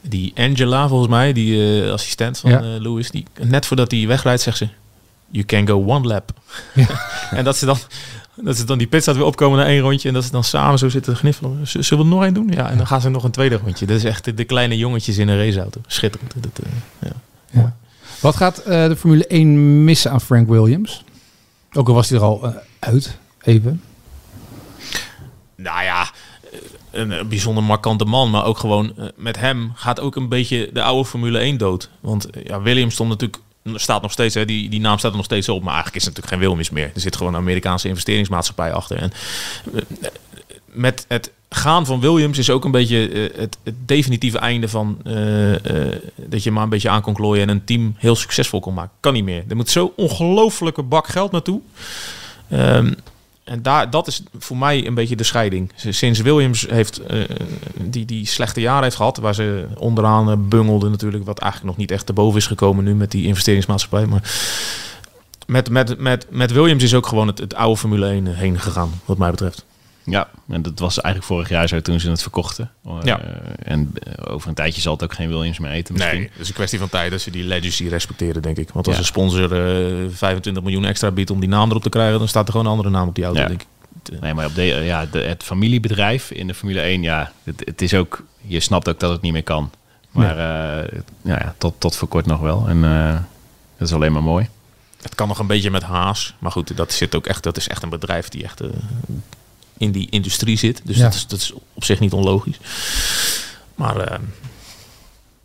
die 0.00 0.32
Angela, 0.36 0.88
volgens 0.88 1.10
mij, 1.10 1.32
die 1.32 1.82
eh, 1.84 1.92
assistent 1.92 2.38
van 2.38 2.50
Ja. 2.50 2.58
eh, 2.60 2.64
Lewis, 2.78 3.10
die, 3.10 3.24
net 3.42 3.66
voordat 3.66 3.90
hij 3.90 4.06
wegrijdt, 4.06 4.42
zegt 4.42 4.56
ze: 4.56 4.68
You 5.30 5.44
can 5.44 5.66
go 5.68 5.84
one 5.86 6.06
lap. 6.06 6.30
en 7.30 7.44
dat 7.44 7.56
ze 7.56 7.66
dan. 7.66 7.76
Dat 8.42 8.56
ze 8.56 8.64
dan 8.64 8.78
die 8.78 8.86
pitstop 8.86 9.14
weer 9.14 9.24
opkomen 9.24 9.58
naar 9.58 9.66
één 9.66 9.80
rondje 9.80 10.08
en 10.08 10.14
dat 10.14 10.24
ze 10.24 10.30
dan 10.30 10.44
samen 10.44 10.78
zo 10.78 10.88
zitten 10.88 11.12
te 11.12 11.18
gniffelen. 11.18 11.66
Z- 11.66 11.74
Zullen 11.74 12.04
we 12.04 12.10
er 12.10 12.16
nog 12.16 12.24
één 12.24 12.34
doen? 12.34 12.48
Ja, 12.50 12.70
en 12.70 12.76
dan 12.76 12.86
gaan 12.86 13.00
ze 13.00 13.08
nog 13.08 13.24
een 13.24 13.30
tweede 13.30 13.56
rondje. 13.56 13.86
Dat 13.86 13.96
is 13.96 14.04
echt 14.04 14.24
de, 14.24 14.34
de 14.34 14.44
kleine 14.44 14.76
jongetjes 14.76 15.18
in 15.18 15.28
een 15.28 15.44
raceauto. 15.44 15.80
Schitterend. 15.86 16.34
Dat, 16.36 16.58
eh, 16.64 17.10
ja. 17.52 17.76
Wat 18.20 18.36
gaat 18.36 18.58
eh, 18.58 18.86
de 18.88 18.96
Formule 18.96 19.26
1 19.26 19.84
missen 19.84 20.10
aan 20.10 20.20
Frank 20.20 20.48
Williams? 20.48 21.04
Ook 21.72 21.88
al 21.88 21.94
was 21.94 22.08
hij 22.08 22.18
er 22.18 22.24
al 22.24 22.44
eh, 22.46 22.54
uit, 22.78 23.18
even. 23.42 23.82
Nou 25.56 25.82
ja, 25.84 26.10
een, 26.90 27.28
bijzonder 27.28 27.62
markante 27.64 28.04
man. 28.04 28.30
Maar 28.30 28.44
ook 28.44 28.58
gewoon 28.58 28.92
met 29.16 29.38
hem 29.38 29.72
gaat 29.74 30.00
ook 30.00 30.16
een 30.16 30.28
beetje 30.28 30.70
de 30.72 30.82
oude 30.82 31.08
Formule 31.08 31.38
1 31.38 31.56
dood. 31.56 31.90
Want 32.00 32.26
ja, 32.44 32.60
Williams 32.62 32.94
stond 32.94 33.08
natuurlijk, 33.10 33.42
staat 33.74 34.02
nog 34.02 34.12
steeds, 34.12 34.34
hè, 34.34 34.44
die, 34.44 34.68
die 34.68 34.80
naam 34.80 34.98
staat 34.98 35.10
er 35.10 35.16
nog 35.16 35.26
steeds 35.26 35.48
op. 35.48 35.62
Maar 35.62 35.74
eigenlijk 35.74 35.96
is 35.96 36.04
het 36.04 36.14
natuurlijk 36.14 36.42
geen 36.42 36.48
Williams 36.50 36.70
meer. 36.70 36.90
Er 36.94 37.00
zit 37.00 37.16
gewoon 37.16 37.34
een 37.34 37.40
Amerikaanse 37.40 37.88
investeringsmaatschappij 37.88 38.72
achter. 38.72 38.96
En 38.96 39.12
eh, 39.74 39.82
met 40.64 41.04
het 41.08 41.30
gaan 41.48 41.86
van 41.86 42.00
Williams 42.00 42.38
is 42.38 42.50
ook 42.50 42.64
een 42.64 42.70
beetje 42.70 43.08
eh, 43.08 43.40
het, 43.40 43.58
definitieve 43.86 44.38
einde 44.38 44.68
van 44.68 44.98
eh, 45.04 45.12
dat 46.16 46.42
je 46.42 46.50
maar 46.50 46.62
een 46.62 46.68
beetje 46.68 46.88
aan 46.88 47.02
kon 47.02 47.14
klooien 47.14 47.42
en 47.42 47.48
een 47.48 47.64
team 47.64 47.94
heel 47.98 48.16
succesvol 48.16 48.60
kon 48.60 48.74
maken. 48.74 48.96
Kan 49.00 49.12
niet 49.12 49.24
meer. 49.24 49.44
Er 49.48 49.56
moet 49.56 49.70
zo 49.70 49.92
ongelofelijke 49.96 50.82
bak 50.82 51.06
geld 51.06 51.32
naartoe. 51.32 51.60
Ehm, 52.48 52.92
en 53.46 53.62
daar, 53.62 53.90
dat 53.90 54.06
is 54.06 54.22
voor 54.38 54.56
mij 54.56 54.86
een 54.86 54.94
beetje 54.94 55.16
de 55.16 55.24
scheiding. 55.24 55.72
Sinds 55.74 56.20
Williams 56.20 56.66
heeft, 56.68 56.98
eh, 56.98 57.20
die, 57.74 58.04
die 58.04 58.26
slechte 58.26 58.60
jaren 58.60 58.82
heeft 58.82 58.96
gehad, 58.96 59.16
waar 59.16 59.34
ze 59.34 59.66
onderaan 59.78 60.30
eh, 60.30 60.36
bungelde 60.38 60.88
natuurlijk, 60.88 61.24
wat 61.24 61.38
eigenlijk 61.38 61.70
nog 61.72 61.80
niet 61.80 61.90
echt 61.90 62.06
te 62.06 62.12
boven 62.12 62.38
is 62.38 62.46
gekomen 62.46 62.84
nu 62.84 62.94
met 62.94 63.10
die 63.10 63.26
investeringsmaatschappij. 63.26 64.06
Maar 64.06 64.22
met, 65.46 65.70
met, 65.70 65.98
met, 65.98 66.26
met 66.30 66.52
Williams 66.52 66.82
is 66.82 66.94
ook 66.94 67.06
gewoon 67.06 67.26
het, 67.26 67.38
het 67.38 67.54
oude 67.54 67.76
Formule 67.76 68.06
1 68.06 68.26
heen 68.26 68.60
gegaan, 68.60 68.90
wat 69.04 69.18
mij 69.18 69.30
betreft. 69.30 69.64
Ja, 70.10 70.28
en 70.48 70.62
dat 70.62 70.78
was 70.78 71.00
eigenlijk 71.00 71.32
vorig 71.34 71.48
jaar 71.48 71.68
zo 71.68 71.80
toen 71.80 72.00
ze 72.00 72.10
het 72.10 72.22
verkochten. 72.22 72.70
Ja. 73.02 73.20
Eh, 73.20 73.72
en 73.72 73.92
eh, 74.02 74.32
over 74.34 74.48
een 74.48 74.54
tijdje 74.54 74.80
zal 74.80 74.92
het 74.92 75.02
ook 75.02 75.14
geen 75.14 75.28
Williams 75.28 75.58
meer 75.58 75.70
eten 75.70 75.94
misschien. 75.94 76.18
Nee, 76.18 76.28
het 76.32 76.40
is 76.40 76.48
een 76.48 76.54
kwestie 76.54 76.78
van 76.78 76.88
tijd 76.88 77.10
dat 77.10 77.20
ze 77.20 77.30
die 77.30 77.44
legacy 77.44 77.88
respecteren, 77.88 78.42
denk 78.42 78.56
ik. 78.56 78.70
Want 78.72 78.86
als 78.86 78.94
Ja. 78.94 79.00
een 79.00 79.06
sponsor 79.06 79.52
eh, 79.52 80.06
25 80.10 80.62
miljoen 80.62 80.84
extra 80.84 81.10
biedt 81.10 81.30
om 81.30 81.40
die 81.40 81.48
naam 81.48 81.68
erop 81.70 81.82
te 81.82 81.88
krijgen, 81.88 82.18
dan 82.18 82.28
staat 82.28 82.44
er 82.46 82.50
gewoon 82.50 82.66
een 82.66 82.72
andere 82.72 82.90
naam 82.90 83.08
op 83.08 83.14
die 83.14 83.24
auto, 83.24 83.40
Ja. 83.40 83.46
denk 83.46 83.60
ik. 83.62 83.66
Nee, 84.20 84.34
maar 84.34 84.46
op 84.46 84.54
de, 84.54 84.62
ja, 84.64 85.06
de, 85.06 85.18
het 85.18 85.42
familiebedrijf 85.42 86.30
in 86.30 86.46
de 86.46 86.54
Formule 86.54 86.80
1, 86.80 87.02
ja, 87.02 87.32
het, 87.44 87.62
het 87.64 87.82
is 87.82 87.94
ook, 87.94 88.22
je 88.40 88.60
snapt 88.60 88.88
ook 88.88 89.00
dat 89.00 89.10
het 89.10 89.20
niet 89.20 89.32
meer 89.32 89.42
kan. 89.42 89.70
Maar 90.10 90.30
eh, 90.38 90.98
ja, 91.22 91.38
ja, 91.38 91.54
tot, 91.58 91.74
tot 91.78 91.96
voor 91.96 92.08
kort 92.08 92.26
nog 92.26 92.40
wel. 92.40 92.68
En 92.68 92.80
dat 93.78 93.88
is 93.88 93.94
alleen 93.94 94.12
maar 94.12 94.22
mooi. 94.22 94.48
Het 95.02 95.14
kan 95.14 95.28
nog 95.28 95.38
een 95.38 95.46
beetje 95.46 95.70
met 95.70 95.82
Haas. 95.82 96.34
Maar 96.38 96.52
goed, 96.52 96.76
dat, 96.76 96.92
zit 96.92 97.14
ook 97.14 97.26
echt, 97.26 97.42
dat 97.42 97.56
is 97.56 97.68
echt 97.68 97.82
een 97.82 97.88
bedrijf 97.88 98.28
die 98.28 98.42
echt 98.44 98.60
in 99.78 99.92
die 99.92 100.06
industrie 100.10 100.58
zit. 100.58 100.80
Dus 100.84 100.96
Ja. 100.96 101.02
dat, 101.02 101.14
is, 101.14 101.26
dat 101.26 101.38
is 101.40 101.52
op 101.74 101.84
zich 101.84 102.00
niet 102.00 102.12
onlogisch. 102.12 102.56
Maar 103.74 103.96
eh, 103.96 104.18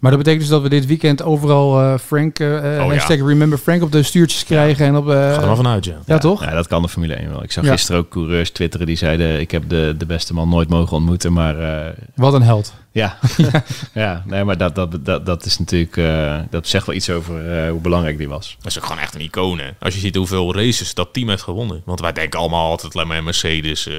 Maar 0.01 0.11
dat 0.11 0.19
betekent 0.19 0.41
dus 0.43 0.51
dat 0.51 0.61
we 0.61 0.69
dit 0.69 0.85
weekend 0.85 1.23
overal 1.23 1.79
eh, 1.81 1.97
Frank, 1.97 2.39
Oh, 2.39 2.47
ja. 2.47 2.87
hashtag 2.87 3.17
Remember 3.17 3.57
Frank 3.57 3.81
op 3.83 3.91
de 3.91 4.03
stuurtjes 4.03 4.43
krijgen. 4.45 4.85
En 4.85 4.95
op, 4.95 5.09
eh, 5.09 5.13
ga 5.33 5.41
er 5.41 5.47
maar 5.47 5.55
vanuit, 5.55 5.85
ja. 5.85 5.95
ja, 6.05 6.17
toch? 6.17 6.43
Ja, 6.43 6.51
dat 6.53 6.67
kan 6.67 6.81
de 6.81 6.89
Formule 6.89 7.13
1 7.13 7.29
wel. 7.29 7.43
Ik 7.43 7.51
zag 7.51 7.63
Ja. 7.63 7.71
gisteren 7.71 8.01
ook 8.01 8.09
coureurs 8.09 8.51
twitteren 8.51 8.87
die 8.87 8.95
zeiden... 8.95 9.39
ik 9.39 9.51
heb 9.51 9.63
de, 9.69 9.95
de 9.97 10.05
beste 10.05 10.33
man 10.33 10.49
nooit 10.49 10.69
mogen 10.69 10.97
ontmoeten, 10.97 11.33
maar 11.33 11.59
eh, 11.85 11.93
Wat 12.15 12.33
een 12.33 12.41
held. 12.41 12.73
ja. 12.91 13.17
ja, 13.93 14.23
nee, 14.25 14.43
maar 14.43 14.57
dat, 14.57 14.75
dat, 14.75 15.05
dat, 15.05 15.25
dat 15.25 15.45
is 15.45 15.57
natuurlijk... 15.59 15.97
eh, 15.97 16.39
dat 16.49 16.67
zegt 16.67 16.85
wel 16.85 16.95
iets 16.95 17.09
over 17.09 17.63
eh, 17.63 17.69
hoe 17.71 17.81
belangrijk 17.81 18.17
die 18.17 18.29
was. 18.29 18.55
Dat 18.61 18.71
is 18.71 18.77
ook 18.77 18.85
gewoon 18.85 19.01
echt 19.01 19.15
een 19.15 19.21
icoon. 19.21 19.59
hè. 19.59 19.69
Als 19.79 19.93
je 19.93 19.99
ziet 19.99 20.15
hoeveel 20.15 20.55
races 20.55 20.93
dat 20.93 21.13
team 21.13 21.29
heeft 21.29 21.43
gewonnen. 21.43 21.81
Want 21.85 21.99
wij 21.99 22.13
denken 22.13 22.39
allemaal 22.39 22.69
altijd 22.69 22.95
alleen 22.95 23.07
maar 23.07 23.23
Mercedes, 23.23 23.87
eh, 23.87 23.93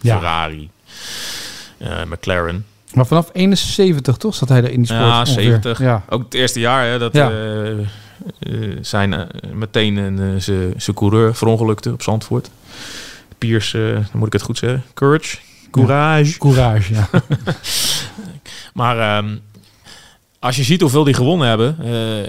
Ja. 0.00 0.14
Ferrari, 0.16 0.70
eh, 1.78 1.88
McLaren. 2.10 2.64
Maar 2.94 3.06
vanaf 3.06 3.30
71 3.32 4.16
toch 4.16 4.34
zat 4.34 4.48
hij 4.48 4.58
er 4.62 4.70
in 4.70 4.76
die 4.76 4.86
sport? 4.86 5.00
Ja, 5.02 5.18
ongeveer? 5.18 5.42
70. 5.42 5.78
Ja. 5.78 6.02
Ook 6.08 6.24
het 6.24 6.34
eerste 6.34 6.60
jaar 6.60 6.86
hè, 6.86 6.98
dat 6.98 7.12
Ja. 7.14 7.30
eh, 7.30 7.70
eh, 7.70 7.78
zijn 8.80 9.12
eh, 9.14 9.20
meteen 9.52 9.96
een, 9.96 10.42
zijn- 10.42 10.94
coureur 10.94 11.34
verongelukte 11.34 11.92
op 11.92 12.02
Zandvoort. 12.02 12.50
Piers, 13.38 13.70
dan 13.70 14.06
moet 14.12 14.26
ik 14.26 14.32
het 14.32 14.42
goed 14.42 14.58
zeggen. 14.58 14.84
Courage. 14.94 15.36
Courage. 15.70 16.38
Courage, 16.38 16.94
ja. 16.94 17.08
Maar 18.74 18.98
ehm, 18.98 19.36
als 20.38 20.56
je 20.56 20.62
ziet 20.62 20.80
hoeveel 20.80 21.04
die 21.04 21.14
gewonnen 21.14 21.48
hebben. 21.48 21.76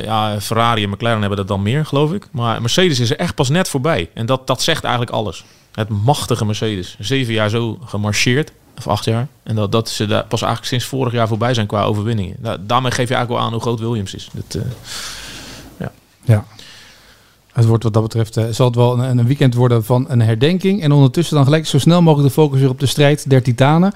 ja, 0.04 0.40
Ferrari 0.42 0.84
en 0.84 0.90
McLaren 0.90 1.20
hebben 1.20 1.38
dat 1.38 1.48
dan 1.48 1.62
meer, 1.62 1.86
geloof 1.86 2.14
ik. 2.14 2.28
Maar 2.32 2.62
Mercedes 2.62 3.00
is 3.00 3.10
er 3.10 3.18
echt 3.18 3.36
pas 3.36 3.50
net 3.50 3.70
voorbij. 3.70 4.10
En 4.14 4.26
dat, 4.26 4.48
dat 4.48 4.62
zegt 4.62 4.84
eigenlijk 4.84 5.14
alles. 5.16 5.44
Het 5.72 5.90
machtige 5.90 6.46
Mercedes. 6.46 6.96
Zeven 7.00 7.34
jaar 7.34 7.50
zo 7.50 7.78
gemarcheerd. 7.86 8.52
Of 8.78 8.88
acht 8.88 9.06
jaar. 9.06 9.28
En 9.44 9.56
dat, 9.56 9.72
dat 9.72 9.90
ze 9.90 10.06
daar 10.06 10.26
pas 10.26 10.42
eigenlijk 10.42 10.72
sinds 10.72 10.86
vorig 10.86 11.14
jaar 11.14 11.28
voorbij 11.28 11.54
zijn 11.54 11.68
qua 11.68 11.84
overwinningen. 11.84 12.36
Da- 12.40 12.58
daarmee 12.58 12.92
geef 12.92 13.08
je 13.10 13.16
eigenlijk 13.16 13.30
wel 13.30 13.40
aan 13.40 13.52
hoe 13.54 13.62
groot 13.62 13.80
Williams 13.80 14.14
is. 14.16 14.30
Eh, 14.48 14.62
ja. 16.26 16.46
Het 17.54 17.66
wordt 17.66 17.84
wat 17.84 17.94
dat 17.94 18.02
betreft, 18.04 18.38
eh, 18.38 18.46
zal 18.52 18.66
het 18.66 18.76
wel 18.76 19.00
een, 19.00 19.18
een 19.18 19.26
weekend 19.28 19.54
worden 19.54 19.86
van 19.86 20.06
een 20.10 20.22
herdenking. 20.22 20.82
En 20.82 20.92
ondertussen 20.92 21.36
dan 21.36 21.44
gelijk 21.44 21.66
zo 21.68 21.80
snel 21.80 22.02
mogelijk 22.02 22.28
de 22.28 22.34
focus 22.42 22.60
weer 22.60 22.70
op 22.70 22.80
de 22.80 22.86
strijd 22.86 23.30
der 23.30 23.44
titanen. 23.44 23.94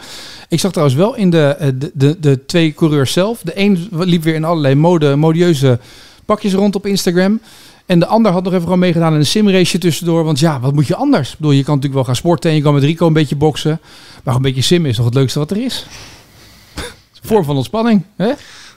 Ik 0.50 0.60
zag 0.60 0.72
trouwens 0.72 0.98
wel 1.00 1.15
in 1.15 1.30
de, 1.30 1.46
eh, 1.46 1.70
de, 1.76 1.92
de, 1.94 2.20
de 2.20 2.46
twee 2.46 2.74
coureurs 2.74 3.12
zelf. 3.13 3.42
De 3.42 3.52
een 3.60 3.88
liep 3.92 4.24
weer 4.24 4.36
in 4.36 4.44
allerlei 4.44 4.76
mode, 4.76 5.15
modieuze 5.15 5.80
pakjes 6.26 6.54
rond 6.54 6.76
op 6.76 6.86
Instagram. 6.86 7.42
En 7.86 8.00
de 8.00 8.06
ander 8.06 8.32
had 8.32 8.44
nog 8.44 8.52
even 8.52 8.63
gewoon 8.63 8.80
meegedaan 8.80 9.13
in 9.13 9.20
een 9.20 9.26
simrace 9.26 9.78
tussendoor. 9.78 10.24
Want 10.24 10.39
ja, 10.39 10.60
wat 10.60 10.74
moet 10.74 10.88
je 10.88 10.96
anders? 10.96 11.32
Ik 11.32 11.38
bedoel, 11.38 11.52
je 11.52 11.63
kan 11.63 11.76
natuurlijk 11.76 11.94
wel 11.96 12.04
gaan 12.04 12.15
sporten 12.15 12.50
en 12.50 12.56
je 12.56 12.62
kan 12.62 12.74
met 12.74 12.84
Rico 12.84 13.08
een 13.08 13.13
beetje 13.13 13.36
boksen. 13.36 13.80
Maar 14.24 14.36
een 14.36 14.42
beetje 14.42 14.62
sim 14.62 14.86
is 14.86 14.96
toch 14.96 15.06
het 15.06 15.14
leukste 15.14 15.40
wat 15.40 15.52
er 15.52 15.64
is? 15.64 15.86
Vorm 17.24 17.44
van 17.44 17.56
ontspanning, 17.56 18.04
hè? 18.16 18.32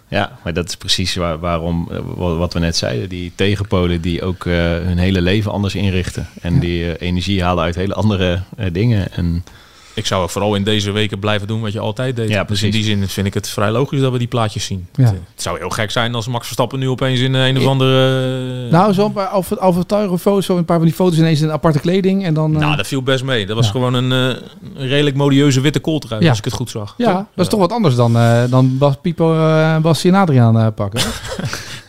Ja, 0.08 0.38
maar 0.44 0.52
dat 0.52 0.68
is 0.68 0.76
precies 0.76 1.14
waar, 1.14 1.38
waarom, 1.38 1.88
eh, 1.90 1.98
wa- 2.16 2.34
wat 2.36 2.52
we 2.52 2.58
net 2.58 2.76
zeiden. 2.76 3.08
Die 3.08 3.32
tegenpolen 3.34 4.00
die 4.00 4.22
ook 4.22 4.46
eh, 4.46 4.52
hun 4.54 4.98
hele 4.98 5.20
leven 5.20 5.52
anders 5.52 5.74
inrichten. 5.74 6.28
En 6.40 6.58
die 6.58 6.92
eh, 6.94 7.08
energie 7.08 7.42
halen 7.42 7.64
uit 7.64 7.74
hele 7.74 7.94
andere 7.94 8.42
dingen. 8.72 9.12
En 9.12 9.44
ik 9.94 10.06
zou 10.06 10.22
ook 10.22 10.30
vooral 10.30 10.54
in 10.54 10.64
deze 10.64 10.90
weken 10.90 11.18
blijven 11.18 11.46
doen 11.48 11.60
wat 11.60 11.72
je 11.72 11.78
altijd 11.80 12.16
deed. 12.16 12.28
Ja, 12.28 12.44
dus 12.44 12.62
in 12.62 12.68
precies. 12.70 12.72
die 12.86 12.96
zin 12.98 13.08
vind 13.08 13.26
ik 13.26 13.34
het 13.34 13.48
vrij 13.48 13.70
logisch 13.70 14.00
dat 14.00 14.12
we 14.12 14.18
die 14.18 14.26
plaatjes 14.26 14.64
zien. 14.64 14.86
Ja. 14.94 15.02
Het, 15.04 15.12
eh, 15.12 15.18
het 15.34 15.42
zou 15.42 15.58
heel 15.58 15.70
gek 15.70 15.90
zijn 15.90 16.14
als 16.14 16.26
Max 16.28 16.44
Verstappen 16.44 16.78
nu 16.78 16.88
opeens 16.88 17.20
in 17.20 17.34
eh, 17.34 17.46
een 17.46 17.58
of 17.58 17.66
andere... 17.66 18.70
Nou, 18.70 18.92
zo'n 18.92 19.12
paar 19.12 19.26
Alfa 19.26 19.54
Alfa 19.54 19.82
Tauri 19.82 20.16
foto's, 20.18 20.46
zo 20.46 20.56
een 20.56 20.64
paar 20.64 20.76
van 20.76 20.86
die 20.86 20.94
foto's 20.94 21.18
ineens 21.18 21.40
in 21.40 21.50
aparte 21.50 21.78
kleding. 21.80 22.24
En 22.24 22.34
dan, 22.34 22.54
eh, 22.54 22.60
Nou, 22.60 22.76
dat 22.76 22.86
viel 22.86 23.02
best 23.02 23.24
mee. 23.24 23.46
Dat 23.46 23.56
was 23.56 23.66
Ja. 23.66 23.70
gewoon 23.72 23.94
een, 23.94 24.36
eh, 24.36 24.88
redelijk 24.88 25.16
modieuze 25.16 25.60
witte 25.60 25.80
kooltrui, 25.80 26.22
Ja. 26.22 26.28
als 26.28 26.38
ik 26.38 26.44
het 26.44 26.54
goed 26.54 26.70
zag. 26.70 26.94
ja, 26.96 27.04
Toch? 27.06 27.14
dat 27.34 27.44
is 27.44 27.48
toch 27.48 27.60
wat 27.60 27.72
anders 27.72 27.94
dan, 27.94 28.16
eh 28.16 28.42
dan 28.50 28.78
Bas, 28.78 28.94
Pipo, 29.02 29.34
eh 29.34 29.76
Bassie 29.78 30.10
en 30.12 30.16
Adriaan 30.16 30.58
eh, 30.58 30.66
pakken. 30.74 31.00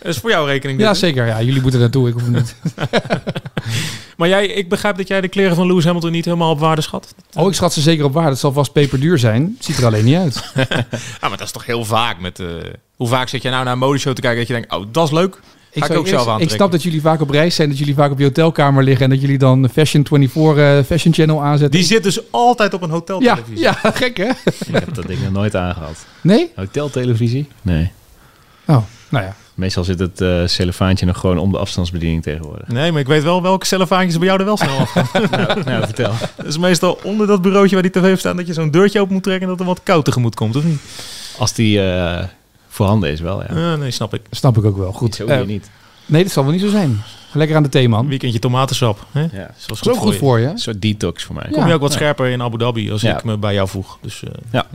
Dat 0.04 0.12
is 0.14 0.18
voor 0.18 0.30
jouw 0.30 0.46
rekening. 0.46 0.80
ja, 0.80 0.94
zeker. 0.94 1.26
Ja, 1.26 1.42
jullie 1.42 1.62
moeten 1.62 1.80
naartoe, 1.80 2.08
ik 2.08 2.14
hoef 2.14 2.28
niet. 2.30 2.56
Maar 4.18 4.28
jij, 4.28 4.46
ik 4.46 4.70
begrijp 4.70 4.98
dat 4.98 5.08
jij 5.08 5.22
de 5.22 5.28
kleren 5.28 5.56
van 5.56 5.68
Lewis 5.68 5.86
Hamilton 5.86 6.12
niet 6.12 6.26
helemaal 6.26 6.52
op 6.52 6.60
waarde 6.60 6.82
schat. 6.82 7.16
Oh, 7.34 7.48
ik 7.48 7.54
schat 7.54 7.74
ze 7.74 7.82
zeker 7.82 8.06
op 8.06 8.14
waarde. 8.14 8.30
Het 8.30 8.40
zal 8.40 8.52
vast 8.52 8.72
peperduur 8.72 9.20
zijn. 9.20 9.54
Het 9.58 9.66
ziet 9.66 9.78
er 9.78 9.86
alleen 9.86 10.06
niet 10.06 10.16
uit. 10.18 10.52
Ja, 11.22 11.30
maar 11.30 11.38
dat 11.38 11.42
is 11.42 11.52
toch 11.52 11.66
heel 11.66 11.86
vaak 11.86 12.20
met... 12.20 12.40
eh, 12.40 12.48
hoe 12.96 13.08
vaak 13.08 13.28
zit 13.30 13.42
jij 13.42 13.52
nou 13.52 13.64
naar 13.64 13.74
een 13.74 13.80
modeshow 13.80 14.14
te 14.14 14.22
kijken 14.22 14.40
dat 14.40 14.48
je 14.48 14.54
denkt, 14.54 14.74
oh, 14.74 14.86
dat 14.92 15.06
is 15.06 15.12
leuk. 15.12 15.34
Ga 15.36 15.80
ik, 15.80 15.86
zou 15.86 16.00
ook 16.00 16.08
eerst- 16.08 16.24
zelf 16.24 16.42
ik 16.42 16.50
snap 16.50 16.72
dat 16.72 16.84
jullie 16.84 17.02
vaak 17.02 17.22
op 17.22 17.30
reis 17.30 17.56
zijn, 17.56 17.70
dat 17.70 17.78
jullie 17.78 17.94
vaak 17.94 18.12
op 18.12 18.18
je 18.20 18.24
hotelkamer 18.26 18.84
liggen 18.84 19.04
en 19.04 19.10
dat 19.10 19.22
jullie 19.22 19.38
dan 19.38 19.70
Fashion 19.74 20.08
24 20.08 20.58
eh, 20.58 20.84
Fashion 20.84 21.14
Channel 21.14 21.44
aanzetten. 21.44 21.80
Die 21.80 21.88
zit 21.88 22.04
dus 22.04 22.20
altijd 22.32 22.74
op 22.74 22.82
een 22.82 22.88
ja, 22.88 22.94
hoteltelevisie. 22.94 23.60
ja, 23.60 23.74
gek 23.84 24.18
hè? 24.18 24.30
ik 24.46 24.56
heb 24.72 24.94
dat 24.94 25.08
ding 25.08 25.22
nog 25.24 25.32
nooit 25.32 25.56
aangehad. 25.56 26.06
Nee? 26.22 26.52
Hoteltelevisie? 26.56 27.48
Nee. 27.62 27.92
Oh, 28.66 28.78
nou 29.10 29.24
ja. 29.26 29.36
Meestal 29.56 29.84
zit 29.84 30.00
het 30.00 30.22
eh 30.22 30.42
cellofaantje 30.46 31.06
nog 31.06 31.18
gewoon 31.18 31.38
om 31.38 31.52
de 31.52 31.58
afstandsbediening 31.58 32.24
tegenwoordig. 32.24 32.68
Nee, 32.68 32.92
maar 32.92 33.02
ik 33.02 33.08
weet 33.08 33.24
wel 33.24 33.42
welke 33.42 33.66
cellofaantjes 33.66 34.18
bij 34.18 34.28
jou 34.28 34.40
er 34.40 34.46
wel 34.46 34.58
snel 34.58 34.78
afgaan. 34.78 35.08
nou, 35.32 35.64
nou, 35.64 35.84
vertel. 35.86 36.12
Dat 36.36 36.46
is 36.46 36.58
meestal 36.58 37.00
onder 37.04 37.28
dat 37.28 37.42
bureautje 37.42 37.74
waar 37.74 37.84
die 37.84 37.92
tv 37.92 38.02
heeft 38.02 38.20
staan... 38.20 38.38
dat 38.38 38.48
je 38.48 38.54
zo'n 38.54 38.72
deurtje 38.72 39.00
open 39.00 39.14
moet 39.14 39.24
trekken 39.24 39.44
en 39.44 39.50
dat 39.50 39.60
er 39.60 39.66
wat 39.66 39.84
koud 39.84 40.06
tegemoet 40.06 40.36
komt, 40.36 40.56
of 40.56 40.64
niet? 40.64 40.82
Als 41.38 41.54
die 41.54 41.82
eh, 41.92 42.24
voorhanden 42.68 43.12
is 43.12 43.20
wel, 43.20 43.44
ja. 43.44 43.76
Nee, 43.76 43.92
snap 43.92 44.14
ik. 44.14 44.22
Snap 44.32 44.58
ik 44.58 44.66
ook 44.66 44.78
wel. 44.78 44.92
Goed. 44.92 45.16
Zo 45.16 45.26
weer 45.26 45.46
niet. 45.46 45.70
nee, 46.06 46.24
dat 46.24 46.32
zal 46.32 46.44
wel 46.44 46.52
niet 46.52 46.62
zo 46.62 46.70
zijn. 46.70 47.02
Lekker 47.34 47.56
aan 47.56 47.64
de 47.64 47.70
thee, 47.70 47.90
man. 47.90 48.08
Weekendje 48.08 48.40
tomatensap. 48.40 49.06
Hè? 49.12 49.22
Ja. 49.22 49.30
Dat 49.32 49.66
was 49.68 49.80
Zo 49.80 49.94
goed 49.94 50.16
voor 50.16 50.40
je. 50.40 50.48
Een 50.48 50.58
soort 50.58 50.82
detox 50.82 51.24
voor 51.24 51.36
mij. 51.36 51.46
Ja. 51.50 51.56
Kom 51.56 51.68
je 51.68 51.74
ook 51.74 51.82
wat 51.82 51.94
scherper 51.94 52.28
in 52.28 52.42
Abu 52.42 52.58
Dhabi 52.58 52.92
als 52.92 53.02
Ja. 53.02 53.18
ik 53.18 53.24
me 53.24 53.38
bij 53.38 53.54
jou 53.54 53.68
voeg. 53.68 53.98
Dus 54.02 54.24
eh 54.24 54.30
Ja. 54.52 54.66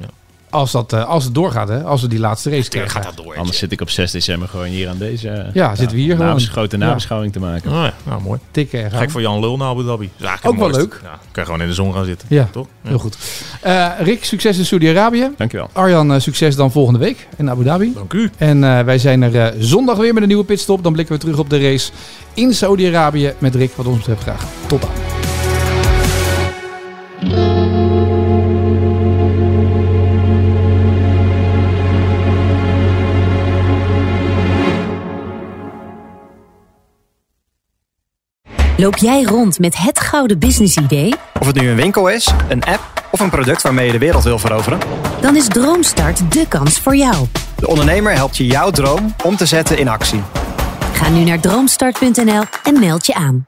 Als, 0.51 0.73
dat, 0.73 0.93
eh, 0.93 1.05
als 1.09 1.25
het 1.25 1.35
doorgaat, 1.35 1.69
hè? 1.69 1.83
Als 1.83 2.01
we 2.03 2.09
die 2.09 2.19
laatste 2.19 2.51
race 2.51 2.69
krijgen. 2.69 2.91
gaat 2.91 3.05
dat 3.17 3.25
door. 3.25 3.37
Anders 3.37 3.59
zit 3.59 3.73
ik 3.73 3.81
op 3.81 3.91
6 3.91 4.11
december 4.11 4.49
gewoon 4.49 4.67
hier 4.67 4.89
aan 4.89 4.99
deze... 4.99 5.29
eh, 5.29 5.55
Ja, 5.55 5.75
zitten 5.75 5.97
we 5.97 6.03
hier 6.03 6.13
gewoon. 6.13 6.27
nabes- 6.27 6.49
grote 6.49 6.79
Ja. 6.79 6.87
nabeschouwing 6.87 7.33
te 7.33 7.41
maken. 7.41 7.71
Oh 7.71 7.77
ja, 7.77 7.93
nou 8.03 8.23
mooi. 8.23 8.39
Tikken 8.51 8.85
en 8.85 8.91
gaan. 8.91 8.99
Gek 9.01 9.11
voor 9.11 9.21
Jan 9.21 9.41
Lul 9.41 9.57
naar 9.57 9.69
Abu 9.69 9.85
Dhabi. 9.85 10.11
Ook 10.23 10.41
wel 10.43 10.53
mooiste. 10.55 10.89
Ja, 11.03 11.19
kan 11.33 11.45
gewoon 11.45 11.61
in 11.61 11.67
de 11.69 11.75
zon 11.75 11.93
gaan 11.95 12.05
zitten. 12.05 12.27
Ja, 12.31 12.49
Toch? 12.53 12.67
Ja. 12.83 12.89
heel 12.89 12.99
goed. 12.99 13.17
Eh, 13.61 13.89
Rick, 14.01 14.25
succes 14.25 14.59
in 14.59 14.65
Saudi-Arabië. 14.65 15.31
Dankjewel. 15.37 15.69
Arjan, 15.73 16.21
succes 16.21 16.57
dan 16.57 16.71
volgende 16.73 16.99
week 16.99 17.29
in 17.37 17.51
Abu 17.51 17.65
Dhabi. 17.65 17.93
Dank 17.95 18.13
u. 18.13 18.31
En 18.37 18.65
eh, 18.65 18.81
wij 18.85 18.99
zijn 18.99 19.23
er 19.23 19.37
eh, 19.41 19.55
zondag 19.61 19.97
weer 19.97 20.13
met 20.13 20.23
een 20.23 20.29
nieuwe 20.29 20.45
pitstop. 20.45 20.83
Dan 20.83 20.93
blikken 20.93 21.15
we 21.15 21.21
terug 21.21 21.39
op 21.39 21.51
de 21.51 21.61
race 21.61 21.91
in 22.35 22.55
Saudi-Arabië 22.55 23.35
met 23.39 23.55
Rick. 23.55 23.73
Wat 23.75 23.87
ons 23.87 23.97
betreft 23.97 24.23
graag. 24.23 24.45
Tot 24.67 24.81
dan. 24.81 24.91
Loop 38.81 38.97
jij 38.97 39.23
rond 39.23 39.59
met 39.59 39.77
het 39.77 40.01
gouden 40.01 40.39
business 40.39 40.77
idee? 40.77 41.15
Of 41.41 41.47
het 41.47 41.61
nu 41.61 41.69
een 41.69 41.77
winkel 41.77 42.09
is, 42.09 42.31
een 42.49 42.65
app 42.65 43.03
of 43.11 43.21
een 43.21 43.31
product 43.31 43.63
waarmee 43.63 43.87
je 43.87 43.93
de 43.93 43.99
wereld 43.99 44.25
wil 44.25 44.39
veroveren. 44.39 44.79
Dan 45.21 45.37
is 45.37 45.49
Droomstart 45.49 46.33
de 46.33 46.49
kans 46.49 46.81
voor 46.81 46.97
jou. 46.97 47.27
De 47.57 47.69
ondernemer 47.69 48.13
helpt 48.13 48.37
je 48.37 48.47
jouw 48.47 48.71
droom 48.71 49.15
om 49.25 49.37
te 49.37 49.47
zetten 49.47 49.79
in 49.79 49.89
actie. 49.89 50.23
Ga 50.93 51.09
nu 51.09 51.25
naar 51.25 51.41
droomstart.nl 51.41 52.43
en 52.63 52.81
meld 52.81 53.07
je 53.07 53.15
aan. 53.15 53.48